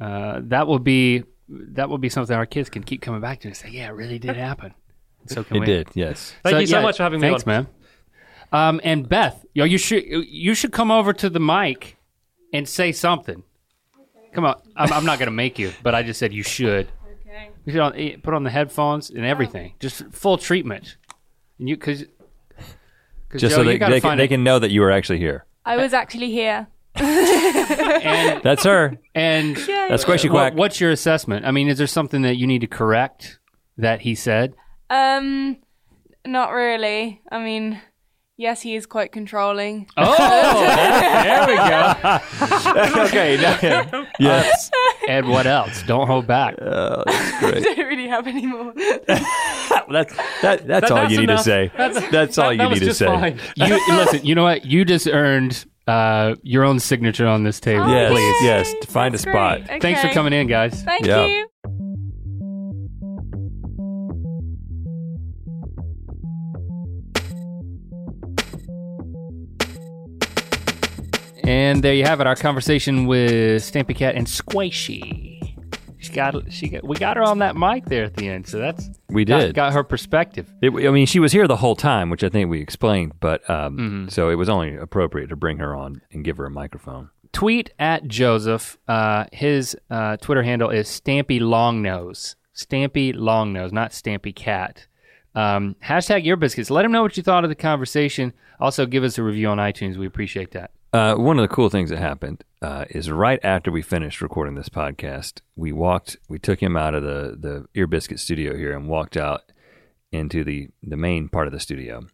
[0.00, 3.48] uh, that will be that will be something our kids can keep coming back to
[3.48, 4.74] and say, "Yeah, it really did happen."
[5.26, 5.66] So can It we.
[5.66, 5.88] did.
[5.94, 6.34] Yes.
[6.42, 7.52] Thank you so much for having me Thanks, on.
[7.52, 7.66] man.
[8.50, 11.96] Um, and Beth, yo, you should you should come over to the mic
[12.52, 13.42] and say something.
[14.32, 16.88] Come on, I'm, I'm not gonna make you, but I just said you should.
[17.26, 17.50] Okay.
[17.66, 20.96] You should on, eh, put on the headphones and everything, just full treatment.
[21.58, 22.04] And you because
[23.36, 25.44] Just so they, you they, can, they can know that you were actually here.
[25.64, 26.66] I was actually here.
[26.94, 28.98] and That's her.
[29.14, 30.54] and That's Squishy what, Quack.
[30.54, 31.44] what's your assessment?
[31.44, 33.38] I mean, is there something that you need to correct
[33.76, 34.54] that he said?
[34.90, 35.58] Um,
[36.26, 37.20] not really.
[37.30, 37.80] I mean,
[38.38, 39.86] yes, he is quite controlling.
[39.98, 40.16] Oh,
[41.22, 43.02] there we go.
[43.04, 43.36] okay,
[43.92, 44.70] now, yes.
[45.08, 45.82] And what else?
[45.82, 46.54] Don't hold back.
[46.60, 47.56] Oh, that's great.
[47.66, 48.72] I don't really have any more.
[48.74, 51.70] that's that, that's That- all that's you need to say.
[51.76, 53.06] That's, all that, you that was need to just say.
[53.06, 53.38] fine.
[53.56, 54.24] You listen.
[54.24, 54.64] You know what?
[54.64, 57.84] You just earned uh, your own signature on this table.
[57.84, 58.44] Oh, Yes, Please.
[58.44, 59.64] yes, to find a spot.
[59.66, 59.80] great.
[59.82, 60.82] Thanks for coming in, guys.
[60.82, 61.24] Thank Yeah.
[61.26, 61.46] you.
[71.48, 72.26] And there you have it.
[72.26, 75.36] Our conversation with Stampy Cat and Squishy.
[76.00, 78.58] She got she got we got her on that mic there at the end, so
[78.58, 79.54] that's We got, did.
[79.54, 80.52] got her perspective.
[80.62, 83.48] It, I mean, she was here the whole time, which I think we explained, but
[83.48, 84.08] um, Mm-hmm.
[84.08, 87.08] so it was only appropriate to bring her on and give her a microphone.
[87.32, 88.76] Tweet at Joseph.
[88.86, 92.36] Uh, his uh, Twitter handle is Stampy Longnose.
[92.54, 94.86] Stampy Longnose, not Stampy Cat.
[95.34, 96.70] Um, hashtag Ear Biscuits.
[96.70, 98.32] Let him know what you thought of the conversation.
[98.60, 99.96] Also, give us a review on iTunes.
[99.96, 100.70] We appreciate that.
[100.92, 104.54] Uh, one of the cool things that happened uh, is right after we finished recording
[104.54, 108.74] this podcast, we walked, we took him out of the the Ear Biscuit studio here
[108.74, 109.42] and walked out
[110.12, 112.06] into the the main part of the studio,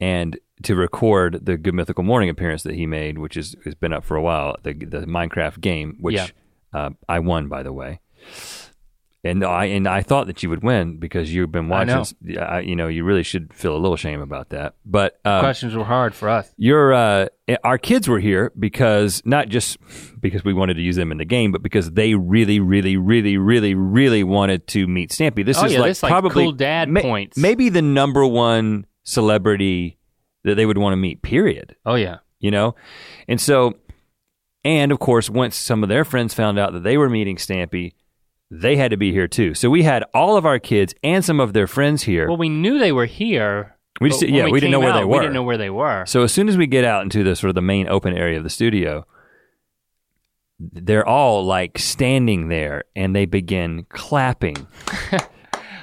[0.00, 3.92] and to record the Good Mythical Morning appearance that he made, which is has been
[3.94, 6.26] up for a while, the the Minecraft game, which Yeah.
[6.74, 8.00] uh, I won by the way.
[9.22, 11.90] And I and I thought that you would win because you've been watching.
[11.90, 12.04] I
[12.36, 12.40] know.
[12.42, 14.76] I, you know, you really should feel a little shame about that.
[14.86, 16.50] But um, Questions were hard for us.
[16.56, 17.26] your uh,
[17.62, 19.76] our kids were here because not just
[20.22, 23.36] because we wanted to use them in the game, but because they really, really, really,
[23.36, 25.44] really, really wanted to meet Stampy.
[25.44, 27.36] This Oh, is yeah, like this, like, probably cool dad ma- points.
[27.36, 29.98] maybe the number one celebrity
[30.44, 31.20] that they would want to meet.
[31.20, 31.76] Period.
[31.84, 32.18] Oh yeah.
[32.38, 32.74] You know,
[33.28, 33.74] and so,
[34.64, 37.92] and of course, once some of their friends found out that they were meeting Stampy,
[38.50, 39.54] they had to be here too.
[39.54, 42.28] So we had all of our kids and some of their friends here.
[42.28, 43.76] Well, we knew they were here.
[44.00, 45.12] We just- yeah, we didn't know where they were.
[45.12, 46.04] We didn't know where they were.
[46.06, 48.38] So as soon as we get out into the sort of the main open area
[48.38, 49.06] of the studio,
[50.58, 54.56] they're all like standing there and they begin clapping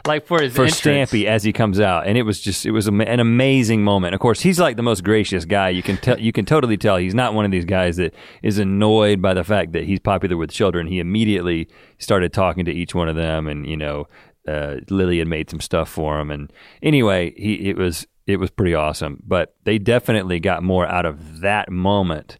[0.07, 1.11] like for his for entrance.
[1.11, 4.15] Stampy as he comes out, and it was just it was an amazing moment.
[4.15, 5.69] Of course, he's like the most gracious guy.
[5.69, 8.57] You can tell you can totally tell he's not one of these guys that is
[8.57, 10.87] annoyed by the fact that he's popular with children.
[10.87, 11.67] He immediately
[11.99, 14.07] started talking to each one of them, and you know,
[14.47, 16.51] uh, Lily had made some stuff for him, and
[16.81, 19.21] anyway, he it was it was pretty awesome.
[19.25, 22.39] But they definitely got more out of that moment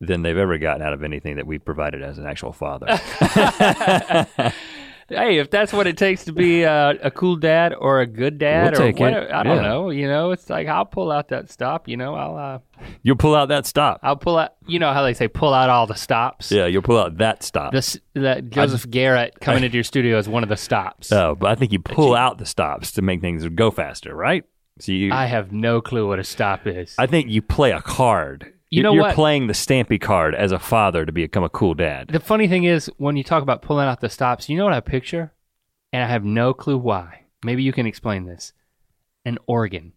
[0.00, 2.86] than they've ever gotten out of anything that we've provided as an actual father.
[5.08, 8.38] Hey, if that's what it takes to be uh, a cool dad or a good
[8.38, 9.62] dad We'll or whatever, I don't Yeah.
[9.62, 9.90] know.
[9.90, 11.88] You know, it's like I'll pull out that stop.
[11.88, 12.58] You know, I'll uh,
[13.02, 14.00] You'll pull out that stop.
[14.02, 14.54] I'll pull out.
[14.66, 16.50] You know how they say pull out all the stops.
[16.50, 17.72] Yeah, you'll pull out that stop.
[17.72, 21.12] This that Joseph Garrett coming into your studio is one of the stops.
[21.12, 24.44] Oh, but I think you pull out the stops to make things go faster, right?
[24.78, 26.94] So you, I I, have no clue what a stop is.
[26.98, 28.52] I think you play a card.
[28.76, 29.14] You know You're what?
[29.14, 32.08] playing the Stampy card as a father to become a cool dad.
[32.08, 34.74] the funny thing is, when you talk about pulling out the stops, you know what
[34.74, 35.32] I picture,
[35.94, 37.22] and I have no clue why.
[37.42, 38.52] Maybe you can explain this.
[39.24, 39.94] An organ.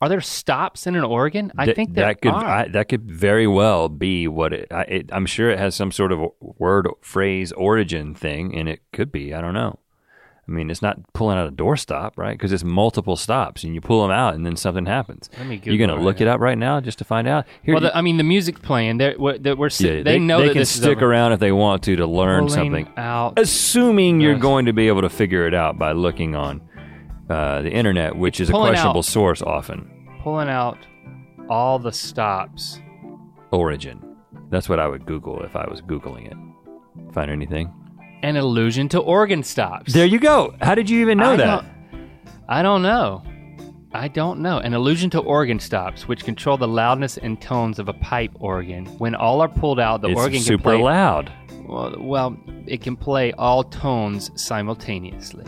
[0.00, 1.50] Are there stops in an organ?
[1.58, 2.44] I Th- think there that could are.
[2.44, 5.10] I, that could very well be what it, I, it.
[5.12, 9.34] I'm sure it has some sort of word phrase origin thing, and it could be.
[9.34, 9.80] I don't know.
[10.52, 12.36] I mean, it's not pulling out a doorstop, right?
[12.36, 15.30] Because it's multiple stops, and you pull them out, and then something happens.
[15.38, 17.46] Let me You're gonna look it up right now just to find out.
[17.62, 18.98] Here, well, the, I mean, the music playing.
[18.98, 21.40] They're, we're, they're, we're si- yeah, they, know they that can this stick around if
[21.40, 22.86] they want to to learn something.
[22.98, 23.38] out.
[23.38, 26.60] assuming you're going to be able to figure it out by looking on
[27.30, 29.04] uh, the internet, which is a questionable out.
[29.06, 29.90] source often.
[30.22, 30.76] Pulling out
[31.48, 32.78] all the stops.
[33.52, 34.16] Origin.
[34.50, 37.12] That's what I would Google if I was Googling it.
[37.14, 37.72] Find anything?
[38.22, 39.92] An allusion to organ stops.
[39.92, 40.54] There you go.
[40.60, 41.44] How did you even know I that?
[41.46, 41.66] don't-
[42.48, 43.22] I don't know.
[43.94, 44.58] I don't know.
[44.58, 48.86] An allusion to organ stops, which control the loudness and tones of a pipe organ.
[48.98, 50.82] When all are pulled out, the it's organ super can play.
[50.82, 51.32] loud.
[51.66, 52.36] Well, well,
[52.66, 55.44] it can play all tones simultaneously.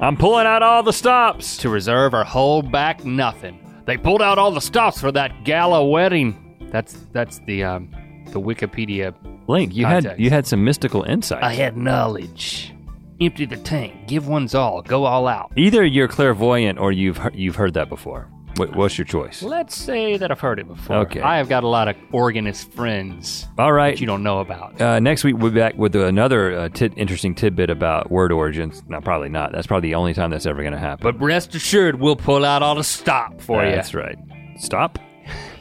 [0.00, 1.56] I'm pulling out all the stops.
[1.58, 3.58] To reserve or hold back nothing.
[3.86, 6.56] They pulled out all the stops for that gala wedding.
[6.70, 7.90] That's that's the um,
[8.26, 9.14] the Wikipedia.
[9.50, 11.42] Link, you had you had some mystical insight.
[11.42, 12.72] I had knowledge.
[13.20, 14.08] Empty the tank.
[14.08, 14.80] Give one's all.
[14.82, 15.52] Go all out.
[15.56, 18.28] Either you're clairvoyant or you've he- you've heard that before.
[18.56, 19.42] What, what's your choice?
[19.42, 20.96] Let's say that I've heard it before.
[20.96, 21.20] Okay.
[21.20, 23.94] I have got a lot of organist friends All right.
[23.94, 24.78] that you don't know about.
[24.80, 28.82] Uh, next week we'll be back with another uh, tit- interesting tidbit about word origins.
[28.88, 29.52] No, probably not.
[29.52, 31.02] That's probably the only time that's ever going to happen.
[31.04, 33.70] But rest assured, we'll pull out all the stop for you.
[33.70, 34.16] That's right.
[34.58, 34.98] Stop.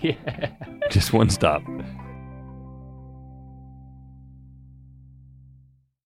[0.01, 0.13] Yeah.
[0.89, 1.61] Just one stop.